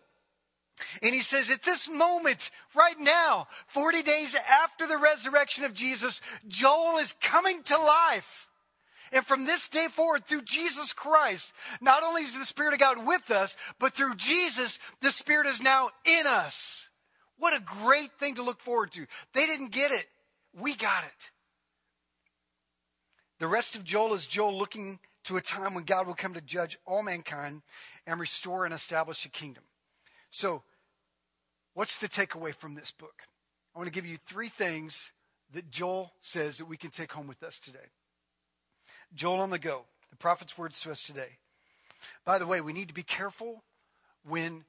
And 1.02 1.14
he 1.14 1.20
says, 1.20 1.50
At 1.50 1.62
this 1.62 1.88
moment, 1.88 2.50
right 2.74 2.98
now, 2.98 3.48
40 3.68 4.02
days 4.02 4.36
after 4.62 4.86
the 4.86 4.98
resurrection 4.98 5.64
of 5.64 5.74
Jesus, 5.74 6.20
Joel 6.48 6.98
is 6.98 7.14
coming 7.20 7.62
to 7.64 7.76
life. 7.76 8.48
And 9.12 9.24
from 9.26 9.44
this 9.44 9.68
day 9.68 9.88
forward, 9.90 10.24
through 10.24 10.42
Jesus 10.42 10.94
Christ, 10.94 11.52
not 11.82 12.02
only 12.02 12.22
is 12.22 12.38
the 12.38 12.46
Spirit 12.46 12.72
of 12.72 12.80
God 12.80 13.06
with 13.06 13.30
us, 13.30 13.56
but 13.78 13.92
through 13.92 14.14
Jesus, 14.14 14.78
the 15.02 15.10
Spirit 15.10 15.46
is 15.46 15.60
now 15.60 15.90
in 16.06 16.26
us. 16.26 16.88
What 17.38 17.54
a 17.54 17.60
great 17.60 18.10
thing 18.18 18.36
to 18.36 18.42
look 18.42 18.60
forward 18.60 18.92
to. 18.92 19.06
They 19.34 19.46
didn't 19.46 19.72
get 19.72 19.90
it. 19.90 20.06
We 20.58 20.74
got 20.74 21.04
it. 21.04 21.30
The 23.38 23.48
rest 23.48 23.74
of 23.74 23.84
Joel 23.84 24.14
is 24.14 24.26
Joel 24.26 24.56
looking 24.56 25.00
to 25.24 25.36
a 25.36 25.40
time 25.40 25.74
when 25.74 25.84
God 25.84 26.06
will 26.06 26.14
come 26.14 26.34
to 26.34 26.40
judge 26.40 26.78
all 26.86 27.02
mankind 27.02 27.62
and 28.06 28.20
restore 28.20 28.64
and 28.64 28.74
establish 28.74 29.24
a 29.24 29.30
kingdom. 29.30 29.64
So, 30.30 30.62
what's 31.74 31.98
the 31.98 32.08
takeaway 32.08 32.54
from 32.54 32.74
this 32.74 32.92
book? 32.92 33.22
I 33.74 33.78
want 33.78 33.88
to 33.88 33.92
give 33.92 34.06
you 34.06 34.18
three 34.26 34.48
things 34.48 35.12
that 35.52 35.70
Joel 35.70 36.12
says 36.20 36.58
that 36.58 36.66
we 36.66 36.76
can 36.76 36.90
take 36.90 37.12
home 37.12 37.26
with 37.26 37.42
us 37.42 37.58
today. 37.58 37.90
Joel 39.14 39.40
on 39.40 39.50
the 39.50 39.58
go, 39.58 39.84
the 40.10 40.16
prophet's 40.16 40.56
words 40.56 40.80
to 40.82 40.90
us 40.90 41.02
today. 41.02 41.38
By 42.24 42.38
the 42.38 42.46
way, 42.46 42.60
we 42.60 42.72
need 42.72 42.88
to 42.88 42.94
be 42.94 43.02
careful 43.02 43.62
when 44.24 44.64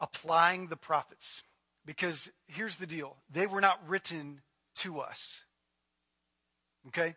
applying 0.00 0.68
the 0.68 0.76
prophets 0.76 1.42
because 1.84 2.30
here's 2.46 2.76
the 2.76 2.86
deal 2.86 3.16
they 3.30 3.46
were 3.46 3.60
not 3.60 3.80
written 3.88 4.42
to 4.86 5.00
us. 5.00 5.42
Okay? 6.88 7.14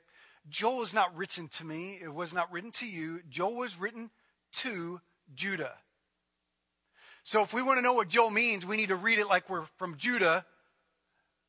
Joel 0.50 0.84
is 0.84 0.94
not 0.94 1.16
written 1.16 1.48
to 1.50 1.66
me. 1.66 2.00
It 2.02 2.14
was 2.14 2.34
not 2.34 2.52
written 2.52 2.72
to 2.74 2.88
you. 2.88 3.22
Joel 3.30 3.56
was 3.56 3.80
written 3.80 4.12
to 4.54 5.02
Judah. 5.34 5.74
So 7.24 7.42
if 7.42 7.54
we 7.54 7.62
want 7.62 7.78
to 7.78 7.84
know 7.84 7.94
what 7.94 8.10
Joel 8.10 8.32
means, 8.32 8.66
we 8.66 8.78
need 8.78 8.90
to 8.90 8.96
read 8.96 9.20
it 9.20 9.28
like 9.28 9.50
we're 9.50 9.66
from 9.78 9.98
Judah 9.98 10.46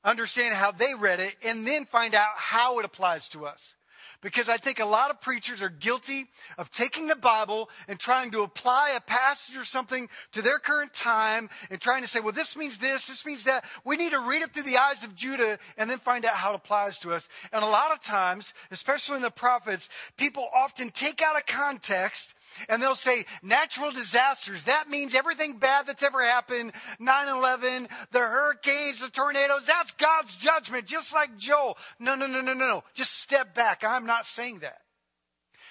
understand 0.05 0.55
how 0.55 0.73
they 0.73 0.95
read 0.95 1.21
it, 1.21 1.37
and 1.45 1.67
then 1.67 1.85
find 1.85 2.15
out 2.15 2.31
how 2.37 2.79
it 2.79 2.85
applies 2.85 3.29
to 3.31 3.47
us. 3.47 3.75
Because 4.21 4.49
I 4.49 4.57
think 4.57 4.81
a 4.81 4.85
lot 4.85 5.11
of 5.11 5.21
preachers 5.21 5.63
are 5.63 5.69
guilty 5.69 6.27
of 6.59 6.71
taking 6.71 7.07
the 7.07 7.17
Bible 7.17 7.71
and 7.89 7.99
trying 7.99 8.31
to 8.33 8.43
apply 8.43 8.95
a 8.97 9.01
passage 9.01 9.57
or 9.57 9.65
something 9.65 10.09
to 10.33 10.43
their 10.43 10.59
current 10.59 10.93
time 10.95 11.49
and 11.71 11.81
trying 11.81 12.03
to 12.03 12.09
say, 12.09 12.21
well, 12.21 12.33
this 12.33 12.57
means 12.57 12.79
this, 12.79 13.07
this 13.07 13.25
means 13.25 13.45
that. 13.45 13.65
We 13.85 13.97
need 13.97 14.13
to 14.13 14.21
read 14.21 14.43
it 14.43 14.53
through 14.53 14.65
the 14.65 14.79
eyes 14.79 15.05
of 15.05 15.15
Judah 15.15 15.59
and 15.77 15.89
then 15.89 15.99
find 15.99 16.25
out 16.25 16.35
how 16.35 16.53
it 16.53 16.57
applies 16.57 16.99
to 17.01 17.13
us. 17.13 17.29
And 17.53 17.65
a 17.65 17.69
lot 17.69 17.93
of 17.93 18.01
times, 18.01 18.55
especially 18.71 19.17
in 19.17 19.23
the 19.23 19.31
prophets, 19.31 19.89
people 20.17 20.49
often 20.55 20.91
take 20.91 21.23
out 21.23 21.37
of 21.37 21.47
context 21.47 22.35
and 22.69 22.83
they'll 22.83 22.95
say 22.95 23.25
natural 23.43 23.91
disasters. 23.91 24.65
That 24.65 24.89
means 24.89 25.15
everything 25.15 25.59
bad 25.59 25.87
that's 25.87 26.03
ever 26.03 26.23
happened 26.23 26.73
9 26.99 27.29
11, 27.29 27.89
the 28.13 28.21
hurricanes, 28.21 29.01
the 29.01 29.09
tornadoes. 29.09 29.67
That's 29.67 29.93
God's 29.93 30.37
judgment, 30.37 30.87
just 30.87 31.13
like 31.13 31.37
Joel. 31.37 31.77
No, 31.99 32.15
no, 32.15 32.27
no, 32.27 32.41
no, 32.41 32.53
no, 32.53 32.67
no. 32.67 32.85
Just 32.95 33.19
step 33.21 33.55
back. 33.55 33.85
I'm 33.85 34.07
not 34.07 34.27
saying 34.27 34.61
that. 34.61 34.79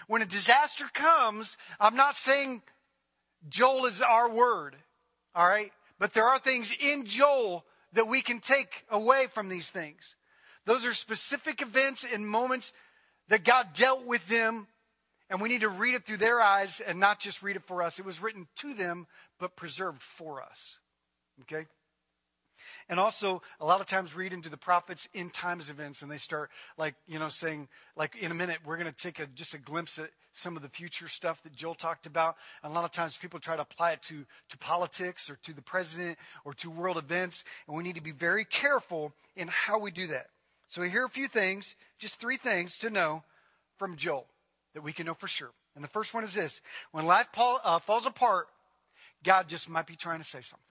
When 0.07 0.21
a 0.21 0.25
disaster 0.25 0.85
comes, 0.93 1.57
I'm 1.79 1.95
not 1.95 2.15
saying 2.15 2.63
Joel 3.47 3.85
is 3.85 4.01
our 4.01 4.29
word. 4.29 4.75
All 5.35 5.47
right? 5.47 5.71
But 5.99 6.13
there 6.13 6.25
are 6.25 6.39
things 6.39 6.75
in 6.79 7.05
Joel 7.05 7.65
that 7.93 8.07
we 8.07 8.21
can 8.21 8.39
take 8.39 8.85
away 8.89 9.27
from 9.31 9.49
these 9.49 9.69
things. 9.69 10.15
Those 10.65 10.85
are 10.85 10.93
specific 10.93 11.61
events 11.61 12.05
and 12.11 12.27
moments 12.27 12.73
that 13.27 13.43
God 13.43 13.73
dealt 13.73 14.05
with 14.05 14.27
them 14.27 14.67
and 15.29 15.41
we 15.41 15.49
need 15.49 15.61
to 15.61 15.69
read 15.69 15.93
it 15.93 16.05
through 16.05 16.17
their 16.17 16.41
eyes 16.41 16.81
and 16.81 16.99
not 16.99 17.19
just 17.19 17.43
read 17.43 17.55
it 17.55 17.63
for 17.63 17.83
us. 17.83 17.99
It 17.99 18.05
was 18.05 18.21
written 18.21 18.47
to 18.57 18.73
them, 18.73 19.07
but 19.39 19.55
preserved 19.55 20.01
for 20.01 20.41
us. 20.41 20.79
Okay? 21.41 21.65
And 22.89 22.99
also, 22.99 23.41
a 23.59 23.65
lot 23.65 23.79
of 23.79 23.85
times 23.85 24.15
read 24.15 24.33
into 24.33 24.49
the 24.49 24.57
prophets 24.57 25.07
in 25.13 25.29
times 25.29 25.69
events, 25.69 26.01
and 26.01 26.11
they 26.11 26.17
start 26.17 26.49
like 26.77 26.95
you 27.07 27.17
know 27.17 27.29
saying 27.29 27.69
like 27.95 28.17
in 28.17 28.31
a 28.31 28.35
minute 28.35 28.57
we're 28.65 28.77
going 28.77 28.91
to 28.91 28.95
take 28.95 29.19
a, 29.19 29.27
just 29.27 29.53
a 29.53 29.57
glimpse 29.57 29.97
at 29.97 30.09
some 30.33 30.57
of 30.57 30.61
the 30.61 30.69
future 30.69 31.07
stuff 31.07 31.41
that 31.43 31.55
Joel 31.55 31.75
talked 31.75 32.05
about. 32.05 32.35
And 32.61 32.71
a 32.71 32.75
lot 32.75 32.83
of 32.83 32.91
times 32.91 33.17
people 33.17 33.39
try 33.39 33.55
to 33.55 33.61
apply 33.61 33.93
it 33.93 34.01
to 34.03 34.25
to 34.49 34.57
politics 34.57 35.29
or 35.29 35.37
to 35.43 35.53
the 35.53 35.61
president 35.61 36.17
or 36.43 36.53
to 36.55 36.69
world 36.69 36.97
events, 36.97 37.45
and 37.67 37.77
we 37.77 37.83
need 37.83 37.95
to 37.95 38.01
be 38.01 38.11
very 38.11 38.43
careful 38.43 39.13
in 39.37 39.47
how 39.47 39.79
we 39.79 39.91
do 39.91 40.07
that. 40.07 40.27
So 40.67 40.81
here 40.81 41.03
are 41.03 41.05
a 41.05 41.09
few 41.09 41.27
things, 41.29 41.75
just 41.97 42.19
three 42.19 42.37
things 42.37 42.77
to 42.79 42.89
know 42.89 43.23
from 43.77 43.95
Joel 43.95 44.27
that 44.73 44.81
we 44.81 44.93
can 44.93 45.05
know 45.05 45.13
for 45.13 45.27
sure. 45.27 45.51
And 45.75 45.83
the 45.83 45.89
first 45.89 46.13
one 46.13 46.23
is 46.23 46.33
this 46.33 46.61
when 46.91 47.05
life 47.05 47.27
uh, 47.37 47.79
falls 47.79 48.05
apart, 48.05 48.47
God 49.23 49.47
just 49.47 49.69
might 49.69 49.87
be 49.87 49.95
trying 49.95 50.19
to 50.19 50.25
say 50.25 50.41
something. 50.41 50.63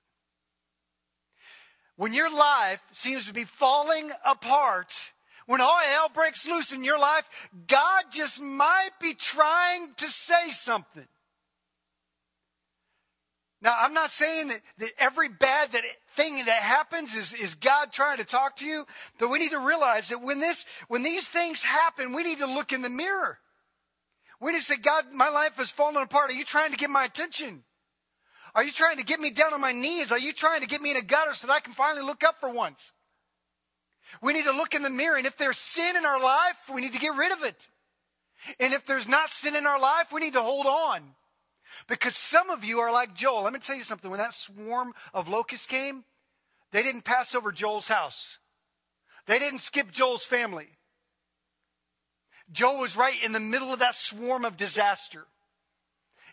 When 1.97 2.13
your 2.13 2.31
life 2.31 2.81
seems 2.93 3.27
to 3.27 3.33
be 3.33 3.45
falling 3.45 4.11
apart, 4.25 5.13
when 5.47 5.61
all 5.61 5.81
hell 5.81 6.11
breaks 6.13 6.47
loose 6.47 6.73
in 6.73 6.85
your 6.85 6.99
life, 6.99 7.29
God 7.67 8.05
just 8.13 8.41
might 8.41 8.91
be 9.01 9.15
trying 9.15 9.95
to 9.97 10.07
say 10.07 10.51
something. 10.51 11.07
Now, 13.61 13.75
I'm 13.77 13.95
not 13.95 14.11
saying 14.11 14.49
that, 14.49 14.61
that 14.79 14.91
every 14.99 15.29
bad 15.29 15.73
that 15.73 15.83
thing 16.15 16.45
that 16.45 16.63
happens 16.63 17.17
is, 17.17 17.35
is 17.35 17.57
God 17.57 17.91
trying 17.91 18.19
to 18.19 18.25
talk 18.25 18.57
to 18.57 18.67
you, 18.67 18.87
but 19.19 19.31
we 19.31 19.41
need 19.41 19.51
to 19.51 19.59
realize 19.59 20.11
that 20.11 20.23
when 20.23 20.39
this, 20.39 20.65
when 20.87 21.03
these 21.03 21.27
things 21.27 21.65
happen, 21.65 22.13
we 22.13 22.23
need 22.23 22.39
to 22.39 22.47
look 22.47 22.73
in 22.73 22.83
the 22.83 22.89
mirror. 22.89 23.39
We 24.41 24.53
need 24.53 24.59
to 24.59 24.65
say, 24.65 24.77
God, 24.77 25.13
my 25.13 25.29
life 25.29 25.59
is 25.61 25.71
falling 25.71 26.03
apart. 26.03 26.31
Are 26.31 26.35
you 26.35 26.45
trying 26.45 26.71
to 26.71 26.77
get 26.77 26.91
my 26.91 27.05
attention? 27.05 27.65
Are 28.55 28.65
you 28.65 28.71
trying 28.71 28.97
to 28.99 29.05
get 29.05 29.21
me 29.21 29.31
down 29.31 29.53
on 29.53 29.61
my 29.61 29.73
knees? 29.73 30.13
Are 30.13 30.19
you 30.19 30.33
trying 30.33 30.61
to 30.61 30.67
get 30.67 30.81
me 30.81 30.91
in 30.91 30.97
a 30.97 31.03
gutter 31.03 31.35
so 31.35 31.47
that 31.47 31.53
I 31.53 31.61
can 31.61 31.75
finally 31.75 32.05
look 32.05 32.25
up 32.25 32.39
for 32.39 32.49
once? 32.49 32.93
We 34.23 34.33
need 34.33 34.45
to 34.45 34.53
look 34.53 34.75
in 34.75 34.83
the 34.83 34.91
mirror, 34.91 35.17
and 35.17 35.27
if 35.27 35.37
there's 35.37 35.59
sin 35.59 35.97
in 35.97 36.07
our 36.07 36.21
life, 36.21 36.57
we 36.73 36.81
need 36.81 36.95
to 36.95 36.99
get 36.99 37.15
rid 37.15 37.33
of 37.33 37.43
it. 37.43 37.69
And 38.59 38.73
if 38.73 38.87
there's 38.87 39.09
not 39.09 39.31
sin 39.31 39.55
in 39.55 39.67
our 39.67 39.81
life, 39.81 40.13
we 40.13 40.21
need 40.21 40.33
to 40.33 40.43
hold 40.43 40.67
on. 40.67 41.03
Because 41.87 42.17
some 42.17 42.51
of 42.51 42.65
you 42.65 42.81
are 42.81 42.93
like 42.93 43.15
Joel. 43.15 43.43
Let 43.43 43.53
me 43.53 43.59
tell 43.59 43.77
you 43.77 43.85
something. 43.85 44.11
When 44.11 44.19
that 44.19 44.35
swarm 44.35 44.95
of 45.13 45.29
locusts 45.29 45.67
came, 45.67 46.05
they 46.73 46.83
didn't 46.83 47.05
pass 47.05 47.35
over 47.35 47.53
Joel's 47.53 47.89
house. 47.89 48.39
They 49.27 49.39
didn't 49.39 49.61
skip 49.61 49.91
Joel's 49.91 50.25
family. 50.25 50.69
Joel 52.53 52.81
was 52.81 52.97
right 52.97 53.23
in 53.23 53.33
the 53.33 53.41
middle 53.41 53.73
of 53.73 53.81
that 53.81 53.95
swarm 53.95 54.45
of 54.45 54.57
disaster. 54.57 55.27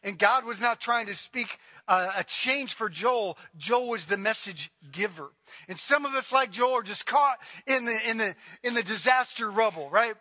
And 0.04 0.20
God 0.20 0.46
was 0.46 0.62
not 0.62 0.80
trying 0.80 1.08
to 1.08 1.16
speak 1.16 1.58
uh, 1.88 2.12
a 2.18 2.24
change 2.24 2.76
for 2.76 2.90
Joel. 2.90 3.38
Joel 3.58 3.90
was 3.90 4.06
the 4.06 4.18
message 4.18 4.72
giver. 4.92 5.32
And 5.68 5.80
some 5.80 6.06
of 6.06 6.14
us, 6.14 6.32
like 6.32 6.52
Joel, 6.52 6.74
are 6.74 6.84
just 6.84 7.08
caught 7.08 7.40
in 7.66 7.86
the, 7.86 7.98
in 8.08 8.18
the, 8.18 8.36
in 8.64 8.76
the 8.76 8.84
disaster 8.84 9.50
rubble, 9.50 9.90
right? 9.90 10.14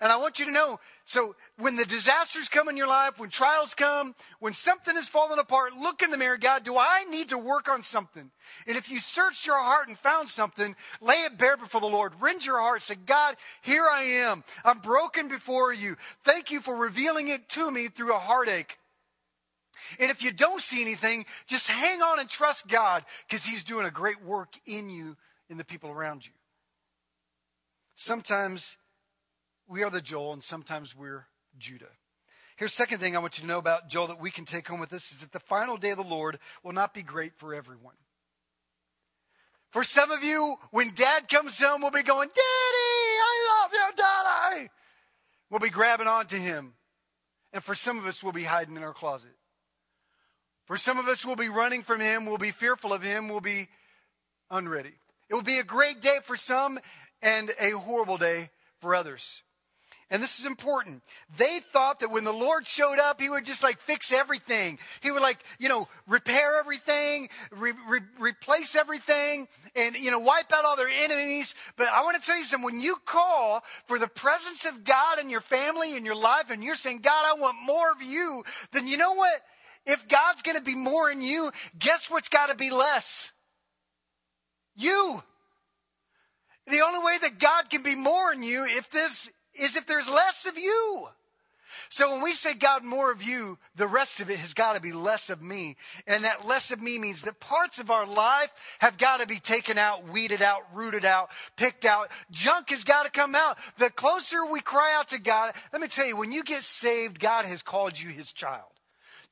And 0.00 0.10
I 0.10 0.16
want 0.16 0.38
you 0.38 0.46
to 0.46 0.52
know 0.52 0.80
so 1.04 1.36
when 1.58 1.76
the 1.76 1.84
disasters 1.84 2.48
come 2.48 2.68
in 2.68 2.76
your 2.76 2.86
life, 2.86 3.18
when 3.18 3.28
trials 3.28 3.74
come, 3.74 4.14
when 4.40 4.54
something 4.54 4.96
is 4.96 5.08
falling 5.08 5.38
apart, 5.38 5.74
look 5.74 6.02
in 6.02 6.10
the 6.10 6.16
mirror. 6.16 6.38
God, 6.38 6.64
do 6.64 6.76
I 6.78 7.04
need 7.10 7.30
to 7.30 7.38
work 7.38 7.68
on 7.68 7.82
something? 7.82 8.30
And 8.66 8.76
if 8.76 8.90
you 8.90 9.00
searched 9.00 9.46
your 9.46 9.58
heart 9.58 9.88
and 9.88 9.98
found 9.98 10.28
something, 10.28 10.74
lay 11.00 11.14
it 11.14 11.38
bare 11.38 11.56
before 11.56 11.80
the 11.80 11.86
Lord. 11.86 12.12
Rend 12.20 12.46
your 12.46 12.58
heart. 12.58 12.82
Say, 12.82 12.94
God, 12.94 13.36
here 13.62 13.86
I 13.90 14.02
am. 14.02 14.44
I'm 14.64 14.78
broken 14.78 15.28
before 15.28 15.72
you. 15.72 15.96
Thank 16.24 16.50
you 16.50 16.60
for 16.60 16.74
revealing 16.74 17.28
it 17.28 17.48
to 17.50 17.70
me 17.70 17.88
through 17.88 18.14
a 18.14 18.18
heartache. 18.18 18.78
And 19.98 20.10
if 20.10 20.22
you 20.22 20.32
don't 20.32 20.62
see 20.62 20.80
anything, 20.80 21.26
just 21.46 21.68
hang 21.68 22.00
on 22.00 22.20
and 22.20 22.28
trust 22.28 22.68
God 22.68 23.04
because 23.28 23.44
He's 23.44 23.64
doing 23.64 23.86
a 23.86 23.90
great 23.90 24.24
work 24.24 24.54
in 24.66 24.88
you 24.88 25.16
and 25.50 25.58
the 25.58 25.64
people 25.64 25.90
around 25.90 26.24
you. 26.24 26.32
Sometimes 27.96 28.76
we 29.68 29.82
are 29.82 29.90
the 29.90 30.00
Joel, 30.00 30.32
and 30.32 30.44
sometimes 30.44 30.96
we're 30.96 31.26
Judah. 31.58 31.86
Here's 32.56 32.72
second 32.72 32.98
thing 32.98 33.16
I 33.16 33.20
want 33.20 33.38
you 33.38 33.42
to 33.42 33.48
know 33.48 33.58
about 33.58 33.88
Joel 33.88 34.08
that 34.08 34.20
we 34.20 34.30
can 34.30 34.44
take 34.44 34.68
home 34.68 34.80
with 34.80 34.92
us 34.92 35.10
is 35.10 35.18
that 35.18 35.32
the 35.32 35.40
final 35.40 35.76
day 35.76 35.90
of 35.90 35.96
the 35.96 36.04
Lord 36.04 36.38
will 36.62 36.72
not 36.72 36.94
be 36.94 37.02
great 37.02 37.34
for 37.36 37.54
everyone. 37.54 37.94
For 39.70 39.84
some 39.84 40.10
of 40.10 40.22
you, 40.22 40.56
when 40.70 40.90
dad 40.94 41.28
comes 41.28 41.58
home, 41.58 41.80
we'll 41.80 41.90
be 41.90 42.02
going, 42.02 42.28
Daddy, 42.28 42.38
I 42.38 43.62
love 43.62 43.70
you, 43.72 43.96
Daddy. 43.96 44.70
We'll 45.50 45.60
be 45.60 45.70
grabbing 45.70 46.06
onto 46.06 46.36
him. 46.36 46.74
And 47.54 47.64
for 47.64 47.74
some 47.74 47.98
of 47.98 48.06
us, 48.06 48.22
we'll 48.22 48.32
be 48.32 48.44
hiding 48.44 48.76
in 48.76 48.82
our 48.82 48.92
closet. 48.92 49.34
For 50.66 50.76
some 50.76 50.98
of 50.98 51.08
us, 51.08 51.24
we'll 51.24 51.36
be 51.36 51.48
running 51.48 51.82
from 51.82 52.00
him. 52.00 52.26
We'll 52.26 52.38
be 52.38 52.50
fearful 52.50 52.92
of 52.92 53.02
him. 53.02 53.28
We'll 53.28 53.40
be 53.40 53.68
unready. 54.50 54.92
It 55.28 55.34
will 55.34 55.42
be 55.42 55.58
a 55.58 55.64
great 55.64 56.02
day 56.02 56.18
for 56.22 56.36
some 56.36 56.78
and 57.22 57.50
a 57.58 57.70
horrible 57.70 58.18
day 58.18 58.50
for 58.80 58.94
others 58.94 59.42
and 60.12 60.22
this 60.22 60.38
is 60.38 60.44
important. 60.44 61.02
They 61.38 61.60
thought 61.72 62.00
that 62.00 62.10
when 62.10 62.24
the 62.24 62.34
Lord 62.34 62.66
showed 62.66 62.98
up, 62.98 63.18
He 63.18 63.30
would 63.30 63.46
just 63.46 63.62
like 63.62 63.80
fix 63.80 64.12
everything. 64.12 64.78
He 65.00 65.10
would 65.10 65.22
like, 65.22 65.42
you 65.58 65.70
know, 65.70 65.88
repair 66.06 66.58
everything, 66.60 67.30
re- 67.50 67.72
re- 67.88 68.00
replace 68.20 68.76
everything, 68.76 69.48
and, 69.74 69.96
you 69.96 70.10
know, 70.10 70.18
wipe 70.18 70.52
out 70.52 70.66
all 70.66 70.76
their 70.76 70.90
enemies. 71.02 71.54
But 71.78 71.88
I 71.88 72.02
want 72.02 72.20
to 72.20 72.26
tell 72.26 72.36
you 72.36 72.44
something. 72.44 72.62
When 72.62 72.80
you 72.80 72.96
call 73.06 73.64
for 73.86 73.98
the 73.98 74.06
presence 74.06 74.66
of 74.66 74.84
God 74.84 75.18
in 75.18 75.30
your 75.30 75.40
family, 75.40 75.96
in 75.96 76.04
your 76.04 76.14
life, 76.14 76.50
and 76.50 76.62
you're 76.62 76.74
saying, 76.74 76.98
God, 76.98 77.24
I 77.24 77.40
want 77.40 77.56
more 77.64 77.90
of 77.90 78.02
you, 78.02 78.44
then 78.72 78.86
you 78.86 78.98
know 78.98 79.14
what? 79.14 79.40
If 79.86 80.08
God's 80.08 80.42
going 80.42 80.58
to 80.58 80.62
be 80.62 80.74
more 80.74 81.10
in 81.10 81.22
you, 81.22 81.50
guess 81.78 82.10
what's 82.10 82.28
got 82.28 82.50
to 82.50 82.54
be 82.54 82.70
less? 82.70 83.32
You. 84.76 85.22
The 86.66 86.82
only 86.82 87.02
way 87.02 87.16
that 87.22 87.38
God 87.38 87.70
can 87.70 87.82
be 87.82 87.94
more 87.94 88.30
in 88.30 88.42
you 88.42 88.66
if 88.66 88.90
this 88.90 89.30
is 89.54 89.76
if 89.76 89.86
there's 89.86 90.10
less 90.10 90.46
of 90.46 90.58
you. 90.58 91.08
So 91.88 92.10
when 92.10 92.22
we 92.22 92.32
say, 92.32 92.54
God, 92.54 92.84
more 92.84 93.10
of 93.10 93.22
you, 93.22 93.58
the 93.76 93.86
rest 93.86 94.20
of 94.20 94.30
it 94.30 94.38
has 94.38 94.54
got 94.54 94.74
to 94.74 94.80
be 94.80 94.92
less 94.92 95.30
of 95.30 95.42
me. 95.42 95.76
And 96.06 96.24
that 96.24 96.46
less 96.46 96.70
of 96.70 96.82
me 96.82 96.98
means 96.98 97.22
that 97.22 97.40
parts 97.40 97.78
of 97.78 97.90
our 97.90 98.06
life 98.06 98.52
have 98.78 98.98
got 98.98 99.20
to 99.20 99.26
be 99.26 99.38
taken 99.38 99.78
out, 99.78 100.08
weeded 100.08 100.42
out, 100.42 100.62
rooted 100.74 101.04
out, 101.04 101.30
picked 101.56 101.84
out. 101.84 102.10
Junk 102.30 102.70
has 102.70 102.84
got 102.84 103.04
to 103.04 103.10
come 103.10 103.34
out. 103.34 103.58
The 103.78 103.90
closer 103.90 104.44
we 104.44 104.60
cry 104.60 104.94
out 104.96 105.10
to 105.10 105.20
God, 105.20 105.54
let 105.72 105.82
me 105.82 105.88
tell 105.88 106.06
you, 106.06 106.16
when 106.16 106.32
you 106.32 106.44
get 106.44 106.62
saved, 106.62 107.18
God 107.18 107.44
has 107.44 107.62
called 107.62 107.98
you 107.98 108.08
his 108.08 108.32
child. 108.32 108.71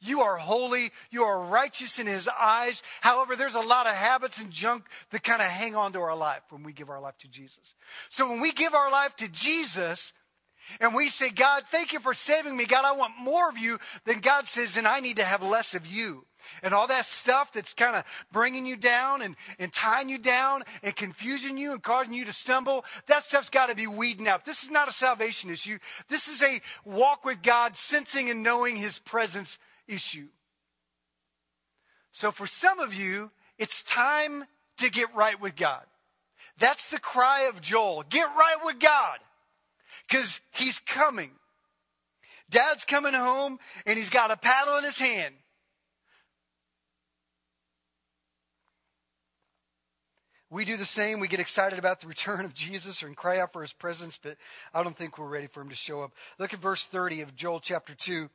You 0.00 0.22
are 0.22 0.36
holy. 0.36 0.90
You 1.10 1.24
are 1.24 1.42
righteous 1.42 1.98
in 1.98 2.06
his 2.06 2.28
eyes. 2.28 2.82
However, 3.00 3.36
there's 3.36 3.54
a 3.54 3.60
lot 3.60 3.86
of 3.86 3.94
habits 3.94 4.40
and 4.40 4.50
junk 4.50 4.84
that 5.10 5.22
kind 5.22 5.42
of 5.42 5.48
hang 5.48 5.76
on 5.76 5.92
to 5.92 6.00
our 6.00 6.16
life 6.16 6.42
when 6.50 6.62
we 6.62 6.72
give 6.72 6.90
our 6.90 7.00
life 7.00 7.18
to 7.18 7.28
Jesus. 7.28 7.74
So 8.08 8.28
when 8.28 8.40
we 8.40 8.52
give 8.52 8.74
our 8.74 8.90
life 8.90 9.14
to 9.16 9.28
Jesus, 9.28 10.12
and 10.80 10.94
we 10.94 11.08
say, 11.08 11.30
God, 11.30 11.64
thank 11.70 11.92
you 11.92 12.00
for 12.00 12.14
saving 12.14 12.56
me. 12.56 12.64
God, 12.64 12.84
I 12.84 12.96
want 12.96 13.14
more 13.18 13.48
of 13.48 13.58
you. 13.58 13.78
Then 14.04 14.20
God 14.20 14.46
says, 14.46 14.76
and 14.76 14.86
I 14.86 15.00
need 15.00 15.16
to 15.16 15.24
have 15.24 15.42
less 15.42 15.74
of 15.74 15.86
you. 15.86 16.26
And 16.62 16.72
all 16.72 16.86
that 16.86 17.06
stuff 17.06 17.52
that's 17.52 17.74
kind 17.74 17.96
of 17.96 18.04
bringing 18.32 18.66
you 18.66 18.76
down 18.76 19.22
and, 19.22 19.36
and 19.58 19.72
tying 19.72 20.08
you 20.08 20.18
down 20.18 20.62
and 20.82 20.94
confusing 20.94 21.58
you 21.58 21.72
and 21.72 21.82
causing 21.82 22.12
you 22.12 22.24
to 22.24 22.32
stumble, 22.32 22.84
that 23.06 23.22
stuff's 23.22 23.50
got 23.50 23.68
to 23.68 23.76
be 23.76 23.86
weeding 23.86 24.28
out. 24.28 24.44
This 24.44 24.62
is 24.62 24.70
not 24.70 24.88
a 24.88 24.92
salvation 24.92 25.50
issue. 25.50 25.78
This 26.08 26.28
is 26.28 26.42
a 26.42 26.60
walk 26.84 27.24
with 27.24 27.42
God, 27.42 27.76
sensing 27.76 28.30
and 28.30 28.42
knowing 28.42 28.76
his 28.76 28.98
presence 28.98 29.58
issue. 29.90 30.28
So 32.12 32.30
for 32.30 32.46
some 32.46 32.80
of 32.80 32.94
you, 32.94 33.30
it's 33.58 33.82
time 33.82 34.44
to 34.78 34.90
get 34.90 35.14
right 35.14 35.40
with 35.40 35.56
God. 35.56 35.84
That's 36.58 36.88
the 36.90 36.98
cry 36.98 37.48
of 37.52 37.60
Joel. 37.60 38.04
Get 38.08 38.26
right 38.26 38.56
with 38.64 38.78
God 38.78 39.18
because 40.08 40.40
he's 40.52 40.80
coming. 40.80 41.30
Dad's 42.50 42.84
coming 42.84 43.14
home 43.14 43.58
and 43.86 43.96
he's 43.96 44.10
got 44.10 44.30
a 44.30 44.36
paddle 44.36 44.76
in 44.78 44.84
his 44.84 44.98
hand. 44.98 45.34
We 50.52 50.64
do 50.64 50.76
the 50.76 50.84
same. 50.84 51.20
We 51.20 51.28
get 51.28 51.38
excited 51.38 51.78
about 51.78 52.00
the 52.00 52.08
return 52.08 52.44
of 52.44 52.54
Jesus 52.54 53.04
and 53.04 53.16
cry 53.16 53.38
out 53.38 53.52
for 53.52 53.62
his 53.62 53.72
presence, 53.72 54.18
but 54.20 54.36
I 54.74 54.82
don't 54.82 54.96
think 54.96 55.16
we're 55.16 55.28
ready 55.28 55.46
for 55.46 55.60
him 55.60 55.68
to 55.68 55.76
show 55.76 56.02
up. 56.02 56.10
Look 56.40 56.52
at 56.52 56.58
verse 56.58 56.84
30 56.84 57.20
of 57.20 57.36
Joel 57.36 57.60
chapter 57.60 57.94
2. 57.94 58.28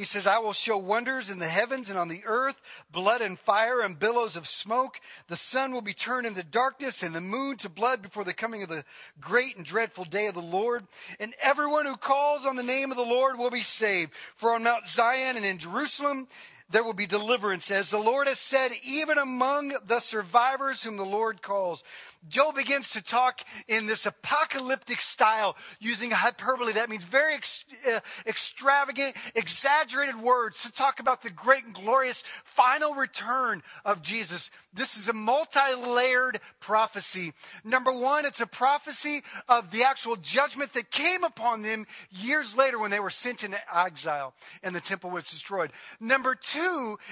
He 0.00 0.06
says, 0.06 0.26
I 0.26 0.38
will 0.38 0.54
show 0.54 0.78
wonders 0.78 1.28
in 1.28 1.40
the 1.40 1.46
heavens 1.46 1.90
and 1.90 1.98
on 1.98 2.08
the 2.08 2.22
earth, 2.24 2.58
blood 2.90 3.20
and 3.20 3.38
fire 3.38 3.82
and 3.82 3.98
billows 3.98 4.34
of 4.34 4.48
smoke. 4.48 4.98
The 5.28 5.36
sun 5.36 5.74
will 5.74 5.82
be 5.82 5.92
turned 5.92 6.26
into 6.26 6.42
darkness 6.42 7.02
and 7.02 7.14
the 7.14 7.20
moon 7.20 7.58
to 7.58 7.68
blood 7.68 8.00
before 8.00 8.24
the 8.24 8.32
coming 8.32 8.62
of 8.62 8.70
the 8.70 8.82
great 9.20 9.58
and 9.58 9.64
dreadful 9.66 10.06
day 10.06 10.28
of 10.28 10.32
the 10.32 10.40
Lord. 10.40 10.84
And 11.18 11.34
everyone 11.42 11.84
who 11.84 11.98
calls 11.98 12.46
on 12.46 12.56
the 12.56 12.62
name 12.62 12.90
of 12.90 12.96
the 12.96 13.02
Lord 13.02 13.36
will 13.36 13.50
be 13.50 13.60
saved. 13.60 14.12
For 14.36 14.54
on 14.54 14.64
Mount 14.64 14.88
Zion 14.88 15.36
and 15.36 15.44
in 15.44 15.58
Jerusalem, 15.58 16.28
there 16.70 16.84
will 16.84 16.94
be 16.94 17.06
deliverance, 17.06 17.70
as 17.70 17.90
the 17.90 17.98
Lord 17.98 18.28
has 18.28 18.38
said, 18.38 18.70
even 18.84 19.18
among 19.18 19.74
the 19.86 19.98
survivors 19.98 20.82
whom 20.82 20.96
the 20.96 21.04
Lord 21.04 21.42
calls. 21.42 21.82
Joel 22.28 22.52
begins 22.52 22.90
to 22.90 23.02
talk 23.02 23.40
in 23.66 23.86
this 23.86 24.06
apocalyptic 24.06 25.00
style 25.00 25.56
using 25.80 26.10
hyperbole. 26.10 26.72
That 26.72 26.90
means 26.90 27.02
very 27.02 27.34
ex- 27.34 27.64
uh, 27.90 28.00
extravagant, 28.26 29.16
exaggerated 29.34 30.20
words 30.20 30.62
to 30.62 30.72
talk 30.72 31.00
about 31.00 31.22
the 31.22 31.30
great 31.30 31.64
and 31.64 31.74
glorious 31.74 32.22
final 32.44 32.94
return 32.94 33.62
of 33.84 34.02
Jesus. 34.02 34.50
This 34.72 34.96
is 34.96 35.08
a 35.08 35.12
multi 35.12 35.74
layered 35.74 36.40
prophecy. 36.60 37.32
Number 37.64 37.90
one, 37.90 38.26
it's 38.26 38.40
a 38.40 38.46
prophecy 38.46 39.22
of 39.48 39.70
the 39.70 39.82
actual 39.82 40.16
judgment 40.16 40.74
that 40.74 40.90
came 40.90 41.24
upon 41.24 41.62
them 41.62 41.86
years 42.10 42.56
later 42.56 42.78
when 42.78 42.90
they 42.90 43.00
were 43.00 43.10
sent 43.10 43.42
into 43.44 43.58
exile 43.74 44.34
and 44.62 44.74
the 44.74 44.80
temple 44.80 45.10
was 45.10 45.30
destroyed. 45.30 45.72
Number 45.98 46.34
two, 46.34 46.59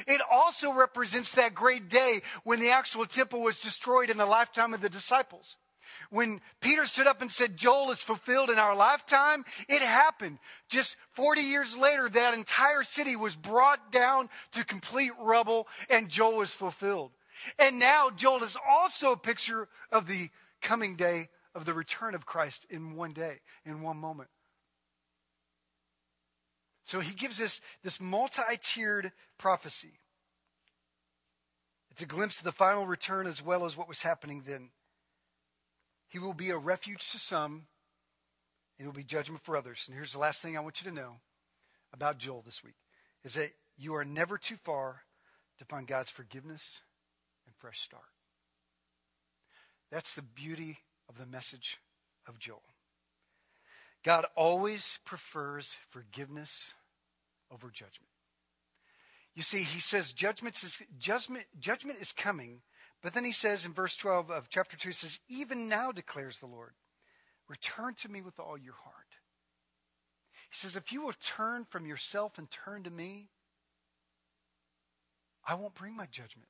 it 0.06 0.20
also 0.30 0.72
represents 0.72 1.32
that 1.32 1.54
great 1.54 1.88
day 1.88 2.20
when 2.44 2.60
the 2.60 2.70
actual 2.70 3.06
temple 3.06 3.40
was 3.40 3.60
destroyed 3.60 4.10
in 4.10 4.16
the 4.16 4.26
lifetime 4.26 4.74
of 4.74 4.80
the 4.80 4.88
disciples. 4.88 5.56
When 6.10 6.40
Peter 6.60 6.84
stood 6.84 7.06
up 7.06 7.20
and 7.22 7.30
said, 7.30 7.56
Joel 7.56 7.90
is 7.90 8.00
fulfilled 8.00 8.50
in 8.50 8.58
our 8.58 8.74
lifetime, 8.74 9.44
it 9.68 9.82
happened. 9.82 10.38
Just 10.68 10.96
40 11.12 11.40
years 11.42 11.76
later, 11.76 12.08
that 12.08 12.34
entire 12.34 12.82
city 12.82 13.16
was 13.16 13.36
brought 13.36 13.92
down 13.92 14.28
to 14.52 14.64
complete 14.64 15.12
rubble 15.20 15.66
and 15.90 16.08
Joel 16.08 16.38
was 16.38 16.54
fulfilled. 16.54 17.10
And 17.58 17.78
now 17.78 18.10
Joel 18.10 18.42
is 18.42 18.56
also 18.68 19.12
a 19.12 19.16
picture 19.16 19.68
of 19.92 20.06
the 20.06 20.30
coming 20.60 20.96
day 20.96 21.28
of 21.54 21.64
the 21.64 21.74
return 21.74 22.14
of 22.14 22.26
Christ 22.26 22.66
in 22.70 22.94
one 22.94 23.12
day, 23.12 23.40
in 23.64 23.82
one 23.82 23.96
moment. 23.96 24.28
So 26.88 27.00
he 27.00 27.14
gives 27.14 27.38
us 27.38 27.60
this 27.84 28.00
multi 28.00 28.40
tiered 28.62 29.12
prophecy. 29.36 29.92
It's 31.90 32.00
a 32.00 32.06
glimpse 32.06 32.38
of 32.38 32.46
the 32.46 32.52
final 32.52 32.86
return 32.86 33.26
as 33.26 33.44
well 33.44 33.66
as 33.66 33.76
what 33.76 33.88
was 33.88 34.00
happening 34.00 34.44
then. 34.46 34.70
He 36.08 36.18
will 36.18 36.32
be 36.32 36.48
a 36.48 36.56
refuge 36.56 37.10
to 37.10 37.18
some, 37.18 37.52
and 37.52 37.66
he 38.78 38.86
will 38.86 38.94
be 38.94 39.04
judgment 39.04 39.44
for 39.44 39.54
others. 39.54 39.84
And 39.86 39.94
here's 39.94 40.12
the 40.12 40.18
last 40.18 40.40
thing 40.40 40.56
I 40.56 40.60
want 40.60 40.82
you 40.82 40.90
to 40.90 40.96
know 40.96 41.16
about 41.92 42.16
Joel 42.16 42.40
this 42.40 42.64
week 42.64 42.76
is 43.22 43.34
that 43.34 43.50
you 43.76 43.94
are 43.94 44.04
never 44.04 44.38
too 44.38 44.56
far 44.56 45.02
to 45.58 45.66
find 45.66 45.86
God's 45.86 46.10
forgiveness 46.10 46.80
and 47.44 47.54
fresh 47.54 47.80
start. 47.80 48.02
That's 49.92 50.14
the 50.14 50.22
beauty 50.22 50.78
of 51.06 51.18
the 51.18 51.26
message 51.26 51.76
of 52.26 52.38
Joel. 52.38 52.62
God 54.04 54.26
always 54.36 54.98
prefers 55.04 55.76
forgiveness 55.90 56.74
over 57.50 57.70
judgment. 57.70 58.10
You 59.34 59.42
see, 59.42 59.62
he 59.62 59.80
says 59.80 60.12
judgment 60.12 60.62
is, 60.62 60.78
judgment, 60.98 61.44
judgment 61.58 62.00
is 62.00 62.12
coming, 62.12 62.62
but 63.02 63.14
then 63.14 63.24
he 63.24 63.32
says 63.32 63.64
in 63.64 63.72
verse 63.72 63.96
12 63.96 64.30
of 64.30 64.48
chapter 64.48 64.76
2, 64.76 64.88
he 64.88 64.92
says, 64.92 65.20
Even 65.28 65.68
now 65.68 65.92
declares 65.92 66.38
the 66.38 66.46
Lord, 66.46 66.72
return 67.48 67.94
to 67.98 68.10
me 68.10 68.20
with 68.20 68.40
all 68.40 68.58
your 68.58 68.74
heart. 68.74 68.94
He 70.50 70.56
says, 70.56 70.76
If 70.76 70.92
you 70.92 71.02
will 71.02 71.14
turn 71.20 71.66
from 71.68 71.86
yourself 71.86 72.38
and 72.38 72.50
turn 72.50 72.82
to 72.84 72.90
me, 72.90 73.28
I 75.46 75.54
won't 75.54 75.74
bring 75.74 75.96
my 75.96 76.06
judgment. 76.06 76.48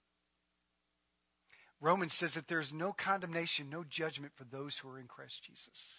Romans 1.80 2.14
says 2.14 2.34
that 2.34 2.48
there 2.48 2.58
is 2.58 2.72
no 2.72 2.92
condemnation, 2.92 3.70
no 3.70 3.84
judgment 3.84 4.32
for 4.34 4.44
those 4.44 4.78
who 4.78 4.88
are 4.88 4.98
in 4.98 5.06
Christ 5.06 5.44
Jesus. 5.44 5.92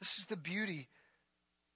This 0.00 0.18
is 0.18 0.26
the 0.26 0.36
beauty 0.36 0.88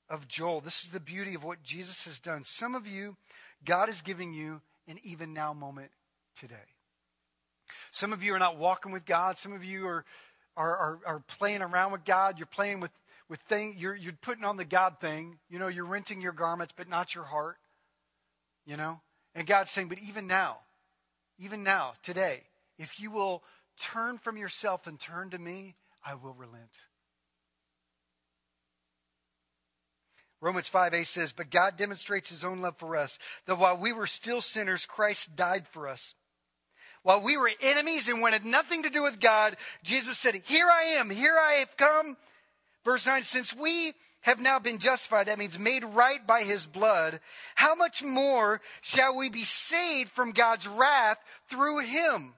of 0.08 0.28
Joel. 0.28 0.60
This 0.60 0.84
is 0.84 0.90
the 0.90 1.00
beauty 1.00 1.34
of 1.34 1.44
what 1.44 1.62
Jesus 1.62 2.04
has 2.04 2.20
done. 2.20 2.42
Some 2.44 2.74
of 2.74 2.86
you, 2.86 3.16
God 3.64 3.88
is 3.88 4.02
giving 4.02 4.32
you 4.32 4.60
an 4.88 4.98
even 5.02 5.32
now 5.32 5.52
moment 5.52 5.90
today. 6.38 6.54
Some 7.90 8.12
of 8.12 8.22
you 8.22 8.34
are 8.34 8.38
not 8.38 8.58
walking 8.58 8.92
with 8.92 9.04
God. 9.04 9.38
Some 9.38 9.52
of 9.52 9.64
you 9.64 9.86
are, 9.86 10.04
are, 10.56 10.76
are, 10.76 10.98
are 11.06 11.20
playing 11.20 11.62
around 11.62 11.92
with 11.92 12.04
God. 12.04 12.38
You're 12.38 12.46
playing 12.46 12.80
with, 12.80 12.90
with 13.28 13.40
things, 13.40 13.76
you're, 13.76 13.94
you're 13.94 14.12
putting 14.12 14.44
on 14.44 14.56
the 14.56 14.64
God 14.64 15.00
thing. 15.00 15.38
You 15.48 15.58
know, 15.58 15.68
you're 15.68 15.86
renting 15.86 16.20
your 16.20 16.32
garments, 16.32 16.74
but 16.76 16.88
not 16.88 17.14
your 17.14 17.24
heart. 17.24 17.56
You 18.66 18.76
know? 18.76 19.00
And 19.34 19.46
God's 19.46 19.70
saying, 19.70 19.88
but 19.88 19.98
even 20.06 20.26
now, 20.26 20.58
even 21.38 21.62
now, 21.62 21.94
today, 22.02 22.42
if 22.78 23.00
you 23.00 23.10
will 23.10 23.42
turn 23.78 24.18
from 24.18 24.36
yourself 24.36 24.86
and 24.86 25.00
turn 25.00 25.30
to 25.30 25.38
me, 25.38 25.74
I 26.04 26.14
will 26.14 26.34
relent. 26.34 26.70
Romans 30.42 30.68
5a 30.68 31.06
says, 31.06 31.32
But 31.32 31.50
God 31.50 31.76
demonstrates 31.76 32.28
his 32.28 32.44
own 32.44 32.60
love 32.60 32.76
for 32.76 32.96
us, 32.96 33.18
that 33.46 33.58
while 33.58 33.78
we 33.78 33.92
were 33.92 34.08
still 34.08 34.40
sinners, 34.40 34.84
Christ 34.84 35.36
died 35.36 35.68
for 35.68 35.86
us. 35.86 36.14
While 37.04 37.22
we 37.22 37.36
were 37.36 37.50
enemies 37.60 38.08
and 38.08 38.20
wanted 38.20 38.44
nothing 38.44 38.82
to 38.82 38.90
do 38.90 39.04
with 39.04 39.20
God, 39.20 39.56
Jesus 39.84 40.18
said, 40.18 40.34
Here 40.44 40.66
I 40.68 40.96
am, 40.98 41.10
here 41.10 41.36
I 41.40 41.54
have 41.54 41.76
come. 41.76 42.16
Verse 42.84 43.06
9, 43.06 43.22
since 43.22 43.54
we 43.54 43.92
have 44.22 44.40
now 44.40 44.58
been 44.58 44.78
justified, 44.78 45.28
that 45.28 45.38
means 45.38 45.58
made 45.58 45.84
right 45.84 46.24
by 46.26 46.42
his 46.42 46.66
blood, 46.66 47.20
how 47.54 47.76
much 47.76 48.02
more 48.02 48.60
shall 48.80 49.16
we 49.16 49.28
be 49.28 49.44
saved 49.44 50.10
from 50.10 50.32
God's 50.32 50.66
wrath 50.66 51.18
through 51.48 51.80
him? 51.80 52.34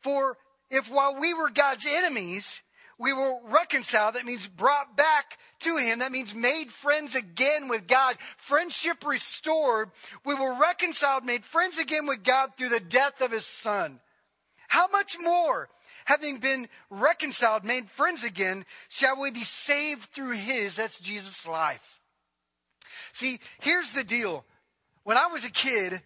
For 0.00 0.36
if 0.70 0.88
while 0.88 1.20
we 1.20 1.34
were 1.34 1.50
God's 1.50 1.86
enemies, 1.86 2.62
we 2.98 3.12
were 3.12 3.38
reconciled, 3.44 4.14
that 4.14 4.26
means 4.26 4.48
brought 4.48 4.96
back 4.96 5.38
to 5.60 5.76
him. 5.76 6.00
That 6.00 6.10
means 6.10 6.34
made 6.34 6.72
friends 6.72 7.14
again 7.14 7.68
with 7.68 7.86
God. 7.86 8.16
Friendship 8.36 9.06
restored. 9.06 9.90
We 10.24 10.34
were 10.34 10.54
reconciled, 10.54 11.24
made 11.24 11.44
friends 11.44 11.78
again 11.78 12.06
with 12.06 12.24
God 12.24 12.56
through 12.56 12.70
the 12.70 12.80
death 12.80 13.20
of 13.20 13.30
his 13.30 13.46
son. 13.46 14.00
How 14.66 14.88
much 14.88 15.16
more, 15.20 15.68
having 16.06 16.38
been 16.38 16.68
reconciled, 16.90 17.64
made 17.64 17.88
friends 17.88 18.24
again, 18.24 18.66
shall 18.88 19.20
we 19.20 19.30
be 19.30 19.44
saved 19.44 20.10
through 20.10 20.32
his, 20.32 20.74
that's 20.74 20.98
Jesus' 20.98 21.46
life? 21.46 22.00
See, 23.12 23.38
here's 23.60 23.92
the 23.92 24.04
deal. 24.04 24.44
When 25.04 25.16
I 25.16 25.28
was 25.28 25.44
a 25.44 25.50
kid, 25.50 26.02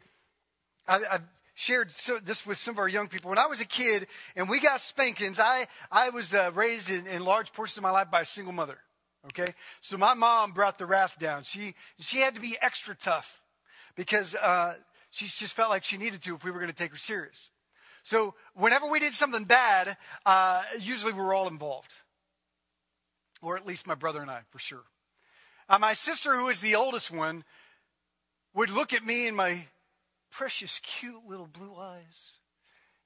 I, 0.87 1.01
have 1.11 1.23
shared 1.63 1.91
this 2.25 2.45
with 2.45 2.59
some 2.59 2.75
of 2.75 2.79
our 2.81 2.89
young 2.89 3.07
people. 3.07 3.31
When 3.31 3.39
I 3.39 3.47
was 3.47 3.61
a 3.61 3.67
kid 3.67 4.09
and 4.35 4.49
we 4.49 4.61
got 4.61 4.81
spankings, 4.81 5.39
I, 5.39 5.67
I 5.93 6.11
was 6.11 6.35
uh, 6.35 6.51
raised 6.55 6.91
in, 6.91 7.07
in 7.07 7.25
large 7.25 7.53
portions 7.53 7.77
of 7.77 7.85
my 7.85 7.91
life 7.91 8.11
by 8.11 8.23
a 8.23 8.27
single 8.27 8.53
mother. 8.53 8.79
Okay? 9.27 9.55
So 9.81 9.97
my 9.97 10.15
mom 10.15 10.51
brought 10.51 10.79
the 10.79 10.87
wrath 10.87 11.19
down. 11.21 11.45
She, 11.45 11.75
she 12.01 12.19
had 12.19 12.35
to 12.35 12.41
be 12.41 12.57
extra 12.61 12.97
tough 12.97 13.41
because 13.95 14.35
uh, 14.35 14.75
she 15.11 15.27
just 15.27 15.55
felt 15.55 15.71
like 15.71 15.85
she 15.85 15.97
needed 15.97 16.21
to 16.23 16.35
if 16.35 16.45
we 16.45 16.51
were 16.51 16.59
going 16.59 16.71
to 16.71 16.77
take 16.77 16.91
her 16.91 16.97
serious. 16.97 17.51
So 18.03 18.35
whenever 18.55 18.91
we 18.91 18.99
did 18.99 19.13
something 19.13 19.45
bad, 19.45 19.97
uh, 20.27 20.63
usually 20.81 21.13
we 21.13 21.21
were 21.21 21.33
all 21.33 21.47
involved. 21.47 21.93
Or 23.41 23.57
at 23.57 23.65
least 23.65 23.87
my 23.87 23.95
brother 23.95 24.21
and 24.21 24.31
I, 24.31 24.41
for 24.51 24.59
sure. 24.59 24.83
Uh, 25.69 25.79
my 25.79 25.93
sister, 25.93 26.35
who 26.35 26.49
is 26.49 26.59
the 26.59 26.75
oldest 26.75 27.13
one, 27.13 27.45
would 28.53 28.71
look 28.71 28.93
at 28.93 29.07
me 29.07 29.29
and 29.29 29.37
my 29.37 29.67
precious, 30.33 30.81
cute 30.83 31.25
little 31.29 31.47
blue 31.47 31.77
eyes 31.79 32.39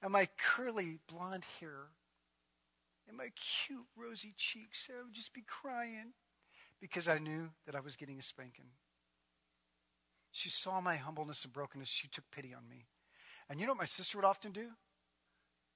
and 0.01 0.12
my 0.12 0.29
curly 0.39 1.01
blonde 1.09 1.45
hair 1.61 1.89
and 3.09 3.16
my 3.16 3.31
cute 3.35 3.87
rosy 3.97 4.33
cheeks. 4.37 4.89
I 4.89 5.03
would 5.05 5.12
just 5.12 5.35
be 5.35 5.43
crying 5.47 6.12
because 6.81 7.09
I 7.09 7.18
knew 7.18 7.51
that 7.66 7.74
I 7.74 7.81
was 7.81 7.97
getting 7.97 8.18
a 8.18 8.22
spanking. 8.22 8.70
She 10.31 10.49
saw 10.49 10.81
my 10.81 10.97
humbleness 10.97 11.45
and 11.45 11.53
brokenness. 11.53 11.89
She 11.89 12.09
took 12.09 12.31
pity 12.31 12.55
on 12.55 12.68
me. 12.68 12.87
And 13.49 13.59
you 13.59 13.66
know 13.66 13.72
what 13.72 13.81
my 13.81 13.87
sister 13.87 14.18
would 14.18 14.24
often 14.24 14.53
do? 14.53 14.68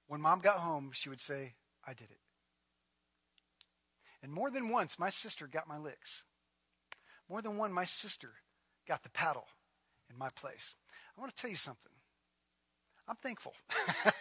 When 0.07 0.21
mom 0.21 0.39
got 0.39 0.57
home, 0.57 0.91
she 0.93 1.09
would 1.09 1.21
say, 1.21 1.55
I 1.85 1.93
did 1.93 2.11
it. 2.11 2.19
And 4.21 4.31
more 4.31 4.51
than 4.51 4.69
once, 4.69 4.99
my 4.99 5.09
sister 5.09 5.47
got 5.47 5.67
my 5.67 5.77
licks. 5.77 6.23
More 7.27 7.41
than 7.41 7.57
one, 7.57 7.73
my 7.73 7.85
sister 7.85 8.33
got 8.87 9.03
the 9.03 9.09
paddle 9.09 9.47
in 10.09 10.17
my 10.17 10.29
place. 10.35 10.75
I 11.17 11.21
want 11.21 11.35
to 11.35 11.41
tell 11.41 11.49
you 11.49 11.57
something. 11.57 11.91
I'm 13.07 13.15
thankful. 13.17 13.53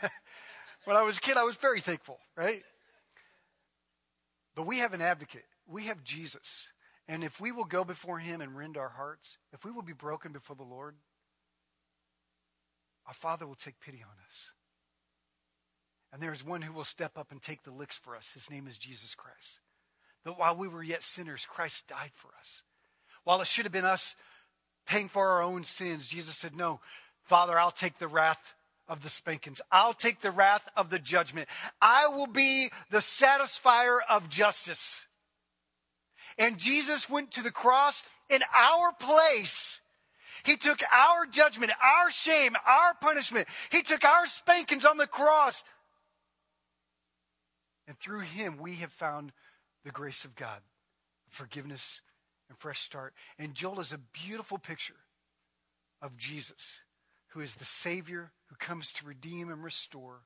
when 0.84 0.96
I 0.96 1.02
was 1.02 1.18
a 1.18 1.20
kid, 1.20 1.36
I 1.36 1.44
was 1.44 1.56
very 1.56 1.80
thankful, 1.80 2.18
right? 2.36 2.62
But 4.54 4.66
we 4.66 4.78
have 4.78 4.92
an 4.94 5.00
advocate. 5.00 5.44
We 5.66 5.84
have 5.84 6.02
Jesus. 6.02 6.68
And 7.08 7.22
if 7.24 7.40
we 7.40 7.52
will 7.52 7.64
go 7.64 7.84
before 7.84 8.18
him 8.18 8.40
and 8.40 8.56
rend 8.56 8.76
our 8.76 8.88
hearts, 8.88 9.38
if 9.52 9.64
we 9.64 9.70
will 9.70 9.82
be 9.82 9.92
broken 9.92 10.32
before 10.32 10.56
the 10.56 10.62
Lord, 10.62 10.96
our 13.06 13.14
Father 13.14 13.46
will 13.46 13.54
take 13.54 13.80
pity 13.80 14.02
on 14.02 14.16
us. 14.28 14.52
And 16.12 16.20
there 16.20 16.32
is 16.32 16.44
one 16.44 16.62
who 16.62 16.72
will 16.72 16.84
step 16.84 17.16
up 17.16 17.30
and 17.30 17.40
take 17.40 17.62
the 17.62 17.70
licks 17.70 17.98
for 17.98 18.16
us. 18.16 18.32
His 18.34 18.50
name 18.50 18.66
is 18.66 18.78
Jesus 18.78 19.14
Christ. 19.14 19.60
That 20.24 20.38
while 20.38 20.56
we 20.56 20.68
were 20.68 20.82
yet 20.82 21.02
sinners, 21.02 21.46
Christ 21.48 21.86
died 21.86 22.10
for 22.14 22.30
us. 22.38 22.62
While 23.24 23.40
it 23.40 23.46
should 23.46 23.64
have 23.64 23.72
been 23.72 23.84
us 23.84 24.16
paying 24.90 25.08
for 25.08 25.28
our 25.28 25.42
own 25.42 25.62
sins, 25.64 26.08
Jesus 26.08 26.36
said, 26.36 26.56
No, 26.56 26.80
Father, 27.22 27.58
I'll 27.58 27.70
take 27.70 27.98
the 27.98 28.08
wrath 28.08 28.54
of 28.88 29.04
the 29.04 29.08
spankings. 29.08 29.60
I'll 29.70 29.94
take 29.94 30.20
the 30.20 30.32
wrath 30.32 30.68
of 30.76 30.90
the 30.90 30.98
judgment. 30.98 31.48
I 31.80 32.08
will 32.08 32.26
be 32.26 32.70
the 32.90 32.98
satisfier 32.98 34.00
of 34.08 34.28
justice. 34.28 35.06
And 36.38 36.58
Jesus 36.58 37.08
went 37.08 37.30
to 37.32 37.42
the 37.42 37.52
cross 37.52 38.02
in 38.28 38.40
our 38.52 38.92
place. 38.92 39.80
He 40.42 40.56
took 40.56 40.80
our 40.92 41.24
judgment, 41.26 41.70
our 41.80 42.10
shame, 42.10 42.56
our 42.66 42.94
punishment. 43.00 43.46
He 43.70 43.82
took 43.82 44.04
our 44.04 44.26
spankings 44.26 44.84
on 44.84 44.96
the 44.96 45.06
cross. 45.06 45.62
And 47.86 47.96
through 48.00 48.20
him, 48.20 48.56
we 48.58 48.76
have 48.76 48.92
found 48.92 49.30
the 49.84 49.92
grace 49.92 50.24
of 50.24 50.34
God, 50.34 50.60
forgiveness, 51.28 52.00
and 52.50 52.58
fresh 52.58 52.80
start. 52.80 53.14
And 53.38 53.54
Joel 53.54 53.80
is 53.80 53.92
a 53.92 53.98
beautiful 53.98 54.58
picture 54.58 55.06
of 56.02 56.18
Jesus, 56.18 56.80
who 57.28 57.40
is 57.40 57.54
the 57.54 57.64
Savior 57.64 58.32
who 58.48 58.56
comes 58.56 58.92
to 58.92 59.06
redeem 59.06 59.50
and 59.50 59.62
restore, 59.62 60.24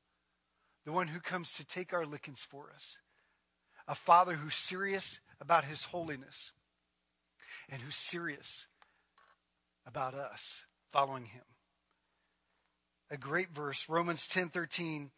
the 0.84 0.92
one 0.92 1.08
who 1.08 1.20
comes 1.20 1.52
to 1.52 1.64
take 1.64 1.92
our 1.92 2.06
lickings 2.06 2.46
for 2.48 2.72
us, 2.74 2.98
a 3.86 3.94
Father 3.94 4.34
who's 4.34 4.54
serious 4.54 5.20
about 5.40 5.64
his 5.64 5.84
holiness 5.84 6.52
and 7.68 7.82
who's 7.82 7.94
serious 7.96 8.66
about 9.86 10.14
us 10.14 10.64
following 10.92 11.26
him. 11.26 11.42
A 13.10 13.18
great 13.18 13.50
verse, 13.50 13.88
Romans 13.88 14.26
10 14.26 14.48
13 14.48 15.10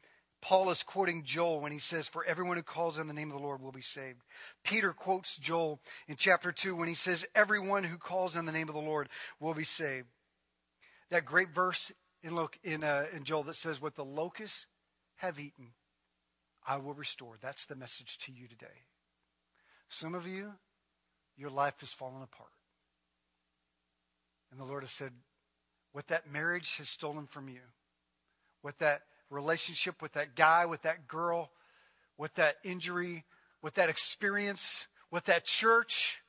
Paul 0.47 0.70
is 0.70 0.84
quoting 0.84 1.24
Joel 1.24 1.59
when 1.59 1.72
he 1.72 1.80
says, 1.80 2.07
For 2.07 2.24
everyone 2.24 2.57
who 2.57 2.62
calls 2.62 3.01
on 3.01 3.09
the 3.09 3.14
name 3.14 3.32
of 3.32 3.36
the 3.36 3.42
Lord 3.42 3.61
will 3.61 3.72
be 3.72 3.82
saved. 3.82 4.20
Peter 4.62 4.92
quotes 4.92 5.36
Joel 5.36 5.80
in 6.07 6.14
chapter 6.14 6.53
2 6.53 6.76
when 6.76 6.86
he 6.86 6.94
says, 6.94 7.26
Everyone 7.34 7.82
who 7.82 7.97
calls 7.97 8.36
on 8.36 8.47
the 8.47 8.53
name 8.53 8.68
of 8.68 8.76
the 8.76 8.80
Lord 8.80 9.09
will 9.40 9.55
be 9.55 9.64
saved. 9.64 10.07
That 11.11 11.24
great 11.24 11.53
verse 11.53 11.90
in, 12.22 12.38
in, 12.62 12.84
uh, 12.84 13.07
in 13.12 13.24
Joel 13.24 13.42
that 13.42 13.57
says, 13.57 13.82
What 13.82 13.97
the 13.97 14.05
locusts 14.05 14.66
have 15.16 15.40
eaten, 15.40 15.72
I 16.64 16.76
will 16.76 16.94
restore. 16.94 17.34
That's 17.42 17.66
the 17.66 17.74
message 17.74 18.16
to 18.18 18.32
you 18.32 18.47
today. 18.47 18.84
Some 19.88 20.14
of 20.14 20.28
you, 20.28 20.53
your 21.36 21.51
life 21.51 21.80
has 21.80 21.92
fallen 21.92 22.22
apart. 22.22 22.51
And 24.53 24.61
the 24.61 24.64
Lord 24.64 24.84
has 24.84 24.92
said, 24.92 25.11
What 25.90 26.07
that 26.07 26.30
marriage 26.30 26.76
has 26.76 26.88
stolen 26.88 27.26
from 27.26 27.49
you, 27.49 27.62
what 28.62 28.78
that 28.78 29.03
relationship 29.30 30.02
with 30.02 30.12
that 30.12 30.34
guy, 30.34 30.66
with 30.66 30.82
that 30.82 31.08
girl, 31.08 31.50
with 32.18 32.34
that 32.34 32.56
injury, 32.64 33.24
with 33.62 33.74
that 33.74 33.88
experience, 33.88 34.86
with 35.10 35.24
that 35.24 35.44
church, 35.44 36.20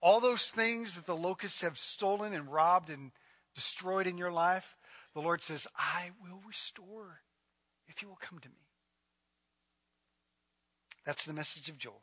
all 0.00 0.20
those 0.20 0.50
things 0.50 0.94
that 0.94 1.06
the 1.06 1.16
locusts 1.16 1.62
have 1.62 1.78
stolen 1.78 2.32
and 2.32 2.52
robbed 2.52 2.90
and 2.90 3.10
destroyed 3.54 4.06
in 4.06 4.18
your 4.18 4.30
life, 4.30 4.76
the 5.14 5.20
Lord 5.20 5.42
says, 5.42 5.66
I 5.76 6.10
will 6.22 6.40
restore 6.46 7.20
if 7.88 8.02
you 8.02 8.08
will 8.08 8.18
come 8.20 8.38
to 8.38 8.48
me. 8.48 8.68
That's 11.04 11.24
the 11.24 11.32
message 11.32 11.68
of 11.68 11.78
Joel 11.78 12.02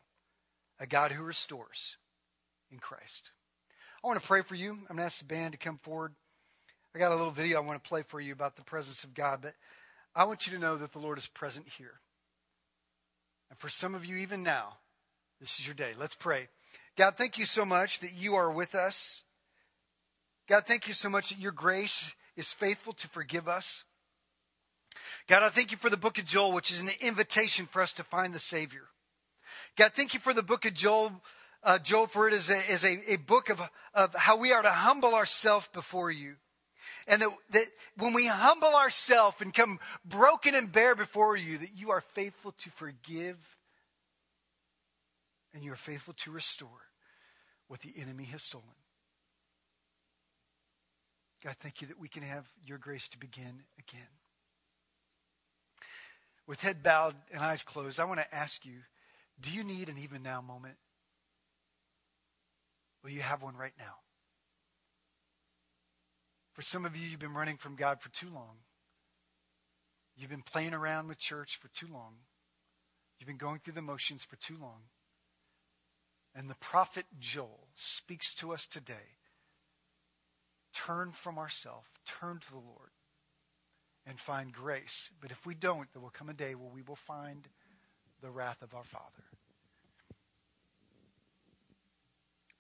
a 0.80 0.86
God 0.86 1.14
who 1.14 1.24
restores 1.24 1.96
in 2.70 2.80
Christ. 2.80 3.32
I 4.04 4.08
want 4.08 4.20
to 4.20 4.28
pray 4.28 4.42
for 4.42 4.56
you. 4.56 4.72
I'm 4.72 4.86
going 4.88 4.98
to 4.98 5.04
ask 5.04 5.20
the 5.20 5.26
band 5.26 5.54
to 5.54 5.58
come 5.58 5.78
forward. 5.78 6.14
I 6.94 7.00
got 7.00 7.12
a 7.12 7.16
little 7.16 7.32
video 7.32 7.58
I 7.58 7.66
want 7.66 7.82
to 7.82 7.88
play 7.88 8.04
for 8.04 8.20
you 8.20 8.34
about 8.34 8.56
the 8.56 8.62
presence 8.64 9.04
of 9.04 9.14
God, 9.14 9.40
but 9.42 9.54
I 10.16 10.24
want 10.24 10.48
you 10.48 10.54
to 10.54 10.60
know 10.60 10.78
that 10.78 10.94
the 10.94 11.00
Lord 11.00 11.18
is 11.18 11.28
present 11.28 11.68
here. 11.78 12.00
And 13.50 13.60
for 13.60 13.70
some 13.70 13.94
of 13.94 14.06
you, 14.06 14.16
even 14.18 14.44
now, 14.44 14.78
this 15.40 15.60
is 15.60 15.68
your 15.68 15.76
day. 15.76 15.92
Let's 16.00 16.16
pray. 16.16 16.48
God, 16.98 17.16
thank 17.18 17.38
you 17.38 17.46
so 17.46 17.66
much 17.66 18.00
that 18.00 18.14
you 18.14 18.36
are 18.36 18.52
with 18.52 18.74
us. 18.74 19.24
God, 20.48 20.64
thank 20.66 20.88
you 20.88 20.94
so 20.94 21.10
much 21.10 21.30
that 21.30 21.40
your 21.40 21.52
grace 21.52 22.14
is 22.38 22.54
faithful 22.54 22.94
to 22.94 23.08
forgive 23.10 23.48
us. 23.48 23.84
God, 25.28 25.44
I 25.44 25.50
thank 25.50 25.72
you 25.72 25.78
for 25.78 25.90
the 25.90 25.98
book 25.98 26.18
of 26.18 26.26
Joel, 26.26 26.54
which 26.54 26.72
is 26.72 26.80
an 26.80 26.90
invitation 27.02 27.66
for 27.66 27.82
us 27.82 27.92
to 27.94 28.04
find 28.04 28.34
the 28.34 28.40
Savior. 28.40 28.84
God, 29.76 29.92
thank 29.94 30.14
you 30.14 30.20
for 30.20 30.34
the 30.34 30.44
book 30.44 30.66
of 30.66 30.74
Joel. 30.74 31.12
Uh, 31.64 31.80
Joel, 31.80 32.08
for 32.08 32.28
it 32.28 32.34
is 32.34 32.50
a, 32.50 32.58
is 32.72 32.86
a, 32.86 33.14
a 33.14 33.18
book 33.18 33.50
of, 33.50 33.62
of 33.94 34.14
how 34.14 34.38
we 34.38 34.54
are 34.54 34.62
to 34.62 34.70
humble 34.70 35.16
ourselves 35.16 35.68
before 35.74 36.12
you. 36.12 36.36
And 37.08 37.22
that, 37.22 37.30
that 37.52 37.66
when 37.98 38.14
we 38.14 38.28
humble 38.28 38.74
ourselves 38.76 39.42
and 39.42 39.54
come 39.54 39.80
broken 40.04 40.56
and 40.56 40.72
bare 40.72 40.96
before 40.96 41.38
you, 41.38 41.60
that 41.60 41.74
you 41.76 41.92
are 41.92 42.02
faithful 42.02 42.54
to 42.60 42.70
forgive 42.72 43.38
and 45.54 45.64
you 45.64 45.72
are 45.72 45.78
faithful 45.78 46.14
to 46.16 46.32
restore 46.32 46.70
what 47.68 47.82
the 47.82 47.94
enemy 47.98 48.26
has 48.26 48.44
stolen. 48.44 48.66
God, 51.44 51.56
thank 51.60 51.82
you 51.82 51.88
that 51.88 52.00
we 52.00 52.08
can 52.08 52.24
have 52.24 52.46
your 52.66 52.80
grace 52.80 53.08
to 53.10 53.20
begin 53.20 53.64
again. 53.78 54.08
With 56.48 56.62
head 56.62 56.82
bowed 56.82 57.16
and 57.32 57.42
eyes 57.42 57.64
closed, 57.64 58.00
I 58.00 58.06
want 58.06 58.20
to 58.20 58.36
ask 58.36 58.66
you 58.66 58.80
do 59.40 59.52
you 59.52 59.64
need 59.64 59.90
an 59.90 59.98
even 59.98 60.24
now 60.24 60.42
moment? 60.42 60.78
Will 63.04 63.12
you 63.12 63.22
have 63.22 63.44
one 63.44 63.56
right 63.56 63.74
now? 63.78 63.96
For 66.56 66.62
some 66.62 66.86
of 66.86 66.96
you, 66.96 67.06
you've 67.06 67.20
been 67.20 67.34
running 67.34 67.58
from 67.58 67.76
God 67.76 68.00
for 68.00 68.08
too 68.10 68.30
long. 68.34 68.56
You've 70.16 70.30
been 70.30 70.42
playing 70.42 70.74
around 70.74 71.10
with 71.10 71.20
church 71.20 71.58
for 71.58 71.68
too 71.68 71.88
long. 71.92 72.14
You've 73.20 73.28
been 73.28 73.36
going 73.36 73.60
through 73.60 73.74
the 73.74 73.82
motions 73.82 74.24
for 74.24 74.38
too 74.38 74.56
long. 74.60 74.84
And 76.34 76.50
the 76.50 76.56
prophet 76.56 77.06
Joel 77.20 77.68
speaks 77.76 78.34
to 78.36 78.54
us 78.54 78.66
today. 78.66 79.18
Turn 80.74 81.12
from 81.12 81.38
ourselves, 81.38 81.88
turn 82.06 82.40
to 82.40 82.52
the 82.52 82.56
Lord, 82.58 82.92
and 84.08 84.18
find 84.18 84.54
grace. 84.54 85.12
But 85.20 85.32
if 85.32 85.46
we 85.46 85.56
don't, 85.56 85.92
there 85.92 86.02
will 86.02 86.10
come 86.10 86.30
a 86.30 86.34
day 86.34 86.56
where 86.56 86.72
we 86.74 86.82
will 86.82 86.96
find 86.96 87.50
the 88.22 88.32
wrath 88.32 88.62
of 88.62 88.74
our 88.74 88.84
Father. 88.86 89.26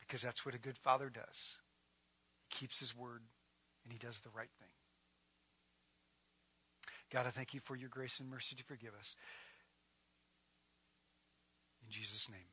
Because 0.02 0.22
that's 0.22 0.46
what 0.46 0.54
a 0.54 0.60
good 0.60 0.78
father 0.78 1.10
does. 1.10 1.58
He 2.50 2.60
keeps 2.60 2.82
his 2.82 2.94
word 2.96 3.22
and 3.86 3.94
he 3.94 4.00
does 4.00 4.20
the 4.20 4.30
right 4.36 4.50
thing. 4.60 4.70
God, 7.12 7.28
I 7.28 7.30
thank 7.30 7.54
you 7.54 7.62
for 7.64 7.76
your 7.76 7.88
grace 7.88 8.20
and 8.20 8.30
mercy 8.30 8.56
to 8.56 8.64
forgive 8.64 8.92
us. 9.00 9.16
In 11.86 11.92
Jesus' 11.92 12.28
name, 12.28 12.50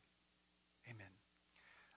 amen. 0.87 1.07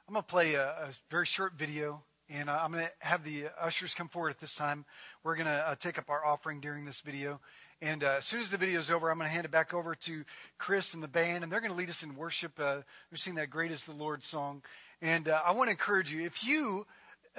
I'm 0.08 0.14
going 0.14 0.24
to 0.24 0.28
play 0.28 0.54
a, 0.54 0.68
a, 0.68 0.90
very 1.12 1.26
short 1.26 1.54
video, 1.54 2.02
and 2.30 2.50
uh, 2.50 2.58
I'm 2.62 2.72
going 2.72 2.86
to 2.86 3.08
have 3.08 3.24
the 3.26 3.48
ushers 3.60 3.94
come 3.94 4.08
forward 4.08 4.30
at 4.30 4.40
this 4.40 4.56
time. 4.56 4.86
We're 5.24 5.36
going 5.36 5.48
to 5.48 5.68
uh, 5.68 5.76
take 5.76 6.00
up 6.00 6.10
our 6.10 6.26
offering 6.26 6.62
during 6.62 6.86
this 6.86 7.02
video. 7.02 7.42
And 7.82 8.06
uh, 8.06 8.16
as 8.20 8.26
soon 8.26 8.40
as 8.40 8.50
the 8.50 8.58
video 8.58 8.80
is 8.80 8.90
over, 8.90 9.12
I'm 9.12 9.18
going 9.18 9.28
to 9.28 9.34
hand 9.34 9.46
it 9.46 9.52
back 9.52 9.74
over 9.74 9.94
to 9.94 10.24
Chris 10.58 10.94
and 10.94 11.04
the 11.04 11.10
band, 11.10 11.44
and 11.44 11.52
they're 11.52 11.60
going 11.60 11.72
to 11.72 11.78
lead 11.78 11.90
us 11.90 12.04
in 12.04 12.16
worship. 12.16 12.58
Uh, 12.58 12.78
we've 13.12 13.20
seen 13.20 13.36
that 13.36 13.50
Great 13.50 13.72
is 13.72 13.84
the 13.84 13.92
Lord 13.92 14.24
song. 14.24 14.64
And 15.02 15.28
uh, 15.28 15.42
I 15.46 15.52
want 15.52 15.68
to 15.68 15.72
encourage 15.72 16.12
you, 16.12 16.24
if 16.24 16.44
you 16.44 16.88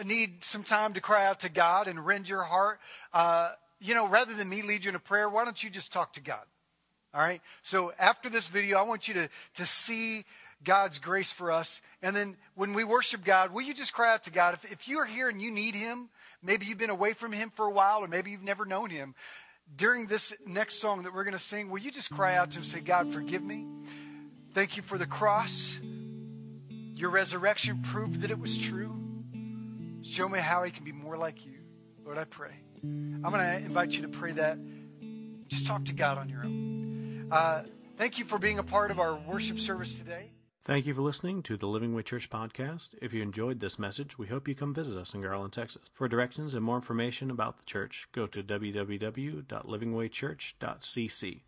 need 0.04 0.44
some 0.44 0.62
time 0.62 0.94
to 0.94 1.00
cry 1.00 1.26
out 1.26 1.40
to 1.40 1.48
God 1.48 1.86
and 1.86 2.04
rend 2.04 2.28
your 2.28 2.42
heart, 2.42 2.80
uh, 3.12 3.52
you 3.80 3.94
know, 3.94 4.08
rather 4.08 4.34
than 4.34 4.48
me 4.48 4.62
lead 4.62 4.84
you 4.84 4.90
in 4.90 4.94
a 4.94 5.00
prayer, 5.00 5.28
why 5.28 5.44
don't 5.44 5.62
you 5.62 5.70
just 5.70 5.92
talk 5.92 6.14
to 6.14 6.20
God? 6.20 6.44
All 7.14 7.20
right? 7.20 7.40
So 7.62 7.92
after 7.98 8.28
this 8.28 8.48
video, 8.48 8.78
I 8.78 8.82
want 8.82 9.08
you 9.08 9.14
to, 9.14 9.28
to 9.54 9.66
see 9.66 10.24
God's 10.64 10.98
grace 10.98 11.32
for 11.32 11.52
us. 11.52 11.80
And 12.02 12.14
then 12.14 12.36
when 12.54 12.74
we 12.74 12.84
worship 12.84 13.24
God, 13.24 13.52
will 13.52 13.62
you 13.62 13.74
just 13.74 13.92
cry 13.92 14.12
out 14.12 14.24
to 14.24 14.30
God? 14.30 14.54
If, 14.54 14.72
if 14.72 14.88
you're 14.88 15.04
here 15.04 15.28
and 15.28 15.40
you 15.40 15.50
need 15.50 15.74
Him, 15.74 16.08
maybe 16.42 16.66
you've 16.66 16.78
been 16.78 16.90
away 16.90 17.12
from 17.12 17.32
Him 17.32 17.50
for 17.54 17.66
a 17.66 17.70
while, 17.70 18.02
or 18.02 18.08
maybe 18.08 18.30
you've 18.30 18.42
never 18.42 18.64
known 18.64 18.90
Him, 18.90 19.14
during 19.76 20.06
this 20.06 20.32
next 20.46 20.76
song 20.76 21.02
that 21.02 21.14
we're 21.14 21.24
going 21.24 21.32
to 21.32 21.38
sing, 21.38 21.70
will 21.70 21.80
you 21.80 21.90
just 21.90 22.10
cry 22.10 22.36
out 22.36 22.52
to 22.52 22.58
Him 22.58 22.62
and 22.62 22.70
say, 22.70 22.80
God, 22.80 23.12
forgive 23.12 23.42
me? 23.42 23.66
Thank 24.54 24.76
you 24.76 24.82
for 24.82 24.96
the 24.96 25.06
cross. 25.06 25.78
Your 26.94 27.10
resurrection 27.10 27.82
proved 27.82 28.22
that 28.22 28.30
it 28.30 28.38
was 28.38 28.56
true. 28.56 29.05
Show 30.10 30.28
me 30.28 30.38
how 30.38 30.62
I 30.62 30.70
can 30.70 30.84
be 30.84 30.92
more 30.92 31.16
like 31.16 31.44
you. 31.44 31.54
Lord, 32.04 32.18
I 32.18 32.24
pray. 32.24 32.52
I'm 32.82 33.22
going 33.22 33.38
to 33.38 33.56
invite 33.56 33.92
you 33.92 34.02
to 34.02 34.08
pray 34.08 34.32
that. 34.32 34.58
Just 35.48 35.66
talk 35.66 35.84
to 35.86 35.92
God 35.92 36.18
on 36.18 36.28
your 36.28 36.44
own. 36.44 37.28
Uh, 37.30 37.64
thank 37.96 38.18
you 38.18 38.24
for 38.24 38.38
being 38.38 38.58
a 38.58 38.62
part 38.62 38.90
of 38.90 39.00
our 39.00 39.14
worship 39.14 39.58
service 39.58 39.94
today. 39.94 40.32
Thank 40.64 40.86
you 40.86 40.94
for 40.94 41.02
listening 41.02 41.42
to 41.44 41.56
the 41.56 41.68
Living 41.68 41.94
Way 41.94 42.02
Church 42.02 42.28
podcast. 42.28 42.96
If 43.00 43.14
you 43.14 43.22
enjoyed 43.22 43.60
this 43.60 43.78
message, 43.78 44.18
we 44.18 44.26
hope 44.26 44.48
you 44.48 44.56
come 44.56 44.74
visit 44.74 44.98
us 44.98 45.14
in 45.14 45.20
Garland, 45.20 45.52
Texas. 45.52 45.82
For 45.92 46.08
directions 46.08 46.54
and 46.54 46.64
more 46.64 46.74
information 46.74 47.30
about 47.30 47.58
the 47.58 47.64
church, 47.64 48.08
go 48.12 48.26
to 48.26 48.42
www.livingwaychurch.cc. 48.42 51.40